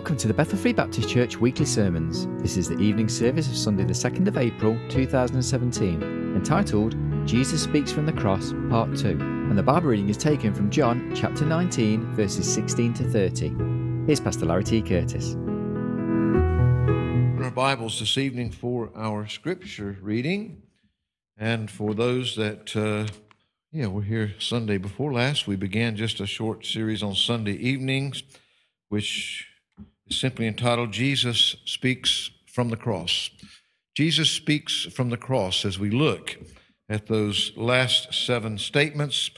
Welcome 0.00 0.16
to 0.16 0.28
the 0.28 0.32
Bethel 0.32 0.56
Free 0.56 0.72
Baptist 0.72 1.10
Church 1.10 1.36
weekly 1.36 1.66
sermons. 1.66 2.26
This 2.42 2.56
is 2.56 2.70
the 2.70 2.78
evening 2.78 3.06
service 3.06 3.46
of 3.48 3.54
Sunday, 3.54 3.84
the 3.84 3.92
2nd 3.92 4.26
of 4.28 4.38
April 4.38 4.80
2017, 4.88 6.02
entitled 6.34 6.96
Jesus 7.26 7.62
Speaks 7.62 7.92
from 7.92 8.06
the 8.06 8.12
Cross, 8.14 8.54
Part 8.70 8.96
2. 8.96 9.08
And 9.08 9.58
the 9.58 9.62
Bible 9.62 9.88
reading 9.88 10.08
is 10.08 10.16
taken 10.16 10.54
from 10.54 10.70
John 10.70 11.12
chapter 11.14 11.44
19, 11.44 12.14
verses 12.14 12.50
16 12.50 12.94
to 12.94 13.10
30. 13.10 13.48
Here's 14.06 14.20
Pastor 14.20 14.46
Larry 14.46 14.64
T. 14.64 14.80
Curtis. 14.80 15.34
Our 17.44 17.50
Bibles 17.50 18.00
this 18.00 18.16
evening 18.16 18.52
for 18.52 18.90
our 18.96 19.28
scripture 19.28 19.98
reading. 20.00 20.62
And 21.36 21.70
for 21.70 21.92
those 21.92 22.36
that, 22.36 22.74
uh, 22.74 23.12
yeah, 23.70 23.88
we're 23.88 24.00
here 24.00 24.32
Sunday 24.38 24.78
before 24.78 25.12
last, 25.12 25.46
we 25.46 25.56
began 25.56 25.94
just 25.94 26.20
a 26.20 26.26
short 26.26 26.64
series 26.64 27.02
on 27.02 27.14
Sunday 27.14 27.56
evenings, 27.56 28.22
which 28.88 29.48
simply 30.10 30.46
entitled 30.46 30.92
Jesus 30.92 31.56
Speaks 31.64 32.30
from 32.46 32.68
the 32.68 32.76
Cross. 32.76 33.30
Jesus 33.94 34.30
speaks 34.30 34.84
from 34.84 35.10
the 35.10 35.16
cross 35.16 35.64
as 35.64 35.78
we 35.78 35.90
look 35.90 36.36
at 36.88 37.06
those 37.06 37.52
last 37.56 38.12
seven 38.14 38.58
statements 38.58 39.30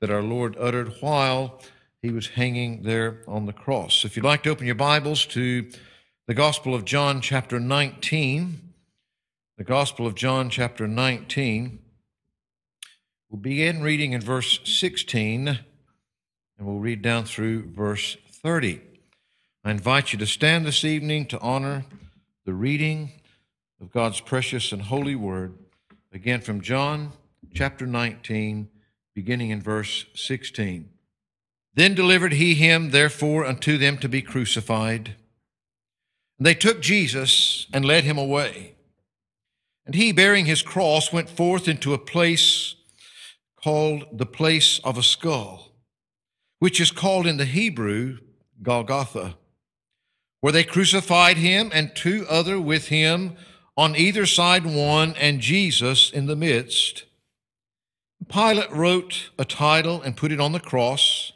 that 0.00 0.10
our 0.10 0.22
Lord 0.22 0.56
uttered 0.58 0.94
while 1.00 1.60
he 2.02 2.10
was 2.10 2.28
hanging 2.28 2.82
there 2.82 3.22
on 3.26 3.46
the 3.46 3.52
cross. 3.52 4.04
If 4.04 4.16
you'd 4.16 4.24
like 4.24 4.42
to 4.44 4.50
open 4.50 4.66
your 4.66 4.74
Bibles 4.74 5.26
to 5.26 5.68
the 6.26 6.34
Gospel 6.34 6.74
of 6.74 6.84
John, 6.84 7.20
chapter 7.20 7.58
19, 7.58 8.72
the 9.58 9.64
Gospel 9.64 10.06
of 10.06 10.14
John, 10.14 10.50
chapter 10.50 10.86
19, 10.86 11.78
we'll 13.30 13.40
begin 13.40 13.82
reading 13.82 14.12
in 14.12 14.20
verse 14.20 14.60
16 14.64 15.48
and 15.48 15.58
we'll 16.60 16.78
read 16.78 17.02
down 17.02 17.24
through 17.24 17.70
verse 17.70 18.16
30. 18.30 18.80
I 19.66 19.72
invite 19.72 20.12
you 20.12 20.18
to 20.20 20.28
stand 20.28 20.64
this 20.64 20.84
evening 20.84 21.26
to 21.26 21.40
honor 21.40 21.86
the 22.44 22.54
reading 22.54 23.10
of 23.80 23.90
God's 23.90 24.20
precious 24.20 24.70
and 24.70 24.80
holy 24.80 25.16
word, 25.16 25.58
again 26.12 26.40
from 26.40 26.60
John 26.60 27.10
chapter 27.52 27.84
19, 27.84 28.68
beginning 29.12 29.50
in 29.50 29.60
verse 29.60 30.06
16. 30.14 30.88
Then 31.74 31.96
delivered 31.96 32.34
he 32.34 32.54
him, 32.54 32.90
therefore, 32.90 33.44
unto 33.44 33.76
them 33.76 33.98
to 33.98 34.08
be 34.08 34.22
crucified. 34.22 35.16
And 36.38 36.46
they 36.46 36.54
took 36.54 36.80
Jesus 36.80 37.66
and 37.72 37.84
led 37.84 38.04
him 38.04 38.18
away. 38.18 38.76
And 39.84 39.96
he, 39.96 40.12
bearing 40.12 40.46
his 40.46 40.62
cross, 40.62 41.12
went 41.12 41.28
forth 41.28 41.66
into 41.66 41.92
a 41.92 41.98
place 41.98 42.76
called 43.60 44.16
the 44.16 44.26
place 44.26 44.78
of 44.84 44.96
a 44.96 45.02
skull, 45.02 45.72
which 46.60 46.80
is 46.80 46.92
called 46.92 47.26
in 47.26 47.36
the 47.36 47.44
Hebrew 47.44 48.18
Golgotha 48.62 49.34
where 50.46 50.52
they 50.52 50.62
crucified 50.62 51.38
him 51.38 51.72
and 51.74 51.92
two 51.96 52.24
other 52.30 52.60
with 52.60 52.86
him, 52.86 53.36
on 53.76 53.96
either 53.96 54.24
side 54.24 54.64
one, 54.64 55.12
and 55.18 55.40
Jesus 55.40 56.08
in 56.08 56.26
the 56.26 56.36
midst. 56.36 57.02
Pilate 58.28 58.70
wrote 58.70 59.30
a 59.40 59.44
title 59.44 60.00
and 60.00 60.16
put 60.16 60.30
it 60.30 60.38
on 60.38 60.52
the 60.52 60.60
cross. 60.60 61.32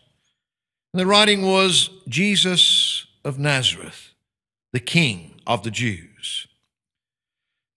And 0.95 1.01
the 1.01 1.07
writing 1.07 1.43
was 1.43 1.91
Jesus 2.07 3.05
of 3.25 3.37
Nazareth, 3.37 4.15
the 4.73 4.79
King 4.79 5.41
of 5.45 5.65
the 5.65 5.73
Jews. 5.73 6.47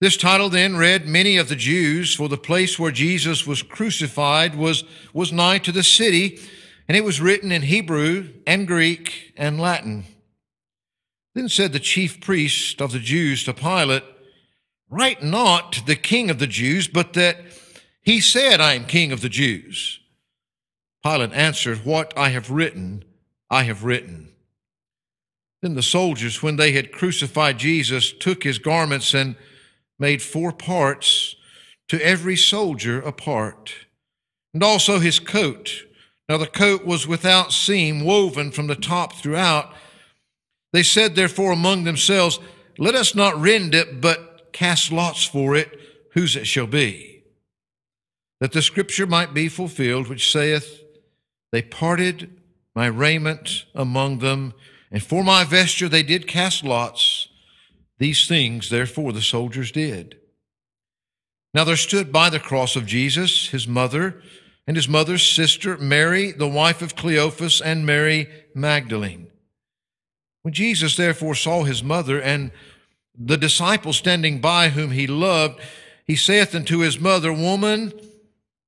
This 0.00 0.16
title 0.16 0.50
then 0.50 0.76
read 0.76 1.08
many 1.08 1.36
of 1.36 1.48
the 1.48 1.56
Jews, 1.56 2.14
for 2.14 2.28
the 2.28 2.36
place 2.36 2.78
where 2.78 2.92
Jesus 2.92 3.44
was 3.44 3.60
crucified 3.60 4.54
was, 4.54 4.84
was 5.12 5.32
nigh 5.32 5.58
to 5.58 5.72
the 5.72 5.82
city, 5.82 6.38
and 6.86 6.96
it 6.96 7.02
was 7.02 7.20
written 7.20 7.50
in 7.50 7.62
Hebrew 7.62 8.28
and 8.46 8.68
Greek 8.68 9.32
and 9.36 9.58
Latin. 9.58 10.04
Then 11.34 11.48
said 11.48 11.72
the 11.72 11.80
chief 11.80 12.20
priest 12.20 12.80
of 12.80 12.92
the 12.92 12.98
Jews 12.98 13.44
to 13.44 13.52
Pilate, 13.52 14.04
Write 14.88 15.22
not 15.22 15.82
the 15.86 15.96
king 15.96 16.30
of 16.30 16.38
the 16.38 16.46
Jews, 16.46 16.86
but 16.86 17.14
that 17.14 17.38
he 18.02 18.20
said, 18.20 18.60
I 18.60 18.74
am 18.74 18.84
king 18.84 19.10
of 19.10 19.22
the 19.22 19.28
Jews. 19.28 19.98
Pilate 21.02 21.32
answered, 21.32 21.84
What 21.84 22.12
I 22.16 22.28
have 22.28 22.50
written, 22.50 23.04
I 23.50 23.64
have 23.64 23.82
written. 23.82 24.28
Then 25.62 25.74
the 25.74 25.82
soldiers, 25.82 26.42
when 26.42 26.56
they 26.56 26.72
had 26.72 26.92
crucified 26.92 27.58
Jesus, 27.58 28.12
took 28.12 28.44
his 28.44 28.58
garments 28.58 29.14
and 29.14 29.36
made 29.98 30.22
four 30.22 30.52
parts, 30.52 31.36
to 31.88 32.04
every 32.04 32.36
soldier 32.36 33.00
a 33.00 33.12
part, 33.12 33.74
and 34.52 34.62
also 34.62 34.98
his 34.98 35.18
coat. 35.18 35.84
Now 36.28 36.38
the 36.38 36.46
coat 36.46 36.84
was 36.84 37.06
without 37.06 37.52
seam, 37.52 38.04
woven 38.04 38.50
from 38.50 38.66
the 38.66 38.76
top 38.76 39.14
throughout 39.14 39.74
they 40.74 40.82
said, 40.82 41.14
therefore, 41.14 41.52
among 41.52 41.84
themselves, 41.84 42.40
Let 42.78 42.96
us 42.96 43.14
not 43.14 43.40
rend 43.40 43.76
it, 43.76 44.00
but 44.00 44.52
cast 44.52 44.90
lots 44.90 45.22
for 45.22 45.54
it, 45.54 45.70
whose 46.14 46.34
it 46.34 46.48
shall 46.48 46.66
be. 46.66 47.22
That 48.40 48.50
the 48.50 48.60
scripture 48.60 49.06
might 49.06 49.32
be 49.32 49.48
fulfilled, 49.48 50.08
which 50.08 50.32
saith, 50.32 50.82
They 51.52 51.62
parted 51.62 52.40
my 52.74 52.86
raiment 52.86 53.66
among 53.72 54.18
them, 54.18 54.52
and 54.90 55.00
for 55.00 55.22
my 55.22 55.44
vesture 55.44 55.88
they 55.88 56.02
did 56.02 56.26
cast 56.26 56.64
lots. 56.64 57.28
These 58.00 58.26
things, 58.26 58.68
therefore, 58.68 59.12
the 59.12 59.22
soldiers 59.22 59.70
did. 59.70 60.18
Now 61.54 61.62
there 61.62 61.76
stood 61.76 62.10
by 62.10 62.30
the 62.30 62.40
cross 62.40 62.74
of 62.74 62.84
Jesus 62.84 63.50
his 63.50 63.68
mother 63.68 64.20
and 64.66 64.76
his 64.76 64.88
mother's 64.88 65.22
sister, 65.22 65.78
Mary, 65.78 66.32
the 66.32 66.48
wife 66.48 66.82
of 66.82 66.96
Cleophas, 66.96 67.60
and 67.60 67.86
Mary 67.86 68.26
Magdalene. 68.56 69.28
When 70.44 70.52
Jesus 70.52 70.94
therefore 70.94 71.34
saw 71.34 71.64
his 71.64 71.82
mother 71.82 72.20
and 72.20 72.50
the 73.18 73.38
disciple 73.38 73.94
standing 73.94 74.42
by 74.42 74.68
whom 74.68 74.90
he 74.90 75.06
loved, 75.06 75.58
he 76.06 76.16
saith 76.16 76.54
unto 76.54 76.80
his 76.80 77.00
mother, 77.00 77.32
Woman, 77.32 77.94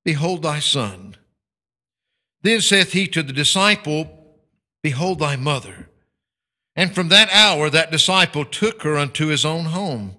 behold 0.02 0.42
thy 0.42 0.58
son. 0.58 1.16
Then 2.40 2.62
saith 2.62 2.92
he 2.92 3.06
to 3.08 3.22
the 3.22 3.32
disciple, 3.34 4.08
Behold 4.82 5.18
thy 5.18 5.36
mother. 5.36 5.90
And 6.74 6.94
from 6.94 7.08
that 7.10 7.28
hour 7.30 7.68
that 7.68 7.90
disciple 7.90 8.46
took 8.46 8.80
her 8.82 8.96
unto 8.96 9.26
his 9.26 9.44
own 9.44 9.66
home. 9.66 10.16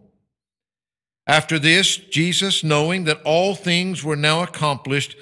After 1.25 1.57
this, 1.57 1.97
Jesus, 1.97 2.63
knowing 2.63 3.05
that 3.05 3.23
all 3.23 3.55
things 3.55 4.03
were 4.03 4.15
now 4.15 4.43
accomplished, 4.43 5.17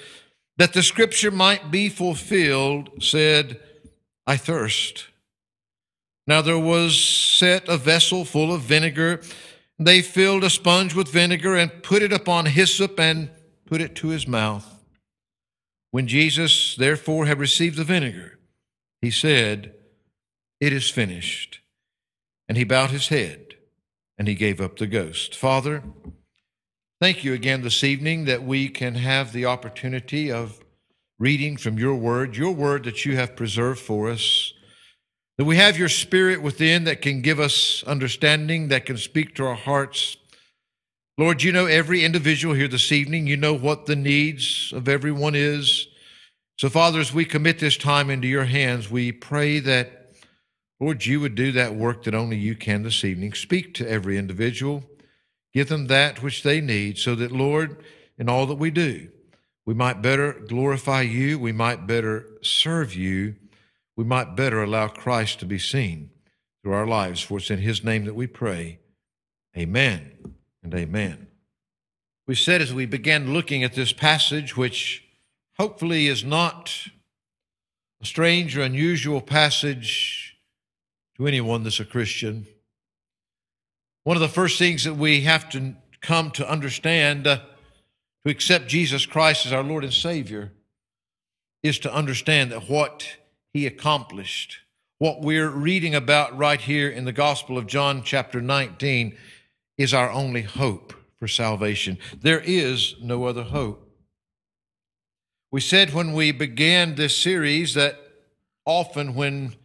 that 0.57 0.73
the 0.73 0.83
scripture 0.83 1.31
might 1.31 1.71
be 1.71 1.87
fulfilled, 1.87 3.01
said, 3.01 3.57
I 4.27 4.35
thirst. 4.35 5.07
Now 6.27 6.41
there 6.41 6.59
was 6.59 6.97
set 6.97 7.67
a 7.69 7.77
vessel 7.77 8.25
full 8.25 8.53
of 8.53 8.61
vinegar. 8.61 9.21
They 9.77 10.01
filled 10.01 10.43
a 10.43 10.49
sponge 10.49 10.95
with 10.95 11.09
vinegar 11.09 11.55
and 11.55 11.83
put 11.83 12.01
it 12.01 12.11
upon 12.11 12.47
hyssop 12.47 12.99
and 12.99 13.29
put 13.65 13.81
it 13.81 13.95
to 13.97 14.07
his 14.09 14.27
mouth. 14.27 14.83
When 15.91 16.07
Jesus 16.07 16.75
therefore 16.75 17.25
had 17.25 17.39
received 17.39 17.77
the 17.77 17.83
vinegar, 17.83 18.39
he 19.01 19.11
said, 19.11 19.73
It 20.59 20.73
is 20.73 20.89
finished. 20.89 21.61
And 22.49 22.57
he 22.57 22.63
bowed 22.63 22.91
his 22.91 23.07
head 23.09 23.55
and 24.17 24.27
he 24.27 24.35
gave 24.35 24.61
up 24.61 24.77
the 24.77 24.87
ghost. 24.87 25.35
Father, 25.35 25.83
thank 26.99 27.23
you 27.23 27.33
again 27.33 27.61
this 27.61 27.83
evening 27.83 28.25
that 28.25 28.43
we 28.43 28.69
can 28.69 28.95
have 28.95 29.31
the 29.31 29.45
opportunity 29.45 30.31
of 30.31 30.59
reading 31.19 31.57
from 31.57 31.77
your 31.77 31.95
word, 31.95 32.35
your 32.35 32.51
word 32.51 32.83
that 32.83 33.05
you 33.05 33.15
have 33.15 33.35
preserved 33.35 33.79
for 33.79 34.09
us. 34.09 34.53
That 35.37 35.45
we 35.45 35.57
have 35.57 35.77
your 35.77 35.89
spirit 35.89 36.41
within 36.41 36.85
that 36.85 37.01
can 37.01 37.21
give 37.21 37.41
us 37.41 37.83
understanding, 37.85 38.69
that 38.69 38.85
can 38.85 38.97
speak 38.97 39.35
to 39.35 39.45
our 39.45 39.55
hearts. 39.55 40.15
Lord, 41.17 41.43
you 41.43 41.51
know 41.51 41.65
every 41.65 42.05
individual 42.05 42.53
here 42.53 42.69
this 42.69 42.91
evening. 42.91 43.27
You 43.27 43.35
know 43.35 43.53
what 43.53 43.85
the 43.85 43.97
needs 43.97 44.71
of 44.73 44.87
everyone 44.87 45.35
is. 45.35 45.87
So, 46.57 46.69
Father, 46.69 47.01
as 47.01 47.13
we 47.13 47.25
commit 47.25 47.59
this 47.59 47.75
time 47.75 48.09
into 48.09 48.29
your 48.29 48.45
hands, 48.45 48.89
we 48.89 49.11
pray 49.11 49.59
that, 49.59 50.13
Lord, 50.79 51.05
you 51.05 51.19
would 51.19 51.35
do 51.35 51.51
that 51.51 51.75
work 51.75 52.03
that 52.03 52.15
only 52.15 52.37
you 52.37 52.55
can 52.55 52.83
this 52.83 53.03
evening. 53.03 53.33
Speak 53.33 53.73
to 53.73 53.89
every 53.89 54.17
individual. 54.17 54.85
Give 55.53 55.67
them 55.67 55.87
that 55.87 56.23
which 56.23 56.43
they 56.43 56.61
need 56.61 56.97
so 56.97 57.13
that, 57.15 57.33
Lord, 57.33 57.83
in 58.17 58.29
all 58.29 58.45
that 58.45 58.55
we 58.55 58.71
do, 58.71 59.09
we 59.65 59.73
might 59.73 60.01
better 60.01 60.31
glorify 60.31 61.01
you, 61.01 61.39
we 61.39 61.51
might 61.51 61.87
better 61.87 62.25
serve 62.41 62.95
you 62.95 63.35
we 63.95 64.03
might 64.03 64.35
better 64.35 64.61
allow 64.61 64.87
Christ 64.87 65.39
to 65.39 65.45
be 65.45 65.59
seen 65.59 66.11
through 66.61 66.73
our 66.73 66.87
lives. 66.87 67.21
For 67.21 67.37
it's 67.37 67.51
in 67.51 67.59
His 67.59 67.83
name 67.83 68.05
that 68.05 68.15
we 68.15 68.27
pray. 68.27 68.79
Amen 69.57 70.35
and 70.63 70.73
amen. 70.73 71.27
We 72.27 72.35
said 72.35 72.61
as 72.61 72.73
we 72.73 72.85
began 72.85 73.33
looking 73.33 73.63
at 73.63 73.73
this 73.73 73.93
passage, 73.93 74.57
which 74.57 75.03
hopefully 75.57 76.07
is 76.07 76.23
not 76.23 76.87
a 78.01 78.05
strange 78.05 78.57
or 78.57 78.61
unusual 78.61 79.21
passage 79.21 80.35
to 81.17 81.27
anyone 81.27 81.63
that's 81.63 81.79
a 81.79 81.85
Christian. 81.85 82.47
One 84.03 84.17
of 84.17 84.21
the 84.21 84.27
first 84.27 84.59
things 84.59 84.83
that 84.83 84.95
we 84.95 85.21
have 85.21 85.49
to 85.51 85.75
come 86.01 86.31
to 86.31 86.49
understand 86.49 87.25
uh, 87.25 87.39
to 88.25 88.31
accept 88.31 88.67
Jesus 88.67 89.05
Christ 89.05 89.45
as 89.45 89.53
our 89.53 89.63
Lord 89.63 89.83
and 89.83 89.93
Savior 89.93 90.51
is 91.63 91.79
to 91.79 91.93
understand 91.93 92.51
that 92.51 92.69
what 92.69 93.07
he 93.55 93.65
accomplished, 93.65 94.57
What 94.97 95.21
we're 95.21 95.49
reading 95.49 95.95
about 95.95 96.37
right 96.37 96.59
here 96.59 96.89
in 96.89 97.05
the 97.05 97.13
Gospel 97.13 97.57
of 97.57 97.67
John, 97.67 98.03
chapter 98.03 98.41
19, 98.41 99.15
is 99.77 99.93
our 99.93 100.11
only 100.11 100.41
hope 100.41 100.93
for 101.17 101.29
salvation. 101.29 101.97
There 102.19 102.41
is 102.41 102.95
no 103.01 103.23
other 103.23 103.43
hope. 103.43 103.89
We 105.53 105.61
said 105.61 105.93
when 105.93 106.11
we 106.11 106.33
began 106.33 106.95
this 106.95 107.17
series 107.17 107.75
that 107.75 107.97
often 108.65 109.15
when 109.15 109.55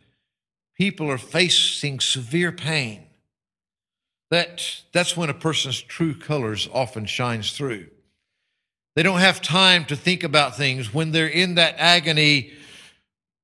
people 0.76 1.10
are 1.10 1.18
facing 1.18 1.98
severe 1.98 2.52
pain, 2.52 3.06
that 4.30 4.82
that's 4.92 5.16
when 5.16 5.30
a 5.30 5.34
person's 5.34 5.82
true 5.82 6.14
colors 6.14 6.68
often 6.72 7.06
shines 7.06 7.50
through. 7.56 7.88
They 8.94 9.02
don't 9.02 9.18
have 9.18 9.42
time 9.42 9.84
to 9.86 9.96
think 9.96 10.22
about 10.22 10.56
things. 10.56 10.94
When 10.94 11.10
they're 11.10 11.26
in 11.26 11.56
that 11.56 11.74
agony, 11.76 12.52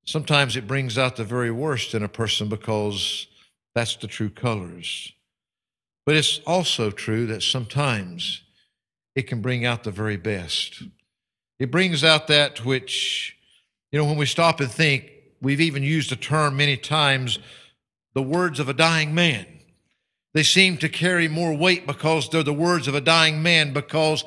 sometimes 0.06 0.56
it 0.56 0.66
brings 0.66 0.96
out 0.96 1.16
the 1.16 1.24
very 1.24 1.50
worst 1.50 1.94
in 1.94 2.02
a 2.02 2.08
person 2.08 2.48
because 2.48 3.26
that's 3.74 3.96
the 3.96 4.06
true 4.06 4.30
colors. 4.30 5.12
But 6.06 6.16
it's 6.16 6.40
also 6.46 6.90
true 6.90 7.26
that 7.26 7.42
sometimes 7.42 8.42
it 9.14 9.26
can 9.26 9.42
bring 9.42 9.64
out 9.64 9.84
the 9.84 9.90
very 9.90 10.16
best. 10.16 10.82
It 11.58 11.70
brings 11.70 12.04
out 12.04 12.28
that 12.28 12.64
which, 12.64 13.36
you 13.90 13.98
know, 13.98 14.04
when 14.04 14.16
we 14.16 14.26
stop 14.26 14.60
and 14.60 14.70
think, 14.70 15.10
we've 15.42 15.60
even 15.60 15.82
used 15.82 16.10
the 16.10 16.16
term 16.16 16.56
many 16.56 16.76
times, 16.76 17.38
the 18.14 18.22
words 18.22 18.60
of 18.60 18.68
a 18.68 18.74
dying 18.74 19.14
man. 19.14 19.46
They 20.32 20.42
seem 20.42 20.76
to 20.78 20.88
carry 20.88 21.28
more 21.28 21.56
weight 21.56 21.86
because 21.86 22.28
they're 22.28 22.42
the 22.42 22.52
words 22.52 22.88
of 22.88 22.94
a 22.94 23.00
dying 23.00 23.42
man, 23.42 23.72
because 23.72 24.24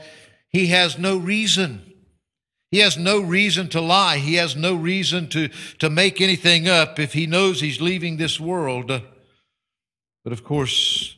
he 0.50 0.68
has 0.68 0.98
no 0.98 1.18
reason. 1.18 1.89
He 2.72 2.80
has 2.80 2.98
no 2.98 3.20
reason 3.20 3.68
to 3.70 3.82
lie. 3.82 4.18
He 4.18 4.36
has 4.36 4.56
no 4.56 4.76
reason 4.76 5.28
to, 5.30 5.50
to 5.80 5.90
make 5.90 6.22
anything 6.22 6.68
up 6.68 7.00
if 7.00 7.14
he 7.14 7.26
knows 7.26 7.60
he's 7.62 7.82
leaving 7.82 8.18
this 8.18 8.40
world. 8.40 8.88
But 10.24 10.34
of 10.34 10.44
course, 10.44 11.16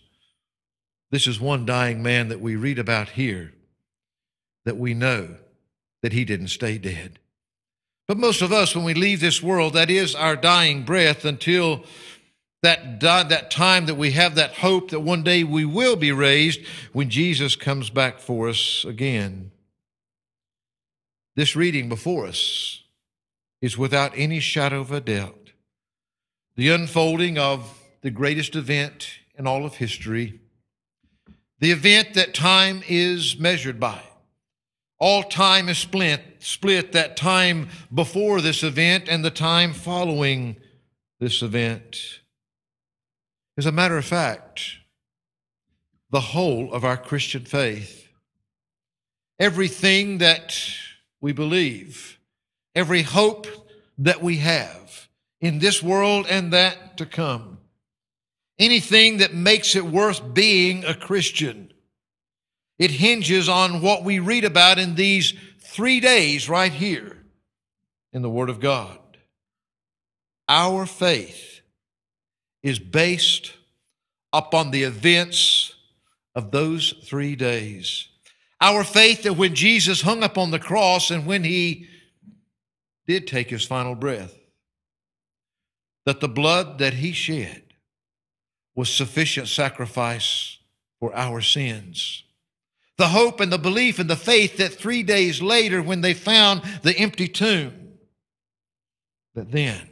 this 1.12 1.27
is 1.27 1.39
one 1.39 1.65
dying 1.65 2.01
man 2.01 2.30
that 2.30 2.39
we 2.39 2.56
read 2.56 2.80
about 2.80 3.09
here 3.09 3.53
that 4.63 4.77
we 4.77 4.94
know 4.94 5.36
that 6.01 6.13
he 6.13 6.24
didn't 6.24 6.48
stay 6.48 6.77
dead. 6.77 7.19
But 8.07 8.18
most 8.18 8.42
of 8.42 8.51
us, 8.51 8.75
when 8.75 8.86
we 8.86 8.94
leave 8.94 9.19
this 9.19 9.42
world, 9.42 9.74
that 9.74 9.89
is 9.89 10.15
our 10.15 10.36
dying 10.36 10.83
breath 10.83 11.25
until 11.25 11.83
that, 12.63 13.00
that 13.00 13.51
time 13.51 13.88
that 13.88 13.95
we 13.95 14.12
have 14.12 14.36
that 14.36 14.54
hope 14.54 14.92
that 14.92 15.00
one 15.00 15.24
day 15.24 15.44
we 15.44 15.65
will 15.65 15.95
be 15.95 16.12
raised 16.12 16.62
when 16.94 17.09
Jesus 17.09 17.56
comes 17.56 17.89
back 17.89 18.19
for 18.19 18.50
us 18.50 18.86
again. 18.86 19.50
This 21.36 21.56
reading 21.56 21.88
before 21.88 22.28
us 22.28 22.83
is 23.62 23.78
without 23.78 24.12
any 24.16 24.39
shadow 24.39 24.81
of 24.81 24.92
a 24.92 25.01
doubt 25.01 25.38
the 26.57 26.69
unfolding 26.69 27.38
of 27.38 27.80
the 28.01 28.12
greatest 28.12 28.56
event 28.56 29.07
in 29.36 29.48
all 29.48 29.66
of 29.66 29.75
history, 29.75 30.39
the 31.60 31.72
event 31.72 32.13
that 32.13 32.33
time 32.33 32.83
is 32.88 33.39
measured 33.39 33.80
by. 33.80 34.01
All 35.00 35.24
time 35.24 35.69
is 35.69 35.78
split, 35.78 36.22
split 36.39 36.92
that 36.92 37.16
time 37.16 37.69
before 37.94 38.42
this 38.42 38.63
event 38.63 39.07
and 39.07 39.24
the 39.24 39.31
time 39.31 39.74
following 39.74 40.57
this 41.19 41.42
event. 41.42 42.19
As 43.57 43.66
a 43.66 43.72
matter 43.72 43.98
of 43.98 44.06
fact, 44.06 44.78
the 46.10 46.19
whole 46.19 46.72
of 46.74 46.83
our 46.83 46.98
Christian 46.98 47.45
faith, 47.45 48.10
everything 49.39 50.18
that 50.19 50.56
we 51.21 51.31
believe, 51.31 52.19
every 52.75 53.03
hope 53.03 53.47
that 53.97 54.21
we 54.21 54.38
have 54.38 55.07
in 55.39 55.59
this 55.59 55.81
world 55.81 56.25
and 56.29 56.51
that 56.51 56.97
to 56.97 57.06
come, 57.06 57.59
anything 58.59 59.18
that 59.18 59.33
makes 59.33 59.75
it 59.75 59.85
worth 59.85 60.33
being 60.33 60.83
a 60.83 60.94
Christian 60.94 61.71
it 62.81 62.89
hinges 62.89 63.47
on 63.47 63.81
what 63.81 64.03
we 64.03 64.18
read 64.18 64.44
about 64.44 64.79
in 64.79 64.95
these 64.95 65.35
three 65.59 66.00
days 66.00 66.50
right 66.50 66.71
here 66.71 67.15
in 68.12 68.23
the 68.23 68.29
Word 68.29 68.50
of 68.50 68.59
God. 68.59 68.97
Our 70.50 70.88
faith 70.88 71.62
is 72.63 72.79
based 72.79 73.53
upon 74.33 74.71
the 74.71 74.81
events 74.81 75.75
of 76.33 76.50
those 76.50 76.95
three 77.03 77.35
days. 77.35 78.07
Our 78.62 78.84
faith 78.84 79.24
that 79.24 79.34
when 79.34 79.56
Jesus 79.56 80.02
hung 80.02 80.24
up 80.24 80.38
on 80.38 80.52
the 80.52 80.60
cross 80.60 81.10
and 81.12 81.25
when 81.25 81.44
he 81.44 81.88
did 83.08 83.28
take 83.28 83.50
his 83.50 83.66
final 83.66 83.96
breath, 83.96 84.38
that 86.06 86.19
the 86.19 86.30
blood 86.30 86.78
that 86.78 86.94
he 86.94 87.12
shed 87.12 87.63
was 88.75 88.90
sufficient 88.90 89.48
sacrifice 89.48 90.60
for 91.00 91.13
our 91.16 91.42
sins 91.42 92.24
the 93.02 93.08
hope 93.08 93.40
and 93.40 93.52
the 93.52 93.58
belief 93.58 93.98
and 93.98 94.08
the 94.08 94.16
faith 94.16 94.58
that 94.58 94.75
three 94.75 95.02
days 95.02 95.42
later, 95.42 95.81
when 95.81 96.02
they 96.02 96.14
found 96.14 96.62
the 96.84 96.96
empty 96.96 97.28
tomb, 97.28 97.98
that 99.34 99.52
then 99.52 99.88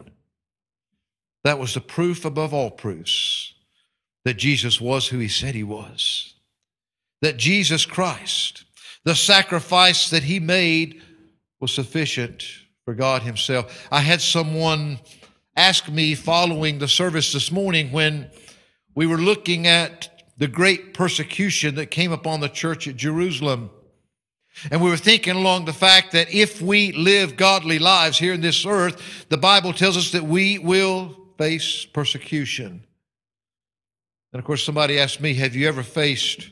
that 1.44 1.58
was 1.58 1.74
the 1.74 1.82
proof 1.82 2.24
above 2.24 2.54
all 2.54 2.70
proofs 2.70 3.56
that 4.26 4.36
Jesus 4.36 4.80
was 4.80 5.08
who 5.08 5.18
he 5.18 5.28
said 5.28 5.56
he 5.56 5.64
was. 5.64 6.36
That 7.22 7.38
Jesus 7.38 7.86
Christ, 7.86 8.64
the 9.04 9.16
sacrifice 9.16 10.10
that 10.10 10.24
he 10.24 10.40
made, 10.40 11.02
was 11.60 11.72
sufficient 11.72 12.46
for 12.86 12.94
God 12.94 13.22
himself. 13.22 13.88
I 13.92 14.02
had 14.02 14.22
someone 14.22 15.00
ask 15.56 15.90
me 15.90 16.16
following 16.16 16.80
the 16.80 16.88
service 16.88 17.34
this 17.34 17.52
morning 17.52 17.92
when 17.92 18.32
we 18.96 19.06
were 19.06 19.18
looking 19.18 19.68
at 19.68 20.10
the 20.38 20.48
great 20.48 20.94
persecution 20.94 21.76
that 21.76 21.88
came 21.88 22.12
upon 22.12 22.40
the 22.40 22.48
church 22.48 22.88
at 22.88 22.96
Jerusalem. 22.96 23.70
And 24.72 24.82
we 24.82 24.90
were 24.90 24.98
thinking 24.98 25.36
along 25.36 25.66
the 25.66 25.74
fact 25.74 26.14
that 26.14 26.34
if 26.34 26.62
we 26.62 26.94
live 26.94 27.36
godly 27.36 27.78
lives 27.78 28.18
here 28.18 28.34
in 28.34 28.42
this 28.42 28.66
earth, 28.66 29.26
the 29.30 29.38
Bible 29.38 29.74
tells 29.74 29.98
us 29.98 30.12
that 30.12 30.24
we 30.24 30.58
will 30.58 31.16
face 31.38 31.86
persecution. 31.86 32.86
And 34.32 34.40
of 34.40 34.46
course, 34.46 34.64
somebody 34.64 35.00
asked 35.00 35.22
me, 35.22 35.34
Have 35.36 35.56
you 35.56 35.68
ever 35.68 35.84
faced 35.84 36.50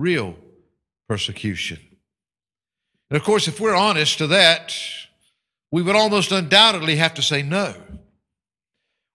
real 0.00 0.36
persecution? 1.08 1.78
And 3.10 3.16
of 3.16 3.24
course, 3.24 3.48
if 3.48 3.60
we're 3.60 3.74
honest 3.74 4.18
to 4.18 4.28
that, 4.28 4.74
we 5.70 5.82
would 5.82 5.96
almost 5.96 6.32
undoubtedly 6.32 6.96
have 6.96 7.14
to 7.14 7.22
say 7.22 7.42
no. 7.42 7.74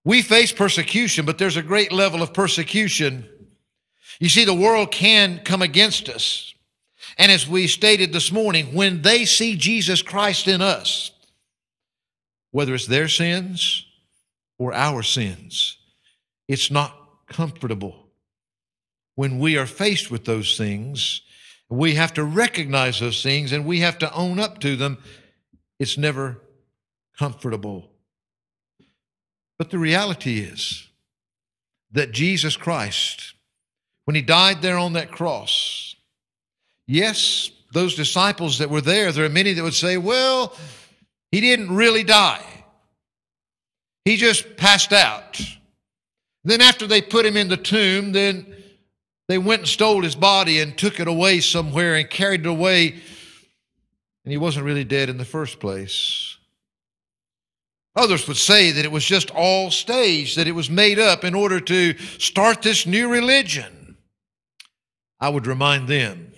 We 0.04 0.22
face 0.22 0.52
persecution, 0.52 1.26
but 1.26 1.38
there's 1.38 1.58
a 1.58 1.64
great 1.64 1.92
level 1.92 2.22
of 2.22 2.34
persecution 2.34 3.28
you 4.20 4.30
see, 4.30 4.46
the 4.46 4.54
world 4.54 4.92
can 4.92 5.40
come 5.40 5.62
against 5.62 6.10
us. 6.10 6.54
And 7.18 7.32
as 7.32 7.48
we 7.48 7.68
stated 7.68 8.14
this 8.14 8.32
morning, 8.32 8.74
when 8.74 9.02
they 9.02 9.26
see 9.26 9.56
Jesus 9.56 10.02
Christ 10.02 10.48
in 10.48 10.62
us, 10.62 11.12
whether 12.52 12.74
it's 12.74 12.88
their 12.88 13.08
sins 13.08 13.86
or 14.58 14.74
our 14.74 15.04
sins, 15.04 15.78
it's 16.48 16.72
not 16.72 16.96
comfortable. 17.28 18.05
When 19.16 19.40
we 19.40 19.58
are 19.58 19.66
faced 19.66 20.12
with 20.12 20.26
those 20.26 20.58
things, 20.58 21.22
we 21.70 21.96
have 21.96 22.14
to 22.14 22.24
recognize 22.24 23.00
those 23.00 23.24
things 23.24 23.52
and 23.52 23.66
we 23.66 23.80
have 23.80 23.98
to 24.00 24.14
own 24.14 24.40
up 24.40 24.60
to 24.60 24.76
them. 24.76 24.98
It's 25.80 25.98
never 25.98 26.42
comfortable. 27.18 27.90
But 29.58 29.72
the 29.72 29.80
reality 29.80 30.40
is 30.40 30.88
that 31.92 32.12
Jesus 32.12 32.58
Christ 32.58 33.36
when 34.06 34.16
he 34.16 34.22
died 34.22 34.62
there 34.62 34.78
on 34.78 34.94
that 34.94 35.12
cross. 35.12 35.96
Yes, 36.88 37.52
those 37.74 37.96
disciples 37.96 38.60
that 38.60 38.70
were 38.70 38.82
there, 38.82 39.12
there 39.12 39.26
are 39.26 39.30
many 39.30 39.54
that 39.54 39.64
would 39.64 39.74
say, 39.74 39.98
well, 39.98 40.56
he 41.32 41.42
didn't 41.42 41.76
really 41.76 42.04
die. 42.04 42.46
He 44.06 44.16
just 44.18 44.56
passed 44.56 44.94
out. 44.94 45.42
Then, 46.44 46.62
after 46.62 46.86
they 46.86 47.02
put 47.02 47.26
him 47.26 47.36
in 47.36 47.48
the 47.48 47.58
tomb, 47.58 48.12
then 48.12 48.46
they 49.28 49.38
went 49.38 49.62
and 49.62 49.68
stole 49.68 50.04
his 50.04 50.16
body 50.16 50.60
and 50.60 50.78
took 50.78 51.00
it 51.00 51.08
away 51.08 51.40
somewhere 51.40 51.96
and 51.96 52.10
carried 52.10 52.42
it 52.42 52.48
away. 52.48 52.94
And 54.24 54.32
he 54.32 54.38
wasn't 54.38 54.66
really 54.66 54.84
dead 54.84 55.10
in 55.10 55.18
the 55.18 55.26
first 55.26 55.60
place. 55.60 56.38
Others 57.96 58.28
would 58.28 58.38
say 58.38 58.72
that 58.72 58.86
it 58.86 58.92
was 58.92 59.06
just 59.06 59.32
all 59.32 59.72
staged, 59.72 60.38
that 60.38 60.48
it 60.48 60.52
was 60.52 60.70
made 60.70 61.00
up 61.00 61.24
in 61.24 61.34
order 61.34 61.60
to 61.62 61.98
start 62.20 62.62
this 62.62 62.86
new 62.86 63.10
religion. 63.10 63.98
I 65.20 65.30
would 65.30 65.48
remind 65.48 65.88
them 65.88 66.34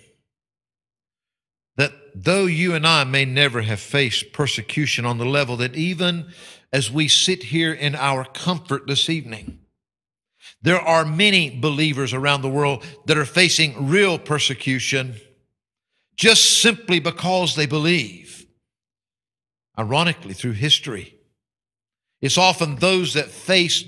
that 1.76 1.92
though 2.14 2.46
you 2.46 2.74
and 2.74 2.86
I 2.86 3.04
may 3.04 3.24
never 3.24 3.62
have 3.62 3.80
faced 3.80 4.32
persecution 4.32 5.04
on 5.04 5.18
the 5.18 5.26
level 5.26 5.56
that 5.56 5.74
even 5.74 6.32
as 6.72 6.92
we 6.92 7.08
sit 7.08 7.44
here 7.44 7.72
in 7.72 7.96
our 7.96 8.24
comfort 8.24 8.86
this 8.86 9.10
evening, 9.10 9.58
there 10.62 10.80
are 10.80 11.04
many 11.04 11.50
believers 11.50 12.12
around 12.12 12.42
the 12.42 12.48
world 12.48 12.84
that 13.06 13.16
are 13.16 13.24
facing 13.24 13.88
real 13.88 14.18
persecution 14.18 15.14
just 16.16 16.60
simply 16.60 16.98
because 16.98 17.54
they 17.54 17.66
believe. 17.66 18.46
Ironically, 19.78 20.34
through 20.34 20.52
history, 20.52 21.14
It's 22.20 22.36
often 22.36 22.76
those 22.76 23.14
that 23.14 23.30
face 23.30 23.84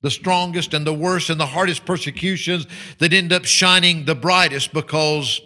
the 0.00 0.10
strongest 0.10 0.74
and 0.74 0.86
the 0.86 0.94
worst 0.94 1.30
and 1.30 1.40
the 1.40 1.46
hardest 1.46 1.84
persecutions 1.84 2.66
that 2.98 3.12
end 3.12 3.32
up 3.32 3.44
shining 3.44 4.04
the 4.04 4.14
brightest 4.14 4.72
because 4.72 5.40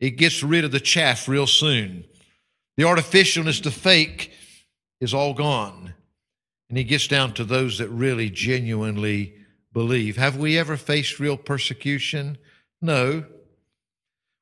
it 0.00 0.10
gets 0.10 0.42
rid 0.42 0.64
of 0.64 0.70
the 0.70 0.80
chaff 0.80 1.26
real 1.28 1.46
soon. 1.46 2.04
The 2.76 2.84
artificialness, 2.84 3.62
the 3.62 3.70
fake, 3.70 4.32
is 5.00 5.14
all 5.14 5.34
gone. 5.34 5.94
And 6.68 6.78
he 6.78 6.84
gets 6.84 7.08
down 7.08 7.32
to 7.34 7.44
those 7.44 7.78
that 7.78 7.88
really 7.88 8.30
genuinely 8.30 9.34
believe. 9.74 10.16
Have 10.16 10.38
we 10.38 10.56
ever 10.56 10.78
faced 10.78 11.20
real 11.20 11.36
persecution? 11.36 12.38
No. 12.80 13.26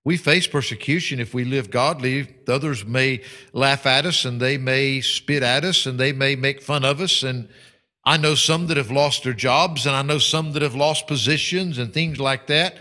We 0.04 0.16
face 0.16 0.46
persecution 0.46 1.18
if 1.18 1.32
we 1.34 1.44
live 1.44 1.70
godly. 1.70 2.36
Others 2.46 2.84
may 2.84 3.22
laugh 3.52 3.86
at 3.86 4.06
us 4.06 4.24
and 4.24 4.40
they 4.40 4.58
may 4.58 5.00
spit 5.00 5.42
at 5.42 5.64
us 5.64 5.86
and 5.86 5.98
they 5.98 6.12
may 6.12 6.36
make 6.36 6.60
fun 6.62 6.84
of 6.84 7.00
us. 7.00 7.22
And 7.22 7.48
I 8.04 8.16
know 8.16 8.34
some 8.34 8.66
that 8.66 8.76
have 8.76 8.90
lost 8.90 9.24
their 9.24 9.32
jobs 9.32 9.86
and 9.86 9.96
I 9.96 10.02
know 10.02 10.18
some 10.18 10.52
that 10.52 10.62
have 10.62 10.74
lost 10.74 11.06
positions 11.06 11.78
and 11.78 11.92
things 11.92 12.20
like 12.20 12.46
that, 12.48 12.76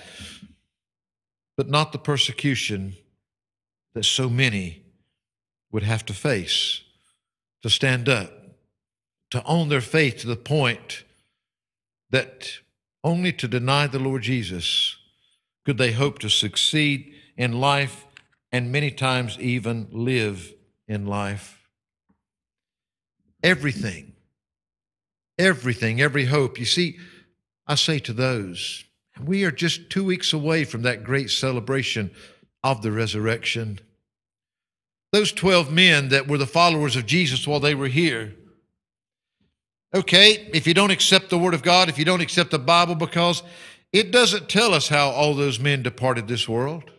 but 1.55 1.69
not 1.69 1.91
the 1.91 1.99
persecution 1.99 2.95
that 3.93 4.05
so 4.05 4.29
many 4.29 4.83
would 5.71 5.83
have 5.83 6.05
to 6.07 6.13
face 6.13 6.81
to 7.61 7.69
stand 7.69 8.09
up, 8.09 8.31
to 9.29 9.43
own 9.45 9.69
their 9.69 9.81
faith 9.81 10.17
to 10.17 10.27
the 10.27 10.35
point 10.35 11.03
that 12.11 12.59
only 13.03 13.33
to 13.33 13.47
deny 13.47 13.87
the 13.87 13.99
Lord 13.99 14.21
Jesus 14.21 14.95
could 15.65 15.77
they 15.77 15.91
hope 15.91 16.19
to 16.19 16.29
succeed 16.29 17.13
in 17.37 17.59
life 17.59 18.05
and 18.51 18.71
many 18.71 18.91
times 18.91 19.37
even 19.39 19.87
live 19.91 20.53
in 20.87 21.05
life. 21.05 21.57
Everything, 23.43 24.13
everything, 25.39 26.01
every 26.01 26.25
hope. 26.25 26.59
You 26.59 26.65
see, 26.65 26.97
I 27.65 27.75
say 27.75 27.99
to 27.99 28.13
those, 28.13 28.83
we 29.23 29.43
are 29.45 29.51
just 29.51 29.89
two 29.89 30.03
weeks 30.03 30.33
away 30.33 30.63
from 30.65 30.81
that 30.83 31.03
great 31.03 31.29
celebration 31.29 32.11
of 32.63 32.81
the 32.81 32.91
resurrection. 32.91 33.79
Those 35.11 35.31
12 35.31 35.71
men 35.71 36.09
that 36.09 36.27
were 36.27 36.37
the 36.37 36.45
followers 36.45 36.95
of 36.95 37.05
Jesus 37.05 37.47
while 37.47 37.59
they 37.59 37.75
were 37.75 37.87
here, 37.87 38.35
Okay, 39.93 40.49
if 40.53 40.67
you 40.67 40.73
don't 40.73 40.91
accept 40.91 41.29
the 41.29 41.37
Word 41.37 41.53
of 41.53 41.63
God, 41.63 41.89
if 41.89 41.99
you 41.99 42.05
don't 42.05 42.21
accept 42.21 42.51
the 42.51 42.59
Bible, 42.59 42.95
because 42.95 43.43
it 43.91 44.11
doesn't 44.11 44.47
tell 44.47 44.73
us 44.73 44.87
how 44.87 45.09
all 45.09 45.33
those 45.33 45.59
men 45.59 45.83
departed 45.83 46.27
this 46.27 46.47
world, 46.47 46.89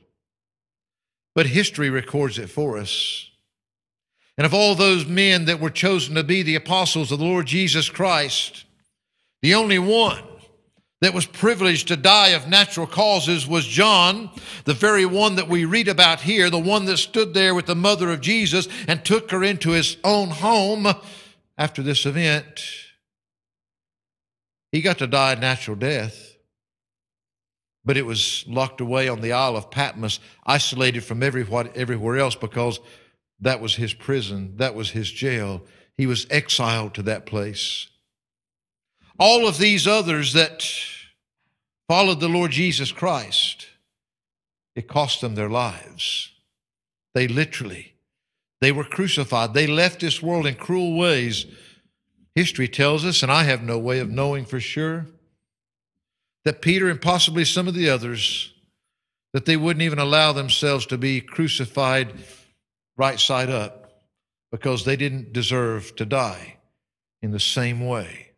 but 1.35 1.47
history 1.47 1.89
records 1.89 2.39
it 2.39 2.51
for 2.51 2.77
us. 2.77 3.31
And 4.37 4.45
of 4.45 4.53
all 4.53 4.75
those 4.75 5.07
men 5.07 5.47
that 5.47 5.61
were 5.61 5.71
chosen 5.71 6.15
to 6.17 6.25
be 6.25 6.43
the 6.43 6.55
apostles 6.55 7.11
of 7.11 7.19
the 7.19 7.25
Lord 7.25 7.47
Jesus 7.47 7.89
Christ, 7.89 8.65
the 9.41 9.55
only 9.55 9.79
one 9.79 10.23
that 11.01 11.15
was 11.15 11.27
privileged 11.27 11.89
to 11.89 11.97
die 11.97 12.29
of 12.29 12.47
natural 12.47 12.87
causes 12.87 13.47
was 13.47 13.67
John, 13.67 14.31
the 14.65 14.75
very 14.75 15.07
one 15.07 15.37
that 15.37 15.49
we 15.49 15.65
read 15.65 15.89
about 15.89 16.21
here, 16.21 16.51
the 16.51 16.59
one 16.59 16.85
that 16.85 16.99
stood 16.99 17.33
there 17.33 17.55
with 17.55 17.67
the 17.67 17.75
mother 17.75 18.11
of 18.11 18.21
Jesus 18.21 18.69
and 18.87 19.03
took 19.05 19.31
her 19.31 19.43
into 19.43 19.71
his 19.71 19.97
own 20.05 20.29
home 20.29 20.87
after 21.57 21.83
this 21.83 22.07
event. 22.07 22.63
He 24.73 24.81
got 24.81 24.99
to 24.99 25.07
die 25.07 25.35
a 25.35 25.37
natural 25.37 25.77
death, 25.77 26.35
but 27.85 27.99
it 27.99 28.07
was 28.07 28.45
locked 28.49 28.81
away 28.81 29.09
on 29.09 29.21
the 29.21 29.33
Isle 29.33 29.57
of 29.57 29.71
Patmos, 29.71 30.19
isolated 30.47 31.05
from 31.05 31.23
everywhere 31.23 32.17
else 32.17 32.35
because 32.35 32.81
that 33.41 33.61
was 33.61 33.75
his 33.77 33.93
prison, 33.93 34.57
that 34.57 34.75
was 34.75 34.91
his 34.91 35.11
jail. 35.11 35.63
He 35.99 36.07
was 36.07 36.27
exiled 36.31 36.95
to 36.95 37.03
that 37.03 37.27
place. 37.27 37.89
All 39.19 39.47
of 39.47 39.59
these 39.59 39.87
others 39.87 40.33
that 40.33 40.65
followed 41.87 42.21
the 42.21 42.29
Lord 42.29 42.53
Jesus 42.53 42.93
Christ, 42.93 43.67
it 44.75 44.89
cost 44.89 45.21
them 45.21 45.35
their 45.35 45.51
lives. 45.51 46.31
They 47.15 47.29
literally, 47.29 47.95
they 48.63 48.73
were 48.73 48.85
crucified. 48.85 49.53
They 49.53 49.67
left 49.67 50.01
this 50.01 50.23
world 50.23 50.47
in 50.47 50.55
cruel 50.55 50.97
ways 50.97 51.45
History 52.35 52.69
tells 52.69 53.05
us, 53.05 53.23
and 53.23 53.31
I 53.31 53.45
have 53.45 53.63
no 53.63 53.79
way 53.79 53.99
of 53.99 54.11
knowing 54.11 54.45
for 54.45 54.61
sure, 54.61 55.07
that 56.45 56.63
Peter 56.63 56.89
and 56.89 57.01
possibly 57.01 57.45
some 57.45 57.69
of 57.69 57.75
the 57.75 57.89
others, 57.89 58.53
that 59.33 59.45
they 59.47 59.57
wouldn't 59.57 59.83
even 59.83 59.99
allow 59.99 60.33
themselves 60.33 60.87
to 60.87 60.99
be 60.99 61.21
crucified 61.21 62.13
right 62.97 63.19
side 63.19 63.51
up 63.51 64.03
because 64.51 64.85
they 64.85 64.97
didn't 64.97 65.33
deserve 65.33 65.97
to 65.97 66.05
die 66.05 66.59
in 67.23 67.31
the 67.31 67.41
same 67.41 67.87
way 67.87 68.33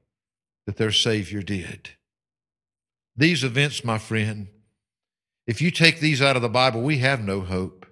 that 0.66 0.76
their 0.76 0.92
Savior 0.92 1.42
did. 1.42 1.90
These 3.16 3.44
events, 3.44 3.84
my 3.84 3.98
friend, 3.98 4.48
if 5.46 5.60
you 5.60 5.70
take 5.70 6.00
these 6.00 6.22
out 6.22 6.36
of 6.36 6.42
the 6.42 6.48
Bible, 6.48 6.80
we 6.80 6.98
have 6.98 7.22
no 7.22 7.40
hope. 7.40 7.86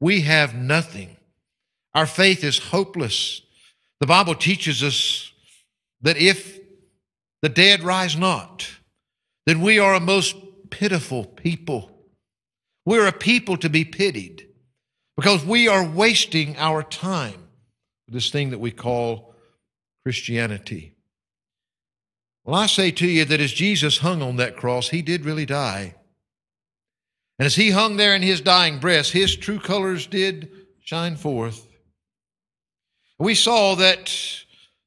We 0.00 0.22
have 0.22 0.54
nothing. 0.54 1.16
Our 1.94 2.06
faith 2.06 2.44
is 2.44 2.58
hopeless. 2.58 3.42
The 4.00 4.06
Bible 4.06 4.34
teaches 4.34 4.82
us 4.82 5.32
that 6.02 6.16
if 6.16 6.58
the 7.42 7.48
dead 7.48 7.82
rise 7.82 8.16
not, 8.16 8.68
then 9.46 9.60
we 9.60 9.78
are 9.78 9.94
a 9.94 10.00
most 10.00 10.36
pitiful 10.70 11.24
people. 11.24 11.90
We're 12.84 13.06
a 13.06 13.12
people 13.12 13.56
to 13.58 13.68
be 13.68 13.84
pitied 13.84 14.46
because 15.16 15.44
we 15.44 15.68
are 15.68 15.84
wasting 15.84 16.56
our 16.56 16.82
time 16.82 17.48
with 18.06 18.14
this 18.14 18.30
thing 18.30 18.50
that 18.50 18.58
we 18.58 18.70
call 18.70 19.34
Christianity. 20.04 20.94
Well, 22.44 22.56
I 22.56 22.66
say 22.66 22.90
to 22.92 23.06
you 23.06 23.24
that 23.26 23.40
as 23.40 23.52
Jesus 23.52 23.98
hung 23.98 24.22
on 24.22 24.36
that 24.36 24.56
cross, 24.56 24.88
he 24.88 25.02
did 25.02 25.24
really 25.24 25.44
die. 25.44 25.96
And 27.38 27.46
as 27.46 27.56
he 27.56 27.70
hung 27.70 27.96
there 27.96 28.14
in 28.14 28.22
his 28.22 28.40
dying 28.40 28.78
breath, 28.78 29.10
his 29.10 29.36
true 29.36 29.58
colors 29.58 30.06
did 30.06 30.50
shine 30.80 31.16
forth. 31.16 31.67
We 33.18 33.34
saw 33.34 33.74
that 33.76 34.12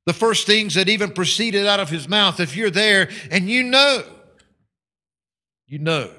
the 0.06 0.14
first 0.14 0.48
things 0.48 0.76
that 0.76 0.90
even 0.90 1.12
proceeded 1.12 1.68
out 1.68 1.80
of 1.80 1.90
his 1.90 2.08
mouth, 2.08 2.40
if 2.40 2.56
you're 2.56 2.70
there 2.70 3.10
and 3.30 3.50
you 3.50 3.64
know, 3.64 4.04
you 5.68 5.80
know 5.80 6.12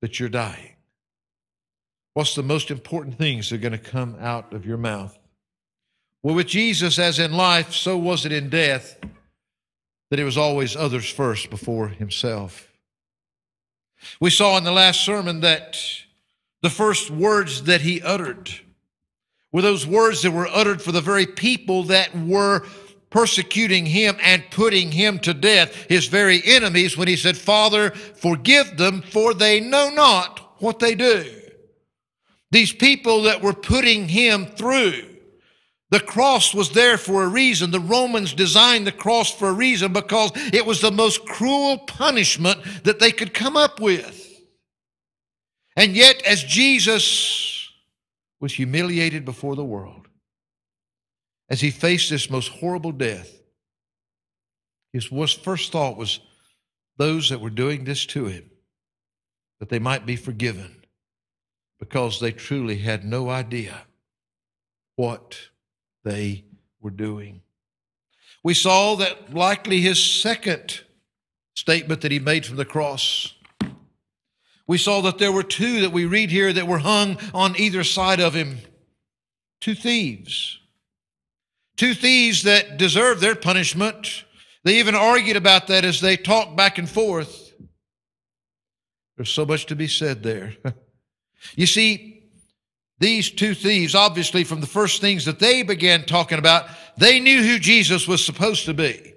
that 0.00 0.18
you're 0.18 0.28
dying. 0.28 0.76
What's 2.14 2.34
the 2.34 2.42
most 2.42 2.70
important 2.70 3.18
things 3.18 3.50
that 3.50 3.56
are 3.56 3.58
going 3.58 3.72
to 3.72 3.78
come 3.78 4.16
out 4.20 4.52
of 4.52 4.66
your 4.66 4.76
mouth? 4.76 5.16
Well, 6.22 6.34
with 6.34 6.48
Jesus, 6.48 6.98
as 6.98 7.18
in 7.18 7.32
life, 7.32 7.72
so 7.72 7.96
was 7.96 8.26
it 8.26 8.32
in 8.32 8.48
death, 8.48 8.98
that 10.10 10.18
it 10.18 10.24
was 10.24 10.36
always 10.36 10.74
others 10.74 11.08
first 11.08 11.50
before 11.50 11.88
himself. 11.88 12.72
We 14.20 14.30
saw 14.30 14.56
in 14.56 14.64
the 14.64 14.72
last 14.72 15.04
sermon 15.04 15.40
that 15.40 15.78
the 16.62 16.70
first 16.70 17.10
words 17.10 17.64
that 17.64 17.82
he 17.82 18.02
uttered 18.02 18.50
were 19.52 19.62
those 19.62 19.86
words 19.86 20.22
that 20.22 20.30
were 20.30 20.48
uttered 20.48 20.82
for 20.82 20.92
the 20.92 21.00
very 21.00 21.26
people 21.26 21.84
that 21.84 22.14
were 22.14 22.66
persecuting 23.10 23.86
him 23.86 24.16
and 24.22 24.44
putting 24.50 24.92
him 24.92 25.18
to 25.20 25.32
death, 25.32 25.74
his 25.88 26.06
very 26.06 26.42
enemies, 26.44 26.96
when 26.96 27.08
he 27.08 27.16
said, 27.16 27.36
Father, 27.36 27.90
forgive 27.90 28.76
them, 28.76 29.00
for 29.02 29.32
they 29.32 29.60
know 29.60 29.90
not 29.90 30.60
what 30.60 30.78
they 30.78 30.94
do. 30.94 31.24
These 32.50 32.72
people 32.72 33.22
that 33.22 33.42
were 33.42 33.54
putting 33.54 34.08
him 34.08 34.46
through. 34.46 35.04
The 35.90 36.00
cross 36.00 36.54
was 36.54 36.72
there 36.72 36.98
for 36.98 37.24
a 37.24 37.28
reason. 37.28 37.70
The 37.70 37.80
Romans 37.80 38.34
designed 38.34 38.86
the 38.86 38.92
cross 38.92 39.32
for 39.32 39.48
a 39.48 39.54
reason 39.54 39.94
because 39.94 40.32
it 40.52 40.66
was 40.66 40.82
the 40.82 40.90
most 40.90 41.24
cruel 41.24 41.78
punishment 41.78 42.60
that 42.84 42.98
they 42.98 43.10
could 43.10 43.32
come 43.32 43.56
up 43.56 43.80
with. 43.80 44.26
And 45.76 45.96
yet, 45.96 46.20
as 46.26 46.44
Jesus 46.44 47.57
was 48.40 48.54
humiliated 48.54 49.24
before 49.24 49.56
the 49.56 49.64
world. 49.64 50.08
As 51.50 51.60
he 51.60 51.70
faced 51.70 52.10
this 52.10 52.30
most 52.30 52.48
horrible 52.48 52.92
death, 52.92 53.32
his 54.92 55.06
first 55.06 55.72
thought 55.72 55.96
was 55.96 56.20
those 56.96 57.30
that 57.30 57.40
were 57.40 57.50
doing 57.50 57.84
this 57.84 58.06
to 58.06 58.26
him, 58.26 58.50
that 59.60 59.68
they 59.68 59.78
might 59.78 60.06
be 60.06 60.16
forgiven 60.16 60.84
because 61.78 62.20
they 62.20 62.32
truly 62.32 62.78
had 62.78 63.04
no 63.04 63.30
idea 63.30 63.86
what 64.96 65.38
they 66.04 66.44
were 66.80 66.90
doing. 66.90 67.40
We 68.42 68.54
saw 68.54 68.96
that 68.96 69.34
likely 69.34 69.80
his 69.80 70.02
second 70.02 70.80
statement 71.54 72.00
that 72.00 72.12
he 72.12 72.18
made 72.18 72.46
from 72.46 72.56
the 72.56 72.64
cross 72.64 73.34
we 74.68 74.78
saw 74.78 75.00
that 75.00 75.18
there 75.18 75.32
were 75.32 75.42
two 75.42 75.80
that 75.80 75.92
we 75.92 76.04
read 76.04 76.30
here 76.30 76.52
that 76.52 76.68
were 76.68 76.78
hung 76.78 77.18
on 77.32 77.58
either 77.58 77.82
side 77.82 78.20
of 78.20 78.34
him. 78.34 78.58
Two 79.60 79.74
thieves. 79.74 80.60
Two 81.76 81.94
thieves 81.94 82.42
that 82.42 82.76
deserved 82.76 83.20
their 83.20 83.34
punishment. 83.34 84.24
They 84.64 84.78
even 84.78 84.94
argued 84.94 85.36
about 85.36 85.68
that 85.68 85.84
as 85.84 86.00
they 86.00 86.16
talked 86.18 86.54
back 86.54 86.76
and 86.76 86.88
forth. 86.88 87.52
There's 89.16 89.30
so 89.30 89.46
much 89.46 89.66
to 89.66 89.74
be 89.74 89.88
said 89.88 90.22
there. 90.22 90.54
you 91.56 91.66
see, 91.66 92.22
these 92.98 93.30
two 93.30 93.54
thieves, 93.54 93.94
obviously, 93.94 94.44
from 94.44 94.60
the 94.60 94.66
first 94.66 95.00
things 95.00 95.24
that 95.24 95.38
they 95.38 95.62
began 95.62 96.04
talking 96.04 96.38
about, 96.38 96.66
They 96.98 97.20
knew 97.20 97.42
who 97.42 97.58
Jesus 97.58 98.06
was 98.06 98.24
supposed 98.24 98.66
to 98.66 98.74
be. 98.74 99.14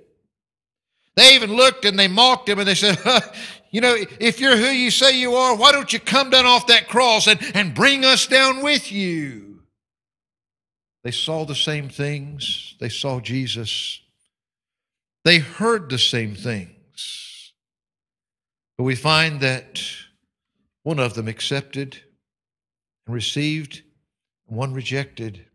They 1.16 1.36
even 1.36 1.54
looked 1.54 1.84
and 1.84 2.00
they 2.00 2.08
mocked 2.08 2.48
him 2.48 2.60
and 2.60 2.68
they 2.68 2.76
said, 2.76 2.98
You 3.72 3.80
know, 3.80 3.96
if 4.20 4.42
you're 4.42 4.58
who 4.58 4.66
you 4.66 4.92
say 4.92 5.18
you 5.18 5.34
are, 5.36 5.56
why 5.56 5.72
don't 5.72 5.92
you 5.94 6.00
come 6.00 6.30
down 6.30 6.46
off 6.46 6.68
that 6.68 6.90
cross 6.90 7.28
and, 7.28 7.40
and 7.56 7.74
bring 7.74 8.04
us 8.04 8.28
down 8.28 8.62
with 8.62 8.92
you? 8.92 9.62
They 11.04 11.12
saw 11.12 11.46
the 11.46 11.56
same 11.56 11.88
things. 11.88 12.76
They 12.80 12.90
saw 12.90 13.22
Jesus. 13.22 14.02
They 15.24 15.40
heard 15.40 15.90
the 15.90 15.98
same 15.98 16.36
things. 16.36 17.54
But 18.78 18.84
we 18.84 18.96
find 18.96 19.40
that 19.40 19.82
one 20.84 21.00
of 21.00 21.14
them 21.14 21.28
accepted 21.28 21.98
and 23.06 23.16
received, 23.16 23.84
and 24.50 24.58
one 24.58 24.74
rejected. 24.74 25.46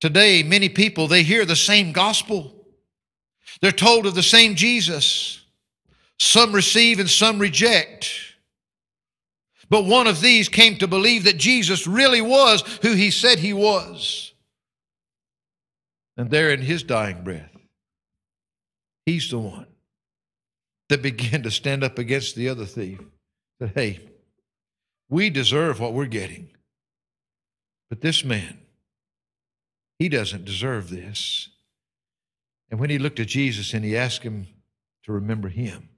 Today, 0.00 0.42
many 0.42 0.68
people, 0.68 1.08
they 1.08 1.22
hear 1.22 1.44
the 1.44 1.56
same 1.56 1.92
gospel. 1.92 2.66
They're 3.62 3.72
told 3.72 4.06
of 4.06 4.14
the 4.14 4.22
same 4.22 4.56
Jesus. 4.56 5.39
Some 6.20 6.52
receive 6.52 7.00
and 7.00 7.08
some 7.08 7.38
reject. 7.38 8.10
But 9.70 9.86
one 9.86 10.06
of 10.06 10.20
these 10.20 10.50
came 10.50 10.76
to 10.76 10.86
believe 10.86 11.24
that 11.24 11.38
Jesus 11.38 11.86
really 11.86 12.20
was 12.20 12.60
who 12.82 12.92
he 12.92 13.10
said 13.10 13.38
he 13.38 13.54
was. 13.54 14.34
And 16.18 16.30
there 16.30 16.50
in 16.50 16.60
his 16.60 16.82
dying 16.82 17.24
breath, 17.24 17.56
he's 19.06 19.30
the 19.30 19.38
one 19.38 19.66
that 20.90 21.00
began 21.00 21.42
to 21.44 21.50
stand 21.50 21.82
up 21.82 21.98
against 21.98 22.34
the 22.34 22.50
other 22.50 22.66
thief. 22.66 23.00
That, 23.58 23.70
hey, 23.74 24.00
we 25.08 25.30
deserve 25.30 25.80
what 25.80 25.94
we're 25.94 26.04
getting. 26.04 26.50
But 27.88 28.02
this 28.02 28.24
man, 28.24 28.58
he 29.98 30.10
doesn't 30.10 30.44
deserve 30.44 30.90
this. 30.90 31.48
And 32.70 32.78
when 32.78 32.90
he 32.90 32.98
looked 32.98 33.20
at 33.20 33.28
Jesus 33.28 33.72
and 33.72 33.84
he 33.84 33.96
asked 33.96 34.22
him 34.22 34.48
to 35.04 35.12
remember 35.12 35.48
him, 35.48 35.89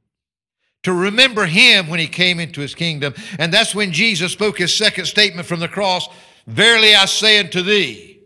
to 0.82 0.92
remember 0.92 1.46
him 1.46 1.88
when 1.88 2.00
he 2.00 2.08
came 2.08 2.40
into 2.40 2.60
his 2.60 2.74
kingdom. 2.74 3.14
And 3.38 3.52
that's 3.52 3.74
when 3.74 3.92
Jesus 3.92 4.32
spoke 4.32 4.58
his 4.58 4.74
second 4.74 5.06
statement 5.06 5.46
from 5.46 5.60
the 5.60 5.68
cross 5.68 6.08
Verily 6.46 6.94
I 6.94 7.04
say 7.04 7.38
unto 7.38 7.62
thee, 7.62 8.20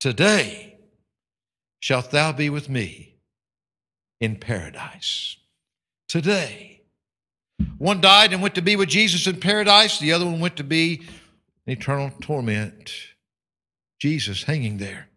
today 0.00 0.76
shalt 1.78 2.10
thou 2.10 2.32
be 2.32 2.50
with 2.50 2.68
me 2.68 3.14
in 4.20 4.36
paradise. 4.36 5.36
Today. 6.08 6.82
One 7.78 8.00
died 8.00 8.32
and 8.32 8.42
went 8.42 8.56
to 8.56 8.62
be 8.62 8.74
with 8.74 8.88
Jesus 8.88 9.26
in 9.26 9.38
paradise, 9.38 10.00
the 10.00 10.12
other 10.12 10.24
one 10.24 10.40
went 10.40 10.56
to 10.56 10.64
be 10.64 11.02
in 11.66 11.72
eternal 11.72 12.10
torment. 12.20 12.92
Jesus 14.00 14.42
hanging 14.42 14.78
there. 14.78 15.08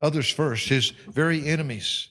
Others 0.00 0.30
first, 0.30 0.68
his 0.68 0.90
very 0.90 1.46
enemies. 1.46 2.08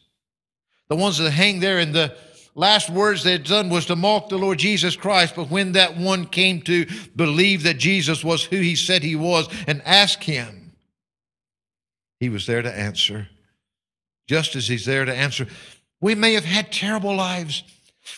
The 0.89 0.95
ones 0.95 1.17
that 1.17 1.31
hang 1.31 1.59
there 1.59 1.79
in 1.79 1.93
the 1.93 2.15
last 2.59 2.89
words 2.89 3.23
they 3.23 3.31
had 3.31 3.45
done 3.45 3.69
was 3.69 3.85
to 3.85 3.95
mock 3.95 4.27
the 4.27 4.37
Lord 4.37 4.59
Jesus 4.59 4.97
Christ. 4.97 5.33
But 5.35 5.49
when 5.49 5.71
that 5.71 5.95
one 5.95 6.25
came 6.25 6.61
to 6.63 6.85
believe 7.15 7.63
that 7.63 7.77
Jesus 7.77 8.23
was 8.23 8.43
who 8.43 8.57
he 8.57 8.75
said 8.75 9.01
he 9.01 9.15
was 9.15 9.47
and 9.65 9.81
ask 9.85 10.21
him, 10.21 10.73
he 12.19 12.27
was 12.27 12.45
there 12.45 12.61
to 12.61 12.71
answer. 12.71 13.29
Just 14.27 14.55
as 14.57 14.67
he's 14.67 14.85
there 14.85 15.05
to 15.05 15.15
answer. 15.15 15.47
We 16.01 16.15
may 16.15 16.33
have 16.33 16.45
had 16.45 16.71
terrible 16.71 17.15
lives. 17.15 17.63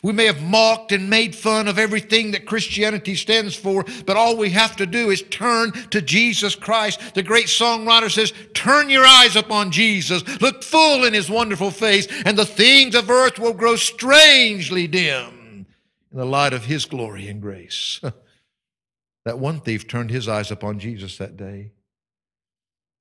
We 0.04 0.14
may 0.14 0.26
have 0.26 0.42
mocked 0.42 0.92
and 0.92 1.10
made 1.10 1.36
fun 1.36 1.68
of 1.68 1.78
everything 1.78 2.32
that 2.32 2.46
Christianity 2.46 3.16
stands 3.16 3.56
for, 3.56 3.86
but 4.06 4.18
all 4.18 4.36
we 4.36 4.50
have 4.52 4.76
to 4.78 4.86
do 4.86 5.10
is 5.10 5.22
turn 5.24 5.72
to 5.90 6.02
Jesus 6.02 6.56
Christ. 6.56 7.14
The 7.14 7.24
great 7.24 7.48
songwriter 7.48 8.10
says, 8.10 8.34
Turn 8.54 8.90
your 8.90 9.06
eyes 9.06 9.36
upon 9.36 9.72
Jesus, 9.72 10.24
look 10.42 10.64
full 10.64 11.04
in 11.04 11.14
his 11.14 11.30
wonderful 11.30 11.72
face, 11.72 12.08
and 12.26 12.38
the 12.38 12.46
things 12.46 12.96
of 12.96 13.10
earth 13.10 13.40
will 13.40 13.54
grow 13.54 13.76
strangely 13.76 14.88
dim 14.88 15.66
in 16.12 16.18
the 16.18 16.26
light 16.26 16.54
of 16.54 16.66
his 16.66 16.86
glory 16.86 17.28
and 17.28 17.42
grace. 17.42 18.00
that 19.26 19.40
one 19.40 19.60
thief 19.62 19.88
turned 19.88 20.10
his 20.10 20.28
eyes 20.28 20.52
upon 20.52 20.80
Jesus 20.80 21.18
that 21.18 21.38
day. 21.38 21.72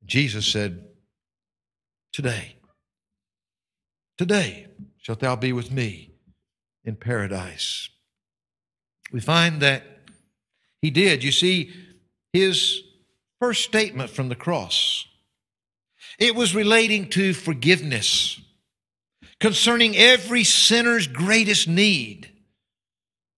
Jesus 0.04 0.46
said, 0.46 0.84
Today, 2.12 2.56
today 4.18 4.66
shalt 4.98 5.20
thou 5.20 5.36
be 5.36 5.52
with 5.52 5.70
me 5.70 6.09
in 6.84 6.96
paradise. 6.96 7.88
We 9.12 9.20
find 9.20 9.60
that 9.62 9.84
he 10.80 10.90
did. 10.90 11.22
You 11.22 11.32
see, 11.32 11.72
his 12.32 12.82
first 13.40 13.64
statement 13.64 14.10
from 14.10 14.28
the 14.28 14.36
cross, 14.36 15.06
it 16.18 16.34
was 16.34 16.54
relating 16.54 17.08
to 17.10 17.32
forgiveness 17.32 18.40
concerning 19.40 19.96
every 19.96 20.44
sinner's 20.44 21.06
greatest 21.06 21.66
need. 21.66 22.30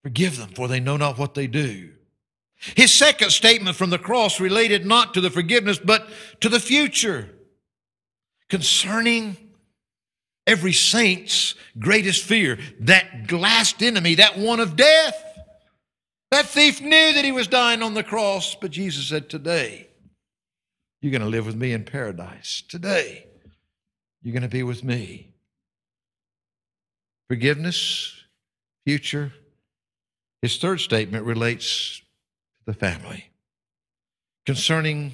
Forgive 0.03 0.37
them, 0.37 0.51
for 0.51 0.67
they 0.67 0.81
know 0.81 0.97
not 0.97 1.17
what 1.17 1.35
they 1.35 1.47
do. 1.47 1.91
His 2.77 2.93
second 2.93 3.31
statement 3.31 3.77
from 3.77 3.91
the 3.91 3.99
cross 3.99 4.41
related 4.41 4.85
not 4.87 5.15
to 5.15 5.21
the 5.21 5.31
forgiveness, 5.31 5.79
but 5.79 6.09
to 6.41 6.49
the 6.49 6.61
future 6.61 7.29
concerning 8.49 9.42
every 10.47 10.73
saint's 10.73 11.55
greatest 11.79 12.25
fear, 12.25 12.59
that 12.81 13.31
last 13.31 13.83
enemy, 13.83 14.17
that 14.17 14.39
one 14.39 14.61
of 14.61 14.77
death. 14.77 15.29
That 16.31 16.47
thief 16.47 16.81
knew 16.81 17.13
that 17.13 17.25
he 17.25 17.33
was 17.33 17.47
dying 17.47 17.83
on 17.83 17.95
the 17.95 18.03
cross, 18.03 18.55
but 18.55 18.71
Jesus 18.71 19.09
said, 19.09 19.29
Today, 19.29 19.89
you're 21.01 21.13
going 21.13 21.23
to 21.23 21.29
live 21.29 21.47
with 21.47 21.57
me 21.57 21.73
in 21.73 21.85
paradise. 21.85 22.63
Today, 22.69 23.27
you're 24.23 24.33
going 24.33 24.43
to 24.43 24.49
be 24.49 24.63
with 24.63 24.83
me. 24.83 25.29
Forgiveness, 27.29 28.15
future. 28.87 29.33
His 30.41 30.59
third 30.59 30.81
statement 30.81 31.25
relates 31.25 31.99
to 31.99 32.73
the 32.73 32.75
family 32.75 33.31
concerning 34.45 35.13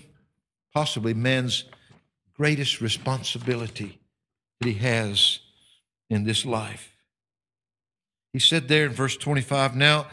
possibly 0.72 1.14
man's 1.14 1.64
greatest 2.34 2.80
responsibility 2.80 3.97
that 4.60 4.68
he 4.68 4.74
has 4.74 5.40
in 6.10 6.24
this 6.24 6.44
life. 6.44 6.94
He 8.32 8.38
said 8.38 8.68
there 8.68 8.86
in 8.86 8.92
verse 8.92 9.16
25 9.16 9.74
Now 9.76 10.06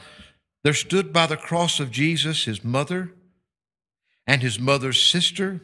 there 0.63 0.73
stood 0.73 1.13
by 1.13 1.27
the 1.27 1.37
cross 1.37 1.79
of 1.79 1.91
Jesus 1.91 2.45
his 2.45 2.63
mother 2.63 3.11
and 4.27 4.41
his 4.41 4.59
mother's 4.59 5.01
sister, 5.01 5.61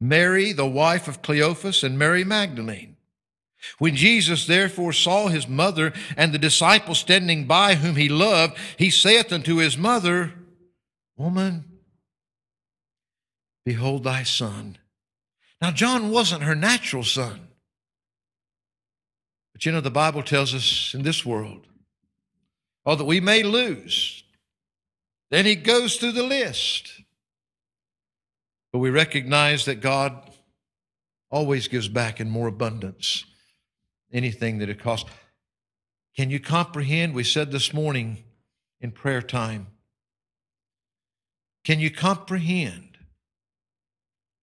Mary, 0.00 0.52
the 0.52 0.66
wife 0.66 1.08
of 1.08 1.22
Cleophas, 1.22 1.82
and 1.82 1.98
Mary 1.98 2.24
Magdalene. 2.24 2.96
When 3.78 3.94
Jesus 3.94 4.46
therefore 4.46 4.92
saw 4.92 5.28
his 5.28 5.46
mother 5.46 5.92
and 6.16 6.32
the 6.32 6.38
disciple 6.38 6.94
standing 6.94 7.46
by 7.46 7.74
whom 7.74 7.96
he 7.96 8.08
loved, 8.08 8.56
he 8.78 8.90
saith 8.90 9.32
unto 9.32 9.56
his 9.56 9.76
mother, 9.76 10.32
Woman, 11.16 11.64
behold 13.64 14.04
thy 14.04 14.22
son. 14.22 14.78
Now, 15.60 15.70
John 15.70 16.10
wasn't 16.10 16.42
her 16.42 16.54
natural 16.54 17.04
son. 17.04 17.48
But 19.60 19.66
you 19.66 19.72
know, 19.72 19.82
the 19.82 19.90
Bible 19.90 20.22
tells 20.22 20.54
us 20.54 20.94
in 20.94 21.02
this 21.02 21.26
world, 21.26 21.66
oh, 22.86 22.94
that 22.94 23.04
we 23.04 23.20
may 23.20 23.42
lose. 23.42 24.24
Then 25.30 25.44
he 25.44 25.54
goes 25.54 25.96
through 25.96 26.12
the 26.12 26.22
list. 26.22 26.90
But 28.72 28.78
we 28.78 28.88
recognize 28.88 29.66
that 29.66 29.82
God 29.82 30.30
always 31.30 31.68
gives 31.68 31.88
back 31.88 32.20
in 32.20 32.30
more 32.30 32.48
abundance 32.48 33.26
anything 34.10 34.60
that 34.60 34.70
it 34.70 34.80
costs. 34.80 35.10
Can 36.16 36.30
you 36.30 36.40
comprehend? 36.40 37.12
We 37.12 37.22
said 37.22 37.52
this 37.52 37.74
morning 37.74 38.24
in 38.80 38.92
prayer 38.92 39.20
time. 39.20 39.66
Can 41.64 41.80
you 41.80 41.90
comprehend 41.90 42.96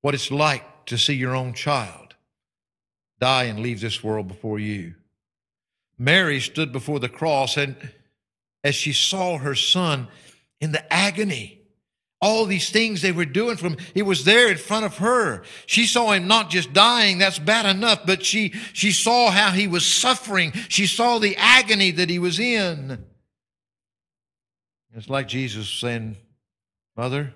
what 0.01 0.13
it's 0.13 0.29
like 0.29 0.85
to 0.85 0.95
see 0.95 1.15
your 1.15 1.35
own 1.35 1.53
child 1.53 2.13
die 3.19 3.45
and 3.45 3.61
leave 3.61 3.81
this 3.81 4.03
world 4.03 4.27
before 4.27 4.59
you? 4.59 4.93
Mary 5.97 6.39
stood 6.39 6.71
before 6.71 6.99
the 6.99 7.09
cross, 7.09 7.57
and 7.57 7.75
as 8.63 8.75
she 8.75 8.93
saw 8.93 9.37
her 9.37 9.55
son 9.55 10.07
in 10.59 10.71
the 10.71 10.93
agony, 10.93 11.57
all 12.19 12.45
these 12.45 12.69
things 12.69 13.01
they 13.01 13.11
were 13.11 13.25
doing 13.25 13.57
from 13.57 13.77
he 13.93 14.01
was 14.01 14.25
there 14.25 14.49
in 14.49 14.57
front 14.57 14.85
of 14.85 14.97
her. 14.97 15.43
She 15.65 15.85
saw 15.85 16.11
him 16.11 16.27
not 16.27 16.49
just 16.49 16.73
dying 16.73 17.19
that's 17.19 17.37
bad 17.37 17.65
enough 17.65 18.05
but 18.05 18.25
she 18.25 18.49
she 18.73 18.91
saw 18.91 19.29
how 19.29 19.51
he 19.51 19.67
was 19.67 19.85
suffering. 19.85 20.51
She 20.67 20.87
saw 20.87 21.19
the 21.19 21.35
agony 21.37 21.91
that 21.91 22.09
he 22.09 22.17
was 22.17 22.39
in. 22.39 23.05
It's 24.95 25.09
like 25.09 25.27
jesus 25.27 25.69
saying 25.69 26.17
mother 26.95 27.35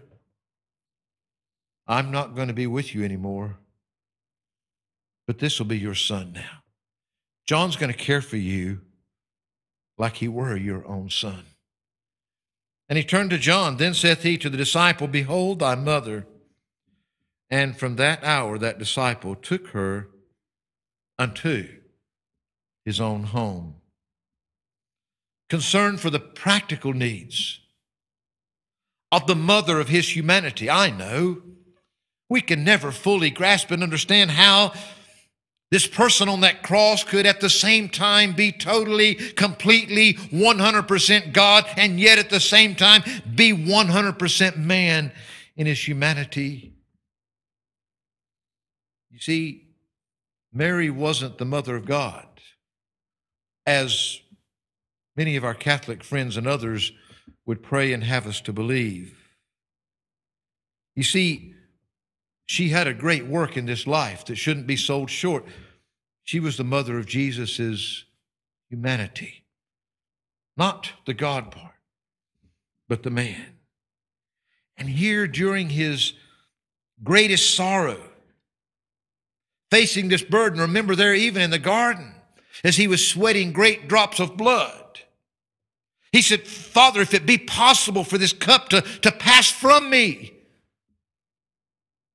i'm 1.85 2.09
not 2.09 2.33
going 2.33 2.47
to 2.47 2.55
be 2.55 2.65
with 2.65 2.95
you 2.95 3.03
anymore 3.03 3.57
but 5.27 5.37
this 5.37 5.59
will 5.59 5.67
be 5.67 5.77
your 5.77 5.93
son 5.93 6.31
now 6.33 6.60
John's 7.51 7.75
going 7.75 7.91
to 7.91 7.97
care 7.97 8.21
for 8.21 8.37
you 8.37 8.79
like 9.97 10.15
he 10.15 10.29
were 10.29 10.55
your 10.55 10.87
own 10.87 11.09
son. 11.09 11.43
And 12.87 12.97
he 12.97 13.03
turned 13.03 13.31
to 13.31 13.37
John. 13.37 13.75
Then 13.75 13.93
saith 13.93 14.23
he 14.23 14.37
to 14.37 14.49
the 14.49 14.55
disciple, 14.55 15.05
Behold 15.05 15.59
thy 15.59 15.75
mother. 15.75 16.25
And 17.49 17.77
from 17.77 17.97
that 17.97 18.23
hour, 18.23 18.57
that 18.57 18.79
disciple 18.79 19.35
took 19.35 19.67
her 19.71 20.07
unto 21.19 21.67
his 22.85 23.01
own 23.01 23.23
home. 23.23 23.75
Concern 25.49 25.97
for 25.97 26.09
the 26.09 26.21
practical 26.21 26.93
needs 26.93 27.59
of 29.11 29.27
the 29.27 29.35
mother 29.35 29.81
of 29.81 29.89
his 29.89 30.15
humanity. 30.15 30.69
I 30.69 30.89
know 30.89 31.41
we 32.29 32.39
can 32.39 32.63
never 32.63 32.93
fully 32.93 33.29
grasp 33.29 33.71
and 33.71 33.83
understand 33.83 34.31
how 34.31 34.71
this 35.71 35.87
person 35.87 36.27
on 36.27 36.41
that 36.41 36.63
cross 36.63 37.03
could 37.05 37.25
at 37.25 37.39
the 37.39 37.49
same 37.49 37.87
time 37.87 38.33
be 38.33 38.51
totally, 38.51 39.15
completely, 39.15 40.15
100% 40.15 41.31
God 41.31 41.65
and 41.77 41.97
yet 41.97 42.19
at 42.19 42.29
the 42.29 42.41
same 42.41 42.75
time 42.75 43.01
be 43.33 43.53
100% 43.53 44.57
man 44.57 45.13
in 45.55 45.65
his 45.65 45.87
humanity. 45.87 46.73
You 49.09 49.19
see, 49.19 49.69
Mary 50.51 50.89
wasn't 50.89 51.37
the 51.37 51.45
mother 51.45 51.77
of 51.77 51.85
God, 51.85 52.27
as 53.65 54.19
many 55.15 55.37
of 55.37 55.45
our 55.45 55.53
Catholic 55.53 56.03
friends 56.03 56.35
and 56.35 56.47
others 56.47 56.91
would 57.45 57.63
pray 57.63 57.93
and 57.93 58.03
have 58.03 58.27
us 58.27 58.41
to 58.41 58.51
believe. 58.51 59.17
You 60.95 61.03
see, 61.03 61.55
she 62.51 62.67
had 62.67 62.85
a 62.85 62.93
great 62.93 63.25
work 63.25 63.55
in 63.55 63.65
this 63.65 63.87
life 63.87 64.25
that 64.25 64.35
shouldn't 64.35 64.67
be 64.67 64.75
sold 64.75 65.09
short. 65.09 65.45
She 66.25 66.41
was 66.41 66.57
the 66.57 66.65
mother 66.65 66.99
of 66.99 67.05
Jesus' 67.05 68.03
humanity, 68.67 69.45
not 70.57 70.91
the 71.05 71.13
God 71.13 71.51
part, 71.51 71.75
but 72.89 73.03
the 73.03 73.09
man. 73.09 73.53
And 74.75 74.89
here, 74.89 75.27
during 75.27 75.69
his 75.69 76.11
greatest 77.01 77.55
sorrow, 77.55 78.01
facing 79.69 80.09
this 80.09 80.21
burden, 80.21 80.59
remember 80.59 80.93
there, 80.93 81.15
even 81.15 81.41
in 81.41 81.51
the 81.51 81.57
garden, 81.57 82.15
as 82.65 82.75
he 82.75 82.85
was 82.85 83.07
sweating 83.07 83.53
great 83.53 83.87
drops 83.87 84.19
of 84.19 84.35
blood, 84.35 84.99
he 86.11 86.21
said, 86.21 86.45
Father, 86.45 86.99
if 86.99 87.13
it 87.13 87.25
be 87.25 87.37
possible 87.37 88.03
for 88.03 88.17
this 88.17 88.33
cup 88.33 88.67
to, 88.67 88.81
to 88.81 89.11
pass 89.13 89.49
from 89.49 89.89
me, 89.89 90.33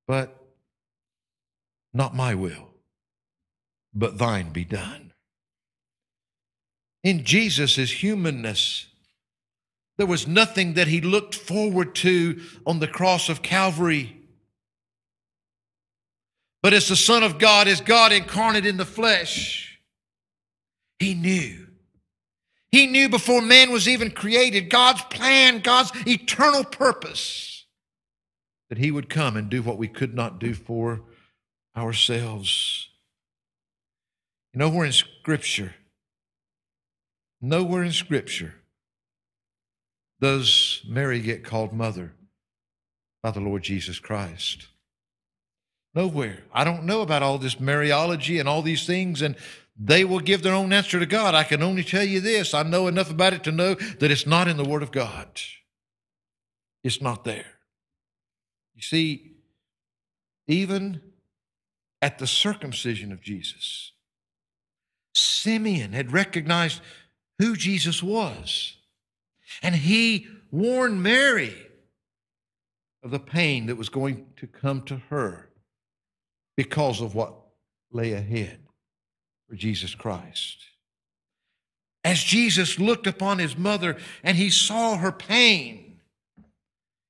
but 0.06 0.36
not 1.92 2.14
my 2.14 2.34
will, 2.34 2.68
but 3.94 4.18
thine 4.18 4.50
be 4.50 4.64
done. 4.64 5.12
In 7.02 7.24
Jesus' 7.24 7.90
humanness, 7.90 8.86
there 9.96 10.06
was 10.06 10.26
nothing 10.26 10.74
that 10.74 10.88
he 10.88 11.00
looked 11.00 11.34
forward 11.34 11.94
to 11.96 12.40
on 12.66 12.80
the 12.80 12.88
cross 12.88 13.28
of 13.28 13.42
Calvary. 13.42 14.16
But 16.62 16.74
as 16.74 16.88
the 16.88 16.96
Son 16.96 17.22
of 17.22 17.38
God, 17.38 17.68
as 17.68 17.80
God 17.80 18.12
incarnate 18.12 18.66
in 18.66 18.76
the 18.76 18.84
flesh, 18.84 19.80
he 20.98 21.14
knew. 21.14 21.66
He 22.72 22.86
knew 22.86 23.08
before 23.08 23.40
man 23.40 23.70
was 23.70 23.88
even 23.88 24.10
created 24.10 24.68
God's 24.68 25.02
plan, 25.02 25.60
God's 25.60 25.92
eternal 26.06 26.64
purpose 26.64 27.55
that 28.68 28.78
he 28.78 28.90
would 28.90 29.08
come 29.08 29.36
and 29.36 29.48
do 29.48 29.62
what 29.62 29.78
we 29.78 29.88
could 29.88 30.14
not 30.14 30.38
do 30.38 30.54
for 30.54 31.02
ourselves. 31.76 32.88
Nowhere 34.54 34.86
in 34.86 34.92
Scripture, 34.92 35.74
nowhere 37.40 37.84
in 37.84 37.92
Scripture 37.92 38.54
does 40.20 40.82
Mary 40.88 41.20
get 41.20 41.44
called 41.44 41.72
mother 41.72 42.12
by 43.22 43.30
the 43.30 43.40
Lord 43.40 43.62
Jesus 43.62 43.98
Christ. 43.98 44.68
Nowhere. 45.94 46.44
I 46.52 46.64
don't 46.64 46.84
know 46.84 47.02
about 47.02 47.22
all 47.22 47.38
this 47.38 47.56
Mariology 47.56 48.40
and 48.40 48.48
all 48.48 48.62
these 48.62 48.86
things, 48.86 49.22
and 49.22 49.36
they 49.78 50.04
will 50.04 50.20
give 50.20 50.42
their 50.42 50.54
own 50.54 50.72
answer 50.72 50.98
to 50.98 51.06
God. 51.06 51.34
I 51.34 51.44
can 51.44 51.62
only 51.62 51.84
tell 51.84 52.04
you 52.04 52.20
this 52.20 52.54
I 52.54 52.62
know 52.62 52.86
enough 52.86 53.10
about 53.10 53.34
it 53.34 53.44
to 53.44 53.52
know 53.52 53.74
that 53.74 54.10
it's 54.10 54.26
not 54.26 54.48
in 54.48 54.56
the 54.56 54.64
Word 54.64 54.82
of 54.82 54.92
God, 54.92 55.28
it's 56.82 57.02
not 57.02 57.24
there. 57.24 57.55
You 58.76 58.82
see, 58.82 59.32
even 60.46 61.00
at 62.02 62.18
the 62.18 62.26
circumcision 62.26 63.10
of 63.10 63.22
Jesus, 63.22 63.92
Simeon 65.14 65.92
had 65.92 66.12
recognized 66.12 66.82
who 67.38 67.56
Jesus 67.56 68.02
was. 68.02 68.76
And 69.62 69.74
he 69.74 70.26
warned 70.50 71.02
Mary 71.02 71.54
of 73.02 73.10
the 73.10 73.18
pain 73.18 73.66
that 73.66 73.76
was 73.76 73.88
going 73.88 74.26
to 74.36 74.46
come 74.46 74.82
to 74.82 74.96
her 75.08 75.48
because 76.56 77.00
of 77.00 77.14
what 77.14 77.34
lay 77.92 78.12
ahead 78.12 78.58
for 79.48 79.54
Jesus 79.54 79.94
Christ. 79.94 80.58
As 82.04 82.22
Jesus 82.22 82.78
looked 82.78 83.06
upon 83.06 83.38
his 83.38 83.56
mother 83.56 83.96
and 84.22 84.36
he 84.36 84.50
saw 84.50 84.96
her 84.96 85.12
pain, 85.12 86.00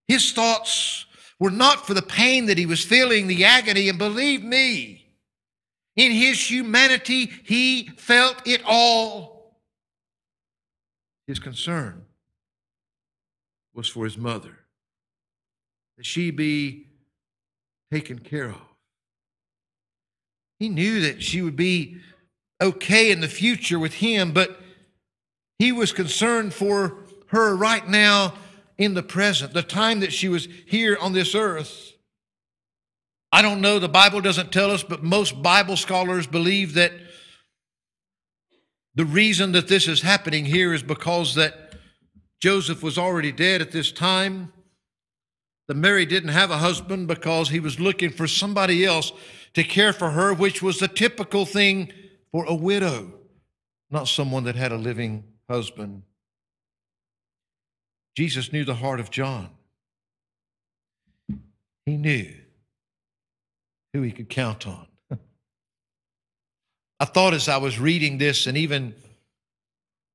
his 0.07 0.33
thoughts 0.33 1.07
were 1.39 1.51
not 1.51 1.87
for 1.87 1.95
the 1.95 2.03
pain 2.03 2.47
that 2.47 2.59
he 2.59 2.67
was 2.67 2.85
feeling, 2.85 3.27
the 3.27 3.45
agony, 3.45 3.89
and 3.89 3.99
believe 3.99 4.43
me, 4.43 5.07
in 5.97 6.13
his 6.13 6.51
humanity, 6.51 7.31
he 7.45 7.91
felt 7.97 8.47
it 8.47 8.63
all. 8.67 9.61
His 11.27 11.39
concern 11.39 12.05
was 13.75 13.89
for 13.89 14.05
his 14.05 14.17
mother, 14.17 14.57
that 15.97 16.07
she 16.07 16.31
be 16.31 16.87
taken 17.91 18.19
care 18.19 18.51
of. 18.51 18.61
He 20.59 20.69
knew 20.69 21.01
that 21.03 21.23
she 21.23 21.43
would 21.43 21.57
be 21.57 21.99
okay 22.61 23.11
in 23.11 23.21
the 23.21 23.29
future 23.29 23.79
with 23.79 23.95
him, 23.95 24.33
but 24.33 24.61
he 25.59 25.73
was 25.73 25.93
concerned 25.93 26.55
for 26.55 26.99
her 27.29 27.55
right 27.57 27.87
now 27.87 28.35
in 28.79 28.95
the 28.95 29.03
present, 29.03 29.53
the 29.53 29.63
time 29.63 30.01
that 30.01 30.13
she 30.13 30.29
was 30.29 30.49
here 30.67 30.97
on 31.01 31.13
this 31.13 31.35
earth. 31.35 31.93
I 33.33 33.43
don't 33.43 33.61
know, 33.61 33.79
the 33.79 33.89
Bible 33.89 34.21
doesn't 34.21 34.53
tell 34.53 34.71
us, 34.71 34.83
but 34.83 35.03
most 35.03 35.43
Bible 35.43 35.77
scholars 35.77 36.27
believe 36.27 36.75
that 36.75 36.93
the 38.95 39.05
reason 39.05 39.53
that 39.53 39.69
this 39.69 39.89
is 39.89 40.01
happening 40.01 40.47
here 40.47 40.73
is 40.73 40.83
because 40.83 41.35
that 41.35 41.75
Joseph 42.41 42.83
was 42.83 42.99
already 42.99 43.33
dead 43.33 43.61
at 43.61 43.73
this 43.73 43.93
time. 43.93 44.53
That 45.69 45.77
Mary 45.77 46.07
didn't 46.07 46.31
have 46.31 46.51
a 46.51 46.59
husband 46.59 47.09
because 47.09 47.49
he 47.49 47.61
was 47.61 47.81
looking 47.81 48.11
for 48.11 48.27
somebody 48.27 48.85
else 48.85 49.13
to 49.55 49.65
care 49.65 49.93
for 49.93 50.11
her, 50.11 50.33
which 50.33 50.63
was 50.63 50.79
the 50.79 50.89
typical 50.89 51.45
thing 51.45 51.93
for 52.31 52.45
a 52.45 52.55
widow, 52.55 53.13
not 53.91 54.07
someone 54.07 54.45
that 54.45 54.55
had 54.55 54.71
a 54.71 54.77
living 54.77 55.25
husband. 55.51 56.03
Jesus 58.17 58.53
knew 58.53 58.65
the 58.65 58.75
heart 58.75 58.99
of 58.99 59.11
John. 59.11 59.51
He 61.85 61.97
knew 61.97 62.33
who 63.93 64.03
he 64.03 64.11
could 64.11 64.31
count 64.31 64.67
on. 64.67 64.87
I 67.01 67.05
thought 67.05 67.35
as 67.35 67.49
I 67.49 67.59
was 67.59 67.79
reading 67.79 68.19
this 68.19 68.47
and 68.47 68.57
even 68.57 68.95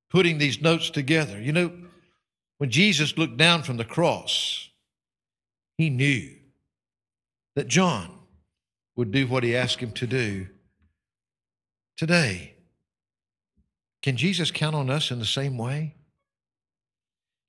putting 0.10 0.40
these 0.40 0.62
notes 0.62 0.90
together, 0.90 1.40
you 1.40 1.54
know, 1.54 1.72
when 2.58 2.72
Jesus 2.72 3.18
looked 3.18 3.38
down 3.38 3.64
from 3.64 3.78
the 3.78 3.86
cross, 3.86 4.70
he 5.78 5.90
knew 5.90 6.32
that 7.56 7.68
John 7.68 8.12
would 8.96 9.12
do 9.12 9.28
what 9.28 9.44
he 9.44 9.56
asked 9.56 9.80
him 9.80 9.92
to 9.94 10.08
do 10.08 10.48
today. 11.98 12.56
Can 14.02 14.18
Jesus 14.18 14.52
count 14.52 14.76
on 14.76 14.90
us 14.90 15.12
in 15.12 15.20
the 15.20 15.26
same 15.26 15.58
way? 15.58 15.96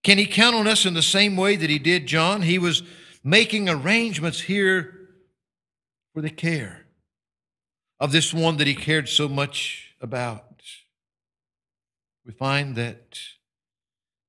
Can 0.02 0.18
he 0.18 0.26
count 0.26 0.56
on 0.56 0.66
us 0.66 0.84
in 0.84 0.94
the 0.94 1.02
same 1.02 1.36
way 1.36 1.56
that 1.56 1.70
he 1.70 1.78
did 1.78 2.06
John? 2.06 2.42
He 2.42 2.58
was 2.58 2.82
making 3.22 3.68
arrangements 3.68 4.40
here 4.40 5.08
for 6.12 6.20
the 6.20 6.30
care 6.30 6.86
of 8.00 8.10
this 8.10 8.34
one 8.34 8.56
that 8.56 8.66
he 8.66 8.74
cared 8.74 9.08
so 9.08 9.28
much 9.28 9.94
about. 10.00 10.62
We 12.26 12.32
find 12.32 12.74
that 12.76 13.18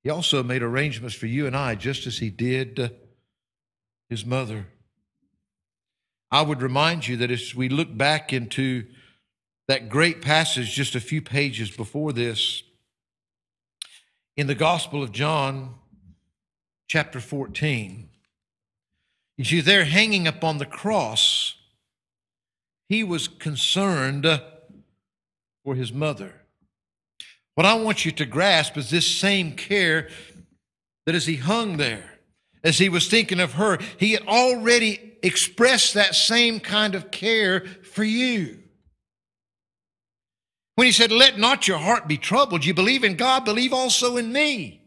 he 0.03 0.09
also 0.09 0.43
made 0.43 0.61
arrangements 0.61 1.15
for 1.15 1.25
you 1.27 1.47
and 1.47 1.55
I, 1.55 1.75
just 1.75 2.05
as 2.05 2.19
he 2.19 2.29
did 2.29 2.79
uh, 2.79 2.89
his 4.09 4.25
mother. 4.25 4.67
I 6.29 6.41
would 6.41 6.61
remind 6.61 7.07
you 7.07 7.17
that 7.17 7.31
as 7.31 7.55
we 7.55 7.69
look 7.69 7.95
back 7.95 8.33
into 8.33 8.85
that 9.67 9.89
great 9.89 10.21
passage 10.21 10.73
just 10.73 10.95
a 10.95 10.99
few 10.99 11.21
pages 11.21 11.71
before 11.71 12.11
this, 12.11 12.63
in 14.35 14.47
the 14.47 14.55
Gospel 14.55 15.03
of 15.03 15.11
John, 15.11 15.75
chapter 16.87 17.19
14. 17.19 18.09
You 19.37 19.45
see, 19.45 19.61
there 19.61 19.85
hanging 19.85 20.27
upon 20.27 20.57
the 20.57 20.65
cross, 20.65 21.55
he 22.89 23.03
was 23.03 23.27
concerned 23.27 24.25
for 25.63 25.75
his 25.75 25.93
mother. 25.93 26.41
What 27.55 27.65
I 27.65 27.75
want 27.75 28.05
you 28.05 28.11
to 28.13 28.25
grasp 28.25 28.77
is 28.77 28.89
this 28.89 29.07
same 29.07 29.51
care 29.51 30.09
that 31.05 31.15
as 31.15 31.27
he 31.27 31.35
hung 31.35 31.77
there, 31.77 32.19
as 32.63 32.79
he 32.79 32.89
was 32.89 33.07
thinking 33.07 33.39
of 33.39 33.53
her, 33.53 33.77
he 33.99 34.13
had 34.13 34.25
already 34.27 35.17
expressed 35.21 35.93
that 35.93 36.15
same 36.15 36.59
kind 36.59 36.95
of 36.95 37.11
care 37.11 37.61
for 37.83 38.03
you. 38.03 38.62
When 40.75 40.85
he 40.85 40.91
said, 40.91 41.11
Let 41.11 41.37
not 41.37 41.67
your 41.67 41.77
heart 41.77 42.07
be 42.07 42.17
troubled, 42.17 42.65
you 42.65 42.73
believe 42.73 43.03
in 43.03 43.15
God, 43.15 43.45
believe 43.45 43.73
also 43.73 44.17
in 44.17 44.31
me. 44.31 44.81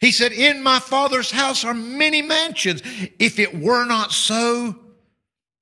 He 0.00 0.12
said, 0.12 0.32
In 0.32 0.62
my 0.62 0.78
Father's 0.78 1.30
house 1.30 1.64
are 1.64 1.74
many 1.74 2.22
mansions. 2.22 2.82
If 3.18 3.38
it 3.38 3.58
were 3.58 3.84
not 3.84 4.12
so, 4.12 4.76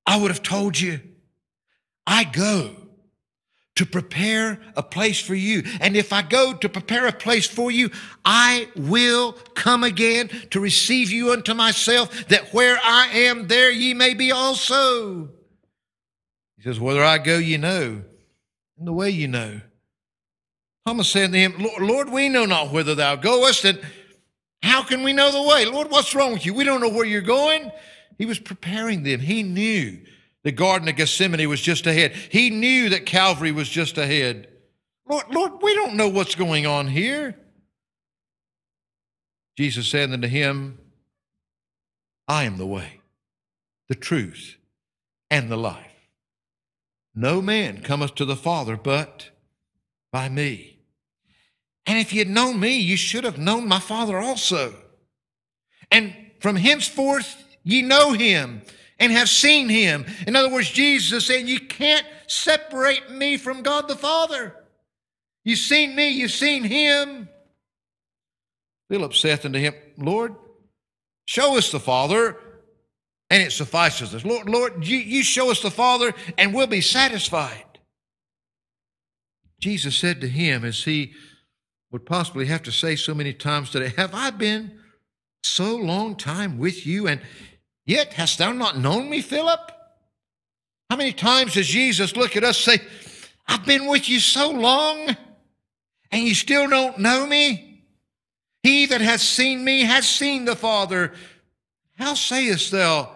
I 0.05 0.17
would 0.17 0.31
have 0.31 0.43
told 0.43 0.79
you. 0.79 1.01
I 2.05 2.23
go 2.23 2.75
to 3.75 3.85
prepare 3.85 4.61
a 4.75 4.83
place 4.83 5.19
for 5.19 5.33
you. 5.33 5.63
And 5.81 5.97
if 5.97 6.13
I 6.13 6.21
go 6.21 6.53
to 6.53 6.69
prepare 6.69 7.07
a 7.07 7.13
place 7.13 7.47
for 7.47 7.71
you, 7.71 7.89
I 8.23 8.69
will 8.75 9.33
come 9.55 9.83
again 9.83 10.29
to 10.51 10.59
receive 10.59 11.11
you 11.11 11.31
unto 11.31 11.53
myself, 11.53 12.27
that 12.27 12.53
where 12.53 12.77
I 12.83 13.07
am, 13.07 13.47
there 13.47 13.71
ye 13.71 13.93
may 13.93 14.13
be 14.13 14.31
also. 14.31 15.29
He 16.55 16.61
says, 16.63 16.79
Whether 16.79 17.03
I 17.03 17.17
go, 17.17 17.37
ye 17.37 17.57
know, 17.57 18.03
and 18.77 18.87
the 18.87 18.93
way 18.93 19.09
you 19.09 19.27
know. 19.27 19.61
Thomas 20.85 21.09
said 21.09 21.31
to 21.31 21.37
him, 21.37 21.55
Lord, 21.79 22.09
we 22.09 22.29
know 22.29 22.45
not 22.45 22.71
whither 22.71 22.95
thou 22.95 23.15
goest, 23.15 23.63
and 23.63 23.79
how 24.61 24.83
can 24.83 25.03
we 25.03 25.13
know 25.13 25.31
the 25.31 25.47
way? 25.47 25.65
Lord, 25.65 25.89
what's 25.89 26.13
wrong 26.13 26.33
with 26.33 26.45
you? 26.45 26.53
We 26.53 26.63
don't 26.63 26.81
know 26.81 26.89
where 26.89 27.05
you're 27.05 27.21
going. 27.21 27.71
He 28.17 28.25
was 28.25 28.39
preparing 28.39 29.03
them. 29.03 29.19
He 29.19 29.43
knew 29.43 29.99
the 30.43 30.51
Garden 30.51 30.87
of 30.89 30.95
Gethsemane 30.95 31.47
was 31.47 31.61
just 31.61 31.87
ahead. 31.87 32.11
He 32.11 32.49
knew 32.49 32.89
that 32.89 33.05
Calvary 33.05 33.51
was 33.51 33.69
just 33.69 33.97
ahead. 33.97 34.49
Lord, 35.07 35.25
Lord, 35.29 35.53
we 35.61 35.73
don't 35.73 35.95
know 35.95 36.09
what's 36.09 36.35
going 36.35 36.65
on 36.65 36.87
here. 36.87 37.37
Jesus 39.57 39.87
said 39.87 40.11
unto 40.11 40.27
him, 40.27 40.79
I 42.27 42.43
am 42.43 42.57
the 42.57 42.65
way, 42.65 43.01
the 43.87 43.95
truth, 43.95 44.57
and 45.29 45.49
the 45.49 45.57
life. 45.57 45.92
No 47.15 47.41
man 47.41 47.81
cometh 47.81 48.15
to 48.15 48.25
the 48.25 48.35
Father 48.35 48.77
but 48.77 49.29
by 50.11 50.29
me. 50.29 50.79
And 51.85 51.99
if 51.99 52.13
you 52.13 52.19
had 52.19 52.29
known 52.29 52.59
me, 52.59 52.77
you 52.77 52.95
should 52.95 53.23
have 53.23 53.37
known 53.37 53.67
my 53.67 53.79
Father 53.79 54.17
also. 54.17 54.73
And 55.91 56.15
from 56.39 56.55
henceforth 56.55 57.43
ye 57.63 57.81
know 57.81 58.13
him 58.13 58.61
and 58.99 59.11
have 59.11 59.29
seen 59.29 59.69
him. 59.69 60.05
In 60.25 60.35
other 60.35 60.49
words, 60.49 60.69
Jesus 60.69 61.11
is 61.11 61.25
saying, 61.25 61.47
You 61.47 61.59
can't 61.59 62.05
separate 62.27 63.11
me 63.11 63.37
from 63.37 63.61
God 63.61 63.87
the 63.87 63.95
Father. 63.95 64.55
You've 65.43 65.59
seen 65.59 65.95
me, 65.95 66.09
you've 66.09 66.31
seen 66.31 66.63
him. 66.63 67.27
Philip 68.89 69.13
saith 69.13 69.45
unto 69.45 69.59
him, 69.59 69.73
Lord, 69.97 70.35
show 71.25 71.57
us 71.57 71.71
the 71.71 71.79
Father, 71.79 72.37
and 73.33 73.41
it 73.41 73.51
suffices 73.51 74.13
us. 74.13 74.23
Lord, 74.23 74.47
Lord, 74.47 74.85
you, 74.85 74.97
you 74.97 75.23
show 75.23 75.49
us 75.49 75.59
the 75.59 75.71
Father, 75.71 76.13
and 76.37 76.53
we'll 76.53 76.67
be 76.67 76.81
satisfied. 76.81 77.79
Jesus 79.59 79.97
said 79.97 80.21
to 80.21 80.27
him, 80.27 80.63
as 80.63 80.83
he 80.83 81.13
would 81.91 82.05
possibly 82.05 82.45
have 82.45 82.61
to 82.61 82.71
say 82.71 82.95
so 82.95 83.15
many 83.15 83.33
times 83.33 83.71
today, 83.71 83.91
Have 83.97 84.13
I 84.13 84.29
been 84.29 84.77
so 85.41 85.75
long 85.75 86.15
time 86.15 86.59
with 86.59 86.85
you, 86.85 87.07
and 87.07 87.21
Yet 87.87 88.13
hast 88.13 88.37
thou 88.37 88.51
not 88.51 88.77
known 88.77 89.09
me, 89.09 89.21
Philip? 89.21 89.71
How 90.91 90.95
many 90.95 91.11
times 91.11 91.55
does 91.55 91.67
Jesus 91.67 92.15
look 92.15 92.37
at 92.37 92.43
us 92.43 92.67
and 92.67 92.79
say, 92.79 92.87
I've 93.47 93.65
been 93.65 93.87
with 93.87 94.07
you 94.07 94.19
so 94.19 94.51
long, 94.51 95.17
and 96.11 96.23
you 96.23 96.35
still 96.35 96.69
don't 96.69 96.99
know 96.99 97.25
me? 97.25 97.83
He 98.61 98.85
that 98.85 99.01
hath 99.01 99.21
seen 99.21 99.65
me 99.65 99.81
has 99.81 100.07
seen 100.07 100.45
the 100.45 100.55
Father. 100.55 101.13
How 101.97 102.13
sayest 102.13 102.71
thou, 102.71 103.12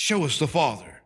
Show 0.00 0.24
us 0.24 0.38
the 0.38 0.48
Father? 0.48 1.02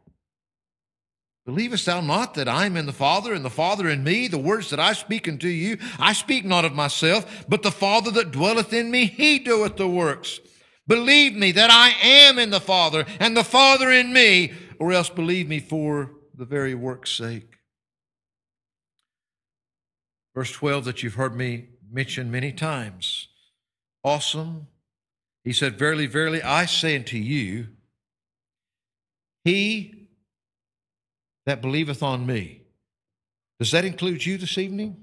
Believest 1.45 1.87
thou 1.87 2.01
not 2.01 2.35
that 2.35 2.47
I 2.47 2.67
am 2.67 2.77
in 2.77 2.87
the 2.87 2.93
Father, 2.93 3.33
and 3.35 3.45
the 3.45 3.51
Father 3.51 3.89
in 3.89 4.05
me? 4.05 4.29
The 4.29 4.39
words 4.39 4.71
that 4.71 4.79
I 4.79 4.93
speak 4.93 5.27
unto 5.29 5.49
you, 5.49 5.79
I 5.99 6.13
speak 6.13 6.45
not 6.45 6.65
of 6.65 6.77
myself, 6.77 7.45
but 7.49 7.65
the 7.65 7.73
Father 7.73 8.13
that 8.13 8.31
dwelleth 8.31 8.73
in 8.73 8.93
me, 8.93 9.07
he 9.07 9.41
doeth 9.41 9.79
the 9.79 9.89
works. 9.89 10.39
Believe 10.87 11.35
me 11.35 11.51
that 11.51 11.73
I 11.73 11.89
am 12.07 12.39
in 12.39 12.51
the 12.51 12.61
Father 12.61 13.05
and 13.19 13.37
the 13.37 13.43
Father 13.43 13.91
in 13.91 14.13
me, 14.13 14.53
or 14.79 14.93
else 14.93 15.11
believe 15.11 15.49
me 15.49 15.59
for 15.59 16.13
the 16.33 16.45
very 16.45 16.77
work's 16.77 17.11
sake. 17.11 17.57
Verse 20.37 20.53
12 20.53 20.85
that 20.85 21.03
you've 21.03 21.15
heard 21.15 21.35
me 21.35 21.71
mention 21.91 22.31
many 22.31 22.53
times. 22.53 23.27
Awesome. 24.05 24.69
He 25.43 25.53
said, 25.53 25.81
Verily, 25.81 26.07
verily, 26.07 26.41
I 26.45 26.67
say 26.67 26.95
unto 26.95 27.17
you, 27.17 27.74
he 29.45 30.09
that 31.47 31.61
believeth 31.61 32.03
on 32.03 32.27
me. 32.27 32.63
Does 33.61 33.71
that 33.73 33.85
include 33.85 34.25
you 34.25 34.39
this 34.39 34.59
evening? 34.59 34.97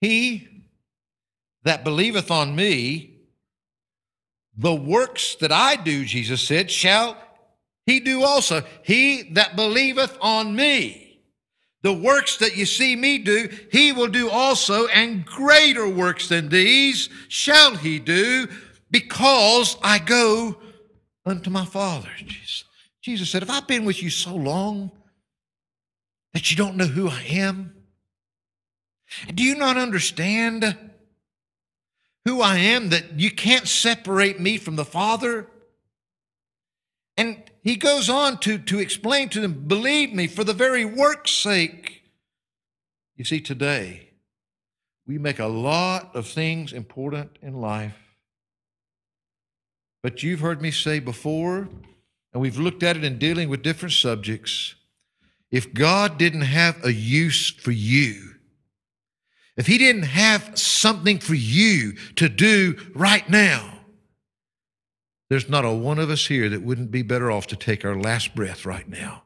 He 0.00 0.48
that 1.64 1.84
believeth 1.84 2.30
on 2.30 2.54
me 2.54 3.16
the 4.56 4.74
works 4.74 5.34
that 5.36 5.52
I 5.52 5.76
do, 5.76 6.04
Jesus 6.04 6.42
said, 6.42 6.70
shall 6.70 7.16
he 7.86 8.00
do 8.00 8.22
also. 8.22 8.62
He 8.82 9.24
that 9.32 9.56
believeth 9.56 10.16
on 10.20 10.54
me. 10.54 11.20
The 11.82 11.92
works 11.92 12.38
that 12.38 12.56
you 12.56 12.66
see 12.66 12.96
me 12.96 13.18
do, 13.18 13.48
he 13.70 13.92
will 13.92 14.08
do 14.08 14.28
also, 14.28 14.88
and 14.88 15.24
greater 15.24 15.88
works 15.88 16.28
than 16.28 16.48
these 16.48 17.08
shall 17.28 17.76
he 17.76 18.00
do, 18.00 18.48
because 18.90 19.76
I 19.82 20.00
go 20.00 20.56
unto 21.24 21.50
my 21.50 21.64
Father. 21.64 22.08
Jesus 22.16 22.64
said, 23.16 23.42
Have 23.42 23.50
I 23.50 23.60
been 23.60 23.84
with 23.84 24.02
you 24.02 24.10
so 24.10 24.34
long 24.34 24.90
that 26.34 26.50
you 26.50 26.56
don't 26.56 26.76
know 26.76 26.86
who 26.86 27.08
I 27.08 27.22
am? 27.30 27.74
Do 29.34 29.42
you 29.42 29.56
not 29.56 29.76
understand 29.76 30.76
who 32.28 32.42
I 32.42 32.58
am, 32.58 32.90
that 32.90 33.18
you 33.18 33.30
can't 33.30 33.66
separate 33.66 34.38
me 34.38 34.58
from 34.58 34.76
the 34.76 34.84
Father. 34.84 35.46
And 37.16 37.42
he 37.62 37.76
goes 37.76 38.10
on 38.10 38.36
to, 38.40 38.58
to 38.58 38.78
explain 38.78 39.30
to 39.30 39.40
them, 39.40 39.64
believe 39.66 40.12
me, 40.12 40.26
for 40.26 40.44
the 40.44 40.52
very 40.52 40.84
work's 40.84 41.30
sake. 41.30 42.02
You 43.16 43.24
see, 43.24 43.40
today, 43.40 44.10
we 45.06 45.16
make 45.16 45.38
a 45.38 45.46
lot 45.46 46.14
of 46.14 46.26
things 46.26 46.74
important 46.74 47.30
in 47.40 47.62
life. 47.62 47.96
But 50.02 50.22
you've 50.22 50.40
heard 50.40 50.60
me 50.60 50.70
say 50.70 50.98
before, 50.98 51.70
and 52.38 52.42
we've 52.44 52.56
looked 52.56 52.84
at 52.84 52.96
it 52.96 53.02
in 53.02 53.18
dealing 53.18 53.48
with 53.48 53.64
different 53.64 53.94
subjects. 53.94 54.76
If 55.50 55.74
God 55.74 56.18
didn't 56.18 56.42
have 56.42 56.84
a 56.84 56.92
use 56.92 57.50
for 57.50 57.72
you, 57.72 58.34
if 59.56 59.66
He 59.66 59.76
didn't 59.76 60.04
have 60.04 60.56
something 60.56 61.18
for 61.18 61.34
you 61.34 61.94
to 62.14 62.28
do 62.28 62.76
right 62.94 63.28
now, 63.28 63.80
there's 65.28 65.48
not 65.48 65.64
a 65.64 65.72
one 65.72 65.98
of 65.98 66.10
us 66.10 66.28
here 66.28 66.48
that 66.48 66.62
wouldn't 66.62 66.92
be 66.92 67.02
better 67.02 67.28
off 67.28 67.48
to 67.48 67.56
take 67.56 67.84
our 67.84 67.98
last 67.98 68.36
breath 68.36 68.64
right 68.64 68.88
now. 68.88 69.24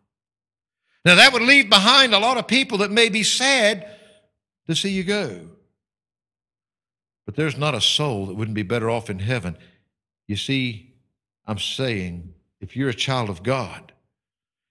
Now, 1.05 1.17
that 1.17 1.35
would 1.35 1.43
leave 1.43 1.69
behind 1.69 2.15
a 2.15 2.19
lot 2.19 2.39
of 2.39 2.47
people 2.47 2.79
that 2.79 2.91
may 2.91 3.11
be 3.11 3.25
sad 3.25 3.87
to 4.69 4.75
see 4.75 4.89
you 4.89 5.05
go. 5.05 5.51
But 7.27 7.37
there's 7.37 7.59
not 7.59 7.75
a 7.75 7.81
soul 7.83 8.25
that 8.25 8.37
wouldn't 8.37 8.55
be 8.55 8.63
better 8.63 8.89
off 8.89 9.11
in 9.11 9.19
heaven. 9.19 9.59
You 10.27 10.37
see, 10.37 10.95
I'm 11.47 11.59
saying 11.59 12.33
if 12.63 12.77
you're 12.77 12.89
a 12.89 12.95
child 12.95 13.29
of 13.29 13.43
God, 13.43 13.93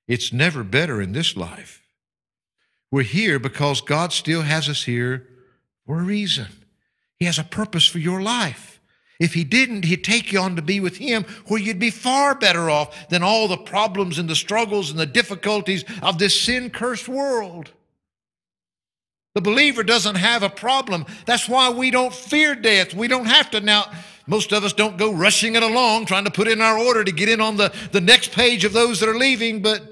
it's 0.07 0.33
never 0.33 0.63
better 0.63 1.01
in 1.01 1.11
this 1.11 1.35
life. 1.35 1.85
We're 2.89 3.03
here 3.03 3.37
because 3.37 3.81
God 3.81 4.11
still 4.11 4.41
has 4.41 4.67
us 4.67 4.85
here 4.85 5.27
for 5.85 5.99
a 5.99 6.03
reason. 6.03 6.47
He 7.17 7.25
has 7.25 7.37
a 7.37 7.43
purpose 7.43 7.85
for 7.85 7.99
your 7.99 8.21
life. 8.21 8.79
If 9.19 9.35
he 9.35 9.43
didn't, 9.43 9.85
he'd 9.85 10.03
take 10.03 10.31
you 10.31 10.39
on 10.39 10.55
to 10.55 10.61
be 10.61 10.79
with 10.79 10.97
him 10.97 11.25
where 11.45 11.59
you'd 11.59 11.77
be 11.77 11.91
far 11.91 12.33
better 12.33 12.69
off 12.69 13.09
than 13.09 13.21
all 13.21 13.47
the 13.47 13.57
problems 13.57 14.17
and 14.17 14.27
the 14.27 14.35
struggles 14.35 14.89
and 14.89 14.99
the 14.99 15.05
difficulties 15.05 15.85
of 16.01 16.17
this 16.17 16.41
sin 16.41 16.71
cursed 16.71 17.07
world. 17.07 17.71
The 19.35 19.41
believer 19.41 19.83
doesn't 19.83 20.15
have 20.15 20.43
a 20.43 20.49
problem. 20.49 21.05
That's 21.25 21.47
why 21.47 21.69
we 21.69 21.91
don't 21.91 22.13
fear 22.13 22.55
death. 22.55 22.93
We 22.93 23.07
don't 23.07 23.27
have 23.27 23.51
to 23.51 23.61
now. 23.61 23.91
Most 24.31 24.53
of 24.53 24.63
us 24.63 24.71
don't 24.71 24.95
go 24.95 25.11
rushing 25.11 25.55
it 25.55 25.61
along 25.61 26.05
trying 26.05 26.23
to 26.23 26.31
put 26.31 26.47
in 26.47 26.61
our 26.61 26.79
order 26.79 27.03
to 27.03 27.11
get 27.11 27.27
in 27.27 27.41
on 27.41 27.57
the, 27.57 27.73
the 27.91 27.99
next 27.99 28.31
page 28.31 28.63
of 28.63 28.71
those 28.71 29.01
that 29.01 29.09
are 29.09 29.17
leaving, 29.17 29.61
but 29.61 29.91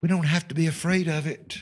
we 0.00 0.08
don't 0.08 0.26
have 0.26 0.46
to 0.46 0.54
be 0.54 0.68
afraid 0.68 1.08
of 1.08 1.26
it. 1.26 1.58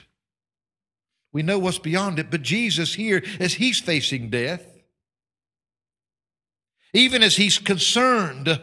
We 1.32 1.42
know 1.42 1.58
what's 1.58 1.78
beyond 1.78 2.18
it, 2.18 2.30
but 2.30 2.42
Jesus 2.42 2.94
here, 2.94 3.24
as 3.40 3.54
he's 3.54 3.80
facing 3.80 4.28
death, 4.28 4.66
even 6.92 7.22
as 7.22 7.36
he's 7.36 7.56
concerned 7.56 8.60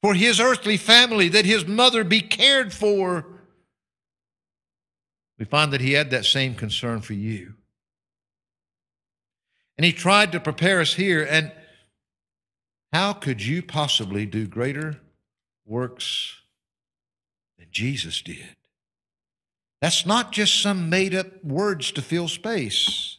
for 0.00 0.14
his 0.14 0.40
earthly 0.40 0.78
family, 0.78 1.28
that 1.28 1.44
his 1.44 1.66
mother 1.66 2.02
be 2.02 2.22
cared 2.22 2.72
for, 2.72 3.26
we 5.38 5.44
find 5.44 5.70
that 5.74 5.82
he 5.82 5.92
had 5.92 6.12
that 6.12 6.24
same 6.24 6.54
concern 6.54 7.02
for 7.02 7.12
you. 7.12 7.56
And 9.76 9.84
he 9.84 9.92
tried 9.92 10.32
to 10.32 10.40
prepare 10.40 10.80
us 10.80 10.94
here. 10.94 11.22
And 11.22 11.52
how 12.92 13.12
could 13.12 13.44
you 13.44 13.62
possibly 13.62 14.26
do 14.26 14.46
greater 14.46 15.00
works 15.68 16.34
than 17.58 17.68
Jesus 17.70 18.22
did. 18.22 18.56
That's 19.80 20.06
not 20.06 20.32
just 20.32 20.60
some 20.60 20.90
made 20.90 21.14
up 21.14 21.44
words 21.44 21.92
to 21.92 22.02
fill 22.02 22.26
space. 22.26 23.18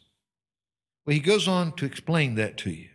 Well, 1.06 1.14
he 1.14 1.20
goes 1.20 1.48
on 1.48 1.74
to 1.74 1.86
explain 1.86 2.36
that 2.36 2.58
to 2.60 2.72
you. 2.72 2.90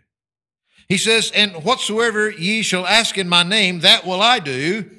He 0.88 0.98
says, 0.98 1.30
And 1.34 1.64
whatsoever 1.64 2.28
ye 2.30 2.62
shall 2.62 2.86
ask 2.86 3.16
in 3.16 3.28
my 3.28 3.42
name, 3.42 3.80
that 3.80 4.04
will 4.04 4.20
I 4.20 4.38
do, 4.38 4.90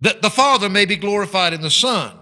that 0.00 0.22
the 0.22 0.30
Father 0.30 0.68
may 0.68 0.84
be 0.84 0.96
glorified 0.96 1.52
in 1.52 1.60
the 1.60 1.70
Son. 1.70 2.16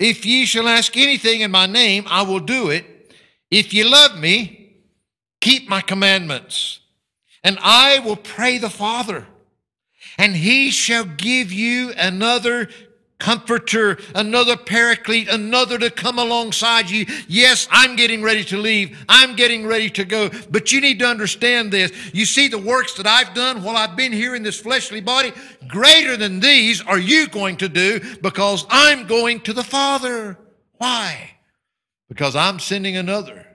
If 0.00 0.24
ye 0.24 0.46
shall 0.46 0.68
ask 0.68 0.96
anything 0.96 1.42
in 1.42 1.50
my 1.50 1.66
name, 1.66 2.04
I 2.06 2.22
will 2.22 2.40
do 2.40 2.70
it. 2.70 3.12
If 3.50 3.74
ye 3.74 3.84
love 3.84 4.18
me, 4.18 4.76
keep 5.40 5.68
my 5.68 5.82
commandments. 5.82 6.80
And 7.46 7.60
I 7.62 8.00
will 8.00 8.16
pray 8.16 8.58
the 8.58 8.68
Father, 8.68 9.24
and 10.18 10.34
he 10.34 10.72
shall 10.72 11.04
give 11.04 11.52
you 11.52 11.92
another 11.96 12.68
comforter, 13.20 13.98
another 14.16 14.56
paraclete, 14.56 15.28
another 15.28 15.78
to 15.78 15.88
come 15.88 16.18
alongside 16.18 16.90
you. 16.90 17.06
Yes, 17.28 17.68
I'm 17.70 17.94
getting 17.94 18.20
ready 18.20 18.42
to 18.46 18.56
leave. 18.56 18.98
I'm 19.08 19.36
getting 19.36 19.64
ready 19.64 19.88
to 19.90 20.04
go. 20.04 20.28
But 20.50 20.72
you 20.72 20.80
need 20.80 20.98
to 20.98 21.06
understand 21.06 21.70
this. 21.70 21.92
You 22.12 22.26
see 22.26 22.48
the 22.48 22.58
works 22.58 22.94
that 22.94 23.06
I've 23.06 23.32
done 23.32 23.62
while 23.62 23.76
I've 23.76 23.94
been 23.94 24.12
here 24.12 24.34
in 24.34 24.42
this 24.42 24.58
fleshly 24.58 25.00
body, 25.00 25.32
greater 25.68 26.16
than 26.16 26.40
these 26.40 26.82
are 26.82 26.98
you 26.98 27.28
going 27.28 27.58
to 27.58 27.68
do 27.68 28.00
because 28.22 28.66
I'm 28.70 29.06
going 29.06 29.38
to 29.42 29.52
the 29.52 29.62
Father. 29.62 30.36
Why? 30.78 31.36
Because 32.08 32.34
I'm 32.34 32.58
sending 32.58 32.96
another 32.96 33.46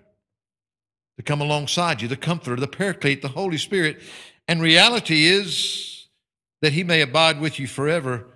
to 1.17 1.24
come 1.24 1.41
alongside 1.41 2.02
you, 2.02 2.08
the 2.08 2.15
comforter, 2.15 2.56
the 2.56 2.67
paraclete, 2.67 3.21
the 3.21 3.28
Holy 3.28 3.58
Spirit. 3.58 4.02
And 4.47 4.62
reality 4.62 5.26
is 5.26 6.08
that 6.62 6.74
he 6.74 6.84
may 6.84 7.02
abide 7.02 7.39
with 7.39 7.60
you 7.60 7.67
forever 7.67 8.28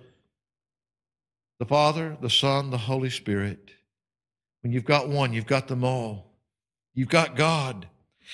the 1.58 1.66
Father, 1.66 2.16
the 2.20 2.30
Son, 2.30 2.70
the 2.70 2.78
Holy 2.78 3.10
Spirit. 3.10 3.70
When 4.62 4.72
you've 4.72 4.84
got 4.84 5.08
one, 5.08 5.32
you've 5.32 5.46
got 5.46 5.68
them 5.68 5.84
all. 5.84 6.26
You've 6.94 7.08
got 7.08 7.36
God. 7.36 7.86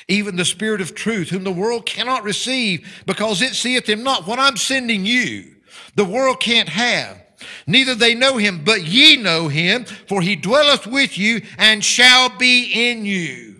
Even 0.08 0.36
the 0.36 0.44
Spirit 0.44 0.80
of 0.80 0.94
truth, 0.94 1.28
whom 1.28 1.44
the 1.44 1.52
world 1.52 1.86
cannot 1.86 2.24
receive 2.24 3.02
because 3.06 3.42
it 3.42 3.54
seeth 3.54 3.88
him 3.88 4.02
not. 4.02 4.26
What 4.26 4.38
I'm 4.38 4.56
sending 4.56 5.04
you, 5.04 5.54
the 5.94 6.04
world 6.04 6.40
can't 6.40 6.68
have. 6.68 7.20
Neither 7.66 7.94
they 7.94 8.14
know 8.14 8.38
him, 8.38 8.62
but 8.64 8.84
ye 8.84 9.16
know 9.16 9.48
him, 9.48 9.84
for 9.84 10.22
he 10.22 10.36
dwelleth 10.36 10.86
with 10.86 11.18
you 11.18 11.42
and 11.58 11.84
shall 11.84 12.36
be 12.38 12.90
in 12.90 13.04
you. 13.04 13.51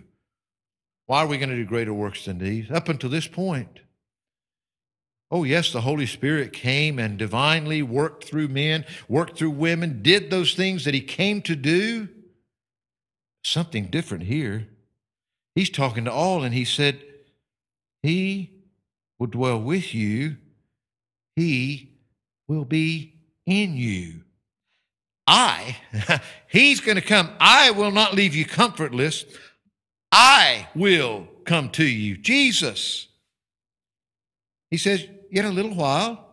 Why 1.13 1.25
are 1.25 1.27
we 1.27 1.37
going 1.37 1.51
to 1.51 1.57
do 1.57 1.67
greater 1.67 1.93
works 1.93 2.25
than 2.25 2.39
these? 2.39 2.71
Up 2.71 2.89
until 2.89 3.11
this 3.11 3.27
point, 3.27 3.81
Oh, 5.31 5.45
yes, 5.45 5.71
the 5.71 5.83
Holy 5.83 6.07
Spirit 6.07 6.55
came 6.55 6.99
and 6.99 7.19
divinely 7.19 7.83
worked 7.83 8.25
through 8.25 8.49
men, 8.49 8.87
worked 9.11 9.37
through 9.37 9.51
women, 9.51 10.01
did 10.01 10.31
those 10.31 10.55
things 10.55 10.87
that 10.87 10.95
He 10.95 11.03
came 11.03 11.43
to 11.43 11.55
do. 11.55 12.09
Something 13.45 13.89
different 13.89 14.25
here. 14.25 14.69
He's 15.55 15.69
talking 15.69 16.07
to 16.07 16.11
all, 16.11 16.45
and 16.45 16.55
He 16.55 16.65
said, 16.65 17.03
He 18.03 18.51
will 19.19 19.27
dwell 19.27 19.61
with 19.61 19.95
you, 19.95 20.39
He 21.37 21.91
will 22.49 22.65
be 22.65 23.17
in 23.45 23.77
you. 23.77 24.23
I, 25.27 25.77
He's 26.49 26.81
going 26.81 26.97
to 26.97 27.03
come. 27.03 27.29
I 27.39 27.71
will 27.73 27.91
not 27.91 28.15
leave 28.15 28.35
you 28.35 28.47
comfortless. 28.47 29.27
I 30.13 30.69
will 30.75 31.27
come 31.45 31.71
to 31.71 31.85
you. 31.85 32.19
Jesus. 32.19 33.09
He 34.71 34.77
says, 34.77 35.07
yet 35.31 35.47
a 35.47 35.51
little 35.51 35.75
while, 35.75 36.29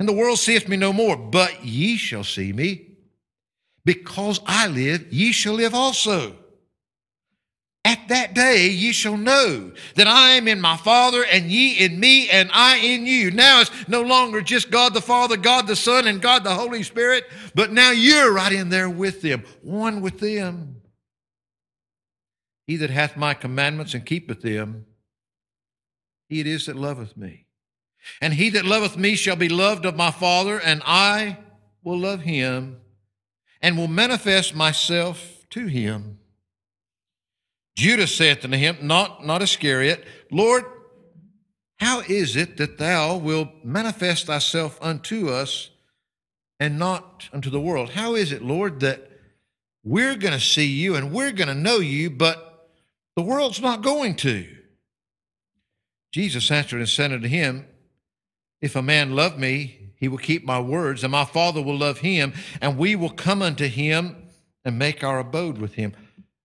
and 0.00 0.08
the 0.08 0.14
world 0.14 0.38
seeth 0.38 0.68
me 0.68 0.76
no 0.76 0.92
more, 0.92 1.16
but 1.16 1.64
ye 1.64 1.96
shall 1.96 2.24
see 2.24 2.52
me. 2.52 2.86
Because 3.84 4.40
I 4.46 4.68
live, 4.68 5.12
ye 5.12 5.32
shall 5.32 5.54
live 5.54 5.74
also. 5.74 6.36
At 7.84 8.08
that 8.08 8.34
day 8.34 8.68
ye 8.68 8.92
shall 8.92 9.16
know 9.16 9.72
that 9.94 10.06
I 10.06 10.32
am 10.32 10.46
in 10.46 10.60
my 10.60 10.76
Father, 10.76 11.24
and 11.24 11.50
ye 11.50 11.78
in 11.78 11.98
me, 11.98 12.28
and 12.28 12.50
I 12.52 12.76
in 12.78 13.06
you. 13.06 13.30
Now 13.30 13.62
it's 13.62 13.70
no 13.88 14.02
longer 14.02 14.42
just 14.42 14.70
God 14.70 14.92
the 14.92 15.00
Father, 15.00 15.36
God 15.36 15.66
the 15.66 15.76
Son, 15.76 16.06
and 16.06 16.20
God 16.20 16.44
the 16.44 16.54
Holy 16.54 16.82
Spirit, 16.82 17.24
but 17.54 17.72
now 17.72 17.90
you're 17.90 18.32
right 18.32 18.52
in 18.52 18.68
there 18.68 18.90
with 18.90 19.22
them, 19.22 19.42
one 19.62 20.00
with 20.00 20.20
them. 20.20 20.77
He 22.68 22.76
that 22.76 22.90
hath 22.90 23.16
my 23.16 23.32
commandments 23.32 23.94
and 23.94 24.04
keepeth 24.04 24.42
them, 24.42 24.84
he 26.28 26.40
it 26.40 26.46
is 26.46 26.66
that 26.66 26.76
loveth 26.76 27.16
me. 27.16 27.46
And 28.20 28.34
he 28.34 28.50
that 28.50 28.66
loveth 28.66 28.98
me 28.98 29.16
shall 29.16 29.36
be 29.36 29.48
loved 29.48 29.86
of 29.86 29.96
my 29.96 30.10
Father, 30.10 30.60
and 30.60 30.82
I 30.84 31.38
will 31.82 31.98
love 31.98 32.20
him 32.20 32.76
and 33.62 33.78
will 33.78 33.88
manifest 33.88 34.54
myself 34.54 35.46
to 35.48 35.66
him. 35.66 36.18
Judas 37.74 38.14
saith 38.14 38.44
unto 38.44 38.58
him, 38.58 38.76
not, 38.82 39.24
not 39.24 39.40
Iscariot, 39.40 40.04
Lord, 40.30 40.64
how 41.78 42.00
is 42.00 42.36
it 42.36 42.58
that 42.58 42.76
thou 42.76 43.16
wilt 43.16 43.64
manifest 43.64 44.26
thyself 44.26 44.78
unto 44.82 45.30
us 45.30 45.70
and 46.60 46.78
not 46.78 47.30
unto 47.32 47.48
the 47.48 47.60
world? 47.60 47.90
How 47.90 48.14
is 48.14 48.30
it, 48.30 48.42
Lord, 48.42 48.80
that 48.80 49.10
we're 49.84 50.16
going 50.16 50.34
to 50.34 50.40
see 50.40 50.66
you 50.66 50.96
and 50.96 51.12
we're 51.12 51.32
going 51.32 51.48
to 51.48 51.54
know 51.54 51.78
you, 51.78 52.10
but 52.10 52.44
the 53.18 53.24
world's 53.24 53.60
not 53.60 53.82
going 53.82 54.14
to? 54.14 54.46
Jesus 56.12 56.52
answered 56.52 56.78
and 56.78 56.88
said 56.88 57.10
unto 57.10 57.26
him, 57.26 57.66
if 58.60 58.76
a 58.76 58.80
man 58.80 59.16
love 59.16 59.36
me, 59.36 59.90
he 59.96 60.06
will 60.06 60.18
keep 60.18 60.44
my 60.44 60.60
words, 60.60 61.02
and 61.02 61.10
my 61.10 61.24
Father 61.24 61.60
will 61.60 61.76
love 61.76 61.98
him, 61.98 62.32
and 62.60 62.78
we 62.78 62.94
will 62.94 63.10
come 63.10 63.42
unto 63.42 63.66
him 63.66 64.28
and 64.64 64.78
make 64.78 65.02
our 65.02 65.18
abode 65.18 65.58
with 65.58 65.74
him. 65.74 65.96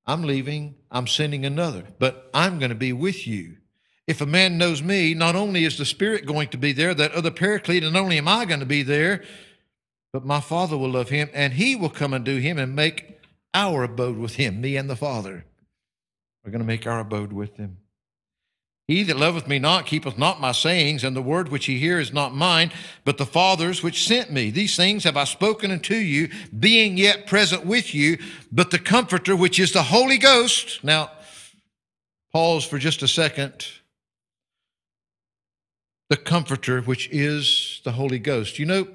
I'm 0.07 0.23
leaving, 0.23 0.73
I'm 0.89 1.05
sending 1.05 1.45
another, 1.45 1.83
but 1.99 2.31
I'm 2.33 2.57
going 2.57 2.69
to 2.69 2.75
be 2.75 2.91
with 2.91 3.27
you. 3.27 3.57
If 4.07 4.19
a 4.19 4.25
man 4.25 4.57
knows 4.57 4.81
me, 4.81 5.13
not 5.13 5.35
only 5.35 5.65
is 5.65 5.77
the 5.77 5.85
Spirit 5.85 6.25
going 6.25 6.47
to 6.47 6.57
be 6.57 6.73
there, 6.73 6.95
that 6.95 7.11
other 7.11 7.29
paraclete, 7.29 7.83
and 7.83 7.93
not 7.93 8.01
only 8.01 8.17
am 8.17 8.27
I 8.27 8.45
going 8.45 8.61
to 8.61 8.65
be 8.65 8.81
there, 8.81 9.23
but 10.11 10.25
my 10.25 10.39
Father 10.39 10.75
will 10.75 10.89
love 10.89 11.09
him, 11.09 11.29
and 11.35 11.53
he 11.53 11.75
will 11.75 11.91
come 11.91 12.15
and 12.15 12.25
do 12.25 12.37
him 12.37 12.57
and 12.57 12.75
make 12.75 13.19
our 13.53 13.83
abode 13.83 14.17
with 14.17 14.37
him, 14.37 14.59
me 14.59 14.75
and 14.75 14.89
the 14.89 14.95
Father. 14.95 15.45
We're 16.43 16.51
going 16.51 16.61
to 16.61 16.67
make 16.67 16.85
our 16.85 16.99
abode 16.99 17.31
with 17.31 17.55
him. 17.55 17.77
He 18.87 19.03
that 19.03 19.17
loveth 19.17 19.47
me 19.47 19.59
not 19.59 19.85
keepeth 19.85 20.17
not 20.17 20.41
my 20.41 20.51
sayings, 20.51 21.05
and 21.05 21.15
the 21.15 21.21
word 21.21 21.47
which 21.47 21.69
ye 21.69 21.79
hear 21.79 21.99
is 21.99 22.11
not 22.11 22.35
mine, 22.35 22.71
but 23.05 23.17
the 23.17 23.25
Father's 23.25 23.81
which 23.81 24.05
sent 24.05 24.29
me. 24.29 24.49
These 24.49 24.75
things 24.75 25.05
have 25.05 25.15
I 25.15 25.23
spoken 25.23 25.71
unto 25.71 25.95
you, 25.95 26.29
being 26.57 26.97
yet 26.97 27.25
present 27.25 27.65
with 27.65 27.95
you, 27.95 28.17
but 28.51 28.71
the 28.71 28.79
Comforter, 28.79 29.37
which 29.37 29.57
is 29.57 29.71
the 29.71 29.83
Holy 29.83 30.17
Ghost. 30.17 30.83
Now, 30.83 31.11
pause 32.33 32.65
for 32.65 32.77
just 32.77 33.01
a 33.03 33.07
second. 33.07 33.65
The 36.09 36.17
Comforter, 36.17 36.81
which 36.81 37.07
is 37.09 37.79
the 37.85 37.93
Holy 37.93 38.19
Ghost. 38.19 38.59
You 38.59 38.65
know, 38.65 38.87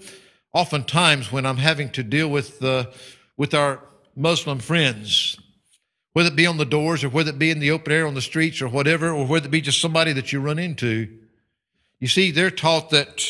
oftentimes 0.53 1.33
when 1.33 1.47
I'm 1.47 1.57
having 1.57 1.89
to 1.93 2.03
deal 2.03 2.29
with, 2.29 2.59
the, 2.59 2.93
with 3.39 3.55
our 3.55 3.81
Muslim 4.15 4.59
friends, 4.59 5.39
whether 6.19 6.31
it 6.31 6.35
be 6.35 6.49
on 6.49 6.57
the 6.57 6.65
doors 6.65 7.05
or 7.05 7.09
whether 7.11 7.31
it 7.31 7.39
be 7.39 7.49
in 7.49 7.61
the 7.61 7.71
open 7.71 7.93
air 7.93 8.05
on 8.05 8.15
the 8.15 8.21
streets 8.21 8.61
or 8.61 8.67
whatever, 8.67 9.13
or 9.13 9.25
whether 9.25 9.47
it 9.47 9.53
be 9.53 9.61
just 9.61 9.81
somebody 9.81 10.13
that 10.13 10.33
you 10.33 10.41
run 10.41 10.59
into. 10.59 11.17
You 12.01 12.09
see, 12.09 12.33
they're 12.33 12.51
taught 12.51 12.91
that 12.91 13.25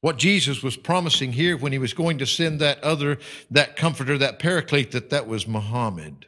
what 0.00 0.16
Jesus 0.16 0.60
was 0.60 0.76
promising 0.76 1.30
here 1.30 1.56
when 1.56 1.70
he 1.70 1.78
was 1.78 1.94
going 1.94 2.18
to 2.18 2.26
send 2.26 2.58
that 2.58 2.82
other, 2.82 3.18
that 3.52 3.76
comforter, 3.76 4.18
that 4.18 4.40
paraclete, 4.40 4.90
that 4.90 5.10
that 5.10 5.28
was 5.28 5.46
Muhammad. 5.46 6.26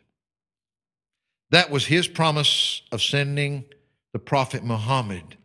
That 1.51 1.69
was 1.69 1.87
his 1.87 2.07
promise 2.07 2.83
of 2.93 3.03
sending 3.03 3.65
the 4.13 4.21
prophet 4.21 4.63
Muhammad 4.63 5.37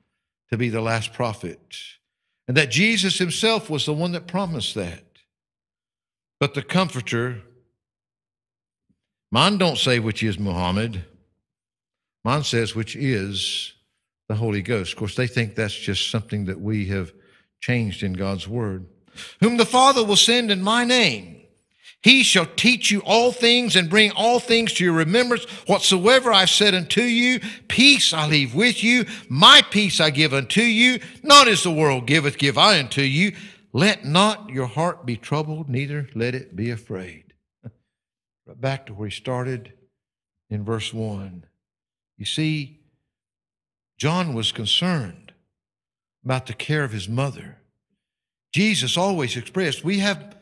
to 0.52 0.58
be 0.58 0.70
the 0.70 0.82
last 0.82 1.14
prophet. 1.14 1.78
And 2.48 2.56
that 2.58 2.70
Jesus 2.70 3.18
himself 3.18 3.72
was 3.72 3.88
the 3.88 3.94
one 3.94 4.12
that 4.12 4.28
promised 4.28 4.76
that. 4.76 5.04
But 6.40 6.54
the 6.54 6.62
comforter 6.62 7.42
Mine 9.34 9.58
don't 9.58 9.80
say 9.80 9.98
which 9.98 10.22
is 10.22 10.38
Muhammad. 10.38 11.06
Mine 12.24 12.44
says 12.44 12.76
which 12.76 12.96
is 12.96 13.74
the 14.28 14.36
Holy 14.36 14.62
Ghost. 14.62 14.94
Of 14.94 15.00
course, 15.00 15.16
they 15.16 15.26
think 15.26 15.56
that's 15.56 15.74
just 15.74 16.12
something 16.12 16.46
that 16.46 16.62
we 16.62 16.86
have 16.90 17.12
changed 17.60 18.04
in 18.04 18.14
God's 18.14 18.48
Word. 18.48 18.86
Whom 19.40 19.58
the 19.58 19.66
Father 19.66 20.04
will 20.04 20.18
send 20.18 20.52
in 20.52 20.62
my 20.62 20.86
name. 20.86 21.42
He 22.04 22.22
shall 22.22 22.46
teach 22.46 22.92
you 22.92 23.00
all 23.08 23.32
things 23.32 23.76
and 23.76 23.90
bring 23.90 24.12
all 24.12 24.40
things 24.40 24.72
to 24.74 24.84
your 24.84 24.94
remembrance 24.94 25.46
whatsoever 25.66 26.32
I've 26.32 26.52
said 26.52 26.76
unto 26.76 27.02
you. 27.02 27.40
Peace 27.68 28.14
I 28.14 28.28
leave 28.28 28.54
with 28.54 28.84
you. 28.84 29.04
My 29.30 29.64
peace 29.72 30.00
I 30.00 30.12
give 30.12 30.36
unto 30.36 30.62
you. 30.62 31.00
Not 31.24 31.48
as 31.48 31.64
the 31.64 31.72
world 31.72 32.06
giveth, 32.06 32.38
give 32.38 32.60
I 32.60 32.78
unto 32.78 33.02
you. 33.02 33.36
Let 33.72 34.06
not 34.06 34.52
your 34.52 34.68
heart 34.68 35.08
be 35.08 35.18
troubled, 35.18 35.70
neither 35.70 36.08
let 36.14 36.36
it 36.36 36.56
be 36.56 36.70
afraid. 36.70 37.33
Right 38.54 38.62
back 38.62 38.86
to 38.86 38.94
where 38.94 39.10
he 39.10 39.16
started 39.16 39.74
in 40.52 40.64
verse 40.64 40.94
1. 40.94 41.44
You 42.18 42.26
see, 42.26 42.82
John 43.98 44.36
was 44.36 44.52
concerned 44.52 45.34
about 46.24 46.46
the 46.46 46.54
care 46.54 46.84
of 46.84 46.92
his 46.92 47.10
mother. 47.10 47.58
Jesus 48.54 48.96
always 48.96 49.36
expressed, 49.36 49.84
we 49.84 50.00
have, 50.00 50.38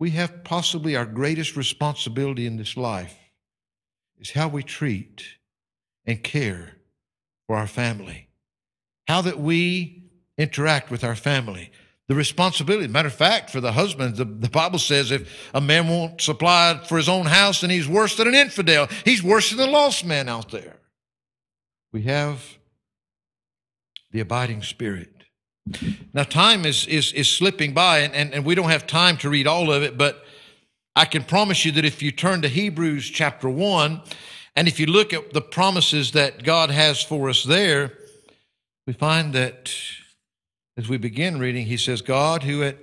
we 0.00 0.10
have 0.10 0.42
possibly 0.42 0.96
our 0.96 1.06
greatest 1.06 1.54
responsibility 1.54 2.46
in 2.46 2.56
this 2.56 2.76
life 2.76 3.16
is 4.18 4.32
how 4.32 4.48
we 4.48 4.64
treat 4.64 5.22
and 6.04 6.24
care 6.24 6.78
for 7.46 7.54
our 7.54 7.68
family, 7.68 8.28
how 9.06 9.22
that 9.22 9.38
we 9.38 10.10
interact 10.36 10.90
with 10.90 11.04
our 11.04 11.14
family. 11.14 11.70
The 12.12 12.16
responsibility, 12.16 12.88
matter 12.88 13.08
of 13.08 13.14
fact, 13.14 13.48
for 13.48 13.62
the 13.62 13.72
husband, 13.72 14.16
the, 14.16 14.26
the 14.26 14.50
Bible 14.50 14.78
says 14.78 15.10
if 15.10 15.50
a 15.54 15.62
man 15.62 15.88
won't 15.88 16.20
supply 16.20 16.78
for 16.86 16.98
his 16.98 17.08
own 17.08 17.24
house, 17.24 17.62
then 17.62 17.70
he's 17.70 17.88
worse 17.88 18.18
than 18.18 18.28
an 18.28 18.34
infidel. 18.34 18.86
He's 19.06 19.22
worse 19.22 19.48
than 19.48 19.66
a 19.66 19.72
lost 19.72 20.04
man 20.04 20.28
out 20.28 20.50
there. 20.50 20.76
We 21.90 22.02
have 22.02 22.58
the 24.10 24.20
abiding 24.20 24.62
spirit. 24.62 25.24
Now, 26.12 26.24
time 26.24 26.66
is, 26.66 26.86
is, 26.86 27.14
is 27.14 27.30
slipping 27.30 27.72
by, 27.72 28.00
and, 28.00 28.14
and, 28.14 28.34
and 28.34 28.44
we 28.44 28.54
don't 28.54 28.68
have 28.68 28.86
time 28.86 29.16
to 29.16 29.30
read 29.30 29.46
all 29.46 29.72
of 29.72 29.82
it, 29.82 29.96
but 29.96 30.22
I 30.94 31.06
can 31.06 31.24
promise 31.24 31.64
you 31.64 31.72
that 31.72 31.86
if 31.86 32.02
you 32.02 32.12
turn 32.12 32.42
to 32.42 32.48
Hebrews 32.48 33.08
chapter 33.08 33.48
1, 33.48 34.02
and 34.54 34.68
if 34.68 34.78
you 34.78 34.84
look 34.84 35.14
at 35.14 35.32
the 35.32 35.40
promises 35.40 36.12
that 36.12 36.42
God 36.42 36.70
has 36.70 37.02
for 37.02 37.30
us 37.30 37.42
there, 37.42 37.94
we 38.86 38.92
find 38.92 39.32
that 39.32 39.72
as 40.76 40.88
we 40.88 40.96
begin 40.96 41.38
reading, 41.38 41.66
he 41.66 41.76
says, 41.76 42.00
God, 42.00 42.44
who 42.44 42.62
at 42.62 42.76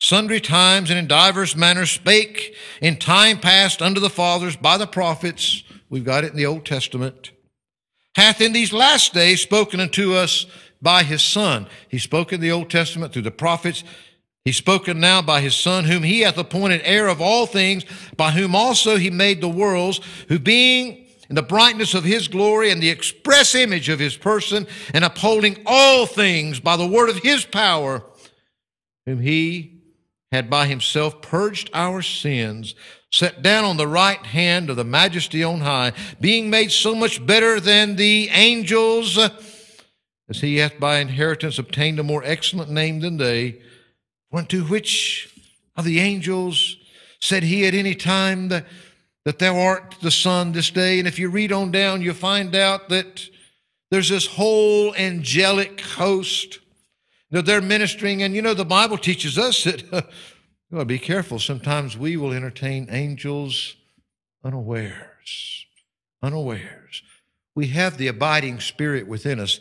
sundry 0.00 0.40
times 0.40 0.90
and 0.90 0.98
in 0.98 1.06
divers 1.06 1.56
manners 1.56 1.90
spake 1.90 2.54
in 2.80 2.96
time 2.96 3.38
past 3.38 3.80
unto 3.80 4.00
the 4.00 4.10
fathers 4.10 4.56
by 4.56 4.76
the 4.76 4.86
prophets, 4.86 5.62
we've 5.88 6.04
got 6.04 6.24
it 6.24 6.32
in 6.32 6.36
the 6.36 6.46
Old 6.46 6.66
Testament, 6.66 7.30
hath 8.16 8.40
in 8.40 8.52
these 8.52 8.72
last 8.72 9.14
days 9.14 9.40
spoken 9.40 9.80
unto 9.80 10.14
us 10.14 10.46
by 10.82 11.04
his 11.04 11.22
Son. 11.22 11.66
He 11.88 11.98
spoke 11.98 12.32
in 12.32 12.40
the 12.40 12.50
Old 12.50 12.68
Testament 12.68 13.12
through 13.12 13.22
the 13.22 13.30
prophets. 13.30 13.84
He's 14.44 14.56
spoken 14.56 14.98
now 15.00 15.22
by 15.22 15.40
his 15.40 15.56
Son, 15.56 15.84
whom 15.84 16.02
he 16.02 16.20
hath 16.20 16.36
appointed 16.36 16.82
heir 16.84 17.06
of 17.06 17.22
all 17.22 17.46
things, 17.46 17.84
by 18.16 18.32
whom 18.32 18.54
also 18.54 18.96
he 18.96 19.08
made 19.08 19.40
the 19.40 19.48
worlds, 19.48 20.00
who 20.28 20.38
being 20.38 21.01
the 21.36 21.42
brightness 21.42 21.94
of 21.94 22.04
his 22.04 22.28
glory 22.28 22.70
and 22.70 22.82
the 22.82 22.90
express 22.90 23.54
image 23.54 23.88
of 23.88 23.98
his 23.98 24.16
person, 24.16 24.66
and 24.92 25.04
upholding 25.04 25.62
all 25.66 26.06
things 26.06 26.60
by 26.60 26.76
the 26.76 26.86
word 26.86 27.08
of 27.08 27.18
his 27.18 27.44
power, 27.44 28.02
whom 29.06 29.20
he 29.20 29.82
had 30.30 30.48
by 30.48 30.66
himself 30.66 31.20
purged 31.20 31.70
our 31.74 32.02
sins, 32.02 32.74
set 33.10 33.42
down 33.42 33.64
on 33.64 33.76
the 33.76 33.86
right 33.86 34.24
hand 34.26 34.70
of 34.70 34.76
the 34.76 34.84
majesty 34.84 35.44
on 35.44 35.60
high, 35.60 35.92
being 36.20 36.48
made 36.48 36.72
so 36.72 36.94
much 36.94 37.24
better 37.24 37.60
than 37.60 37.96
the 37.96 38.28
angels, 38.32 39.18
as 40.28 40.40
he 40.40 40.56
hath 40.56 40.80
by 40.80 40.98
inheritance 40.98 41.58
obtained 41.58 41.98
a 41.98 42.02
more 42.02 42.22
excellent 42.24 42.70
name 42.70 43.00
than 43.00 43.18
they, 43.18 43.60
unto 44.32 44.64
which 44.64 45.28
of 45.76 45.84
the 45.84 46.00
angels 46.00 46.78
said 47.20 47.42
he 47.42 47.66
at 47.66 47.74
any 47.74 47.94
time 47.94 48.48
that, 48.48 48.66
that 49.24 49.38
thou 49.38 49.58
art 49.58 49.96
the 50.02 50.10
Son 50.10 50.52
this 50.52 50.70
day? 50.70 50.98
And 50.98 51.08
if 51.08 51.18
you 51.18 51.30
read 51.30 51.52
on 51.52 51.70
down, 51.70 52.02
you'll 52.02 52.14
find 52.14 52.54
out 52.54 52.88
that 52.88 53.28
there's 53.90 54.08
this 54.08 54.26
whole 54.26 54.94
angelic 54.94 55.80
host 55.80 56.60
that 57.30 57.46
they're 57.46 57.60
ministering. 57.60 58.22
And 58.22 58.34
you 58.34 58.42
know, 58.42 58.54
the 58.54 58.64
Bible 58.64 58.98
teaches 58.98 59.38
us 59.38 59.64
that, 59.64 60.06
be 60.86 60.98
careful. 60.98 61.38
Sometimes 61.38 61.96
we 61.96 62.16
will 62.16 62.32
entertain 62.32 62.88
angels 62.90 63.76
unawares. 64.44 65.66
Unawares. 66.22 67.02
We 67.54 67.68
have 67.68 67.98
the 67.98 68.08
abiding 68.08 68.60
spirit 68.60 69.06
within 69.06 69.40
us. 69.40 69.60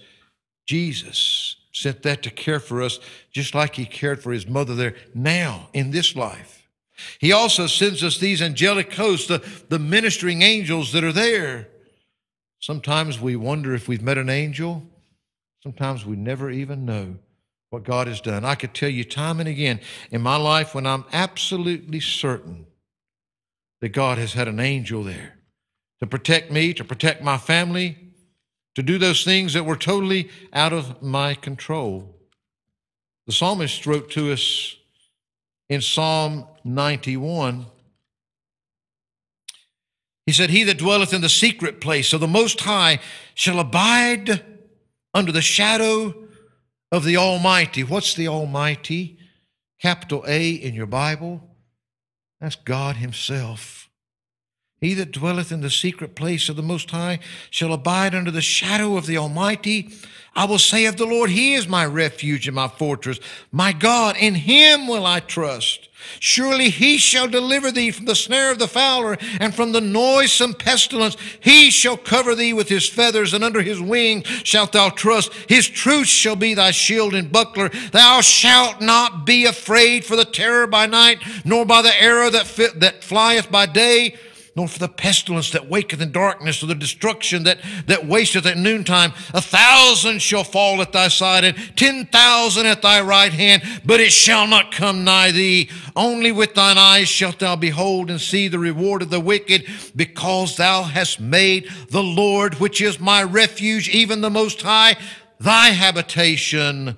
Jesus 0.65 1.55
sent 1.73 2.03
that 2.03 2.21
to 2.23 2.29
care 2.29 2.59
for 2.59 2.81
us 2.81 2.99
just 3.31 3.55
like 3.55 3.75
he 3.75 3.85
cared 3.85 4.21
for 4.21 4.31
his 4.31 4.47
mother 4.47 4.75
there 4.75 4.95
now 5.13 5.69
in 5.73 5.91
this 5.91 6.15
life. 6.15 6.60
He 7.19 7.31
also 7.31 7.67
sends 7.67 8.03
us 8.03 8.17
these 8.17 8.41
angelic 8.41 8.93
hosts, 8.93 9.27
the, 9.27 9.45
the 9.69 9.79
ministering 9.79 10.41
angels 10.41 10.91
that 10.93 11.03
are 11.03 11.11
there. 11.11 11.67
Sometimes 12.59 13.19
we 13.19 13.35
wonder 13.35 13.73
if 13.73 13.87
we've 13.87 14.01
met 14.01 14.17
an 14.17 14.29
angel. 14.29 14.83
Sometimes 15.63 16.05
we 16.05 16.15
never 16.15 16.49
even 16.49 16.85
know 16.85 17.17
what 17.69 17.83
God 17.83 18.07
has 18.07 18.21
done. 18.21 18.45
I 18.45 18.55
could 18.55 18.73
tell 18.73 18.89
you 18.89 19.03
time 19.03 19.39
and 19.39 19.49
again 19.49 19.79
in 20.11 20.21
my 20.21 20.35
life 20.35 20.75
when 20.75 20.85
I'm 20.85 21.05
absolutely 21.13 21.99
certain 21.99 22.65
that 23.79 23.89
God 23.89 24.17
has 24.17 24.33
had 24.33 24.47
an 24.47 24.59
angel 24.59 25.03
there 25.03 25.37
to 25.99 26.07
protect 26.07 26.51
me, 26.51 26.73
to 26.73 26.83
protect 26.83 27.23
my 27.23 27.37
family, 27.37 27.97
to 28.75 28.83
do 28.83 28.97
those 28.97 29.23
things 29.23 29.53
that 29.53 29.65
were 29.65 29.75
totally 29.75 30.29
out 30.53 30.73
of 30.73 31.01
my 31.01 31.33
control. 31.33 32.15
The 33.27 33.33
psalmist 33.33 33.85
wrote 33.85 34.09
to 34.11 34.31
us 34.31 34.75
in 35.69 35.81
Psalm 35.81 36.47
91. 36.63 37.65
He 40.25 40.31
said, 40.31 40.49
He 40.49 40.63
that 40.63 40.77
dwelleth 40.77 41.13
in 41.13 41.21
the 41.21 41.29
secret 41.29 41.81
place 41.81 42.13
of 42.13 42.19
the 42.21 42.27
Most 42.27 42.61
High 42.61 42.99
shall 43.33 43.59
abide 43.59 44.43
under 45.13 45.31
the 45.31 45.41
shadow 45.41 46.13
of 46.91 47.03
the 47.03 47.17
Almighty. 47.17 47.83
What's 47.83 48.13
the 48.13 48.27
Almighty? 48.27 49.17
Capital 49.81 50.23
A 50.27 50.51
in 50.51 50.75
your 50.75 50.85
Bible. 50.85 51.41
That's 52.39 52.55
God 52.55 52.97
Himself. 52.97 53.89
He 54.79 54.95
that 54.95 55.11
dwelleth 55.11 55.51
in 55.51 55.61
the 55.61 55.69
secret 55.69 56.15
place 56.15 56.49
of 56.49 56.55
the 56.55 56.63
Most 56.63 56.89
High 56.89 57.19
shall 57.51 57.71
abide 57.71 58.15
under 58.15 58.31
the 58.31 58.41
shadow 58.41 58.97
of 58.97 59.05
the 59.05 59.17
Almighty. 59.17 59.89
I 60.35 60.45
will 60.45 60.59
say 60.59 60.85
of 60.85 60.97
the 60.97 61.05
Lord, 61.05 61.29
He 61.29 61.53
is 61.53 61.67
my 61.67 61.85
refuge 61.85 62.47
and 62.47 62.55
my 62.55 62.67
fortress. 62.67 63.19
My 63.51 63.73
God, 63.73 64.17
in 64.17 64.33
Him 64.33 64.87
will 64.87 65.05
I 65.05 65.19
trust. 65.19 65.89
Surely 66.19 66.69
He 66.69 66.97
shall 66.97 67.27
deliver 67.27 67.71
thee 67.71 67.91
from 67.91 68.05
the 68.05 68.15
snare 68.15 68.51
of 68.51 68.59
the 68.59 68.67
fowler 68.67 69.17
and 69.39 69.53
from 69.53 69.71
the 69.71 69.81
noisome 69.81 70.53
pestilence. 70.53 71.17
He 71.39 71.71
shall 71.71 71.97
cover 71.97 72.35
thee 72.35 72.53
with 72.53 72.69
His 72.69 72.87
feathers, 72.87 73.33
and 73.33 73.43
under 73.43 73.61
His 73.61 73.81
wings 73.81 74.27
shalt 74.43 74.71
thou 74.71 74.89
trust. 74.89 75.33
His 75.47 75.67
truth 75.67 76.07
shall 76.07 76.35
be 76.35 76.53
thy 76.53 76.71
shield 76.71 77.13
and 77.13 77.31
buckler. 77.31 77.69
Thou 77.91 78.21
shalt 78.21 78.81
not 78.81 79.25
be 79.25 79.45
afraid 79.45 80.05
for 80.05 80.15
the 80.15 80.25
terror 80.25 80.67
by 80.67 80.85
night, 80.85 81.19
nor 81.45 81.65
by 81.65 81.81
the 81.81 82.01
arrow 82.01 82.29
that, 82.29 82.47
fit, 82.47 82.79
that 82.79 83.03
flieth 83.03 83.51
by 83.51 83.65
day 83.65 84.15
nor 84.53 84.67
for 84.67 84.79
the 84.79 84.87
pestilence 84.89 85.51
that 85.51 85.69
waketh 85.69 86.01
in 86.01 86.11
darkness, 86.11 86.61
or 86.61 86.65
the 86.65 86.75
destruction 86.75 87.43
that, 87.43 87.59
that 87.87 88.05
wasteth 88.05 88.45
at 88.45 88.57
noontime. 88.57 89.13
A 89.33 89.39
thousand 89.41 90.21
shall 90.21 90.43
fall 90.43 90.81
at 90.81 90.91
thy 90.91 91.07
side, 91.07 91.45
and 91.45 91.55
ten 91.77 92.05
thousand 92.05 92.65
at 92.65 92.81
thy 92.81 92.99
right 92.99 93.31
hand, 93.31 93.63
but 93.85 94.01
it 94.01 94.11
shall 94.11 94.47
not 94.47 94.73
come 94.73 95.05
nigh 95.05 95.31
thee. 95.31 95.69
Only 95.95 96.33
with 96.33 96.53
thine 96.53 96.77
eyes 96.77 97.07
shalt 97.07 97.39
thou 97.39 97.55
behold 97.55 98.09
and 98.09 98.19
see 98.19 98.49
the 98.49 98.59
reward 98.59 99.01
of 99.01 99.09
the 99.09 99.21
wicked, 99.21 99.65
because 99.95 100.57
thou 100.57 100.83
hast 100.83 101.21
made 101.21 101.69
the 101.89 102.03
Lord, 102.03 102.55
which 102.55 102.81
is 102.81 102.99
my 102.99 103.23
refuge, 103.23 103.87
even 103.87 104.19
the 104.19 104.29
Most 104.29 104.61
High, 104.61 104.97
thy 105.39 105.69
habitation. 105.69 106.97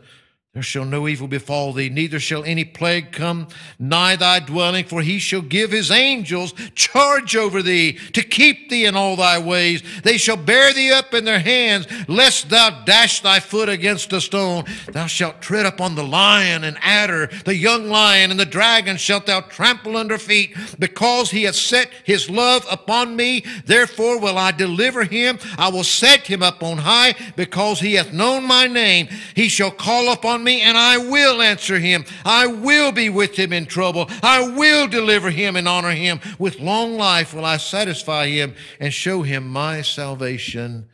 There 0.54 0.62
shall 0.62 0.86
no 0.86 1.08
evil 1.08 1.28
befall 1.28 1.74
thee, 1.74 1.90
neither 1.90 2.20
shall 2.20 2.44
any 2.44 2.64
plague 2.64 3.12
come 3.12 3.48
nigh 3.80 4.16
thy 4.16 4.40
dwelling, 4.40 4.86
for 4.86 5.02
he 5.02 5.18
shall 5.18 5.42
give 5.42 5.72
his 5.72 5.90
angels 5.90 6.54
charge 6.76 7.36
over 7.36 7.64
thee 7.64 7.94
to 8.12 8.22
keep 8.22 8.70
thee 8.70 8.86
in 8.86 8.96
all 8.96 9.16
thy 9.16 9.40
ways. 9.40 9.82
They 10.04 10.20
shall 10.20 10.38
bear 10.38 10.72
thee 10.72 10.92
up 10.92 11.16
in 11.16 11.26
their 11.26 11.40
hands, 11.40 11.88
lest 12.08 12.50
thou 12.50 12.84
dash 12.86 13.22
thy 13.22 13.40
foot 13.40 13.68
against 13.68 14.14
a 14.14 14.22
stone. 14.22 14.66
Thou 14.92 15.08
shalt 15.08 15.42
tread 15.42 15.66
upon 15.66 15.96
the 15.96 16.04
lion 16.04 16.66
and 16.66 16.78
adder, 16.82 17.32
the 17.46 17.56
young 17.56 17.90
lion 17.90 18.30
and 18.30 18.40
the 18.40 18.46
dragon 18.46 18.98
shalt 18.98 19.26
thou 19.26 19.42
trample 19.42 19.98
under 19.98 20.20
feet, 20.20 20.56
because 20.78 21.32
he 21.32 21.46
hath 21.46 21.56
set 21.56 21.90
his 22.04 22.30
love 22.30 22.64
upon 22.70 23.16
me. 23.16 23.44
Therefore 23.66 24.20
will 24.20 24.38
I 24.38 24.52
deliver 24.52 25.04
him. 25.04 25.40
I 25.58 25.70
will 25.70 25.84
set 25.84 26.28
him 26.28 26.44
up 26.44 26.62
on 26.62 26.78
high, 26.78 27.16
because 27.36 27.80
he 27.80 27.96
hath 27.96 28.14
known 28.14 28.44
my 28.44 28.68
name. 28.68 29.08
He 29.36 29.50
shall 29.50 29.72
call 29.72 30.14
upon 30.14 30.43
me, 30.44 30.62
and 30.62 30.78
I 30.78 30.98
will 30.98 31.42
answer 31.42 31.80
him. 31.80 32.06
I 32.26 32.48
will 32.48 32.92
be 32.92 33.10
with 33.10 33.38
him 33.38 33.54
in 33.54 33.66
trouble. 33.66 34.10
I 34.22 34.50
will 34.50 34.88
deliver 34.88 35.30
him 35.30 35.56
and 35.56 35.68
honor 35.68 35.92
him. 35.92 36.20
With 36.38 36.60
long 36.60 36.98
life 36.98 37.34
will 37.34 37.46
I 37.46 37.58
satisfy 37.58 38.28
him 38.28 38.56
and 38.80 38.94
show 38.94 39.22
him 39.22 39.48
my 39.48 39.82
salvation. 39.82 40.90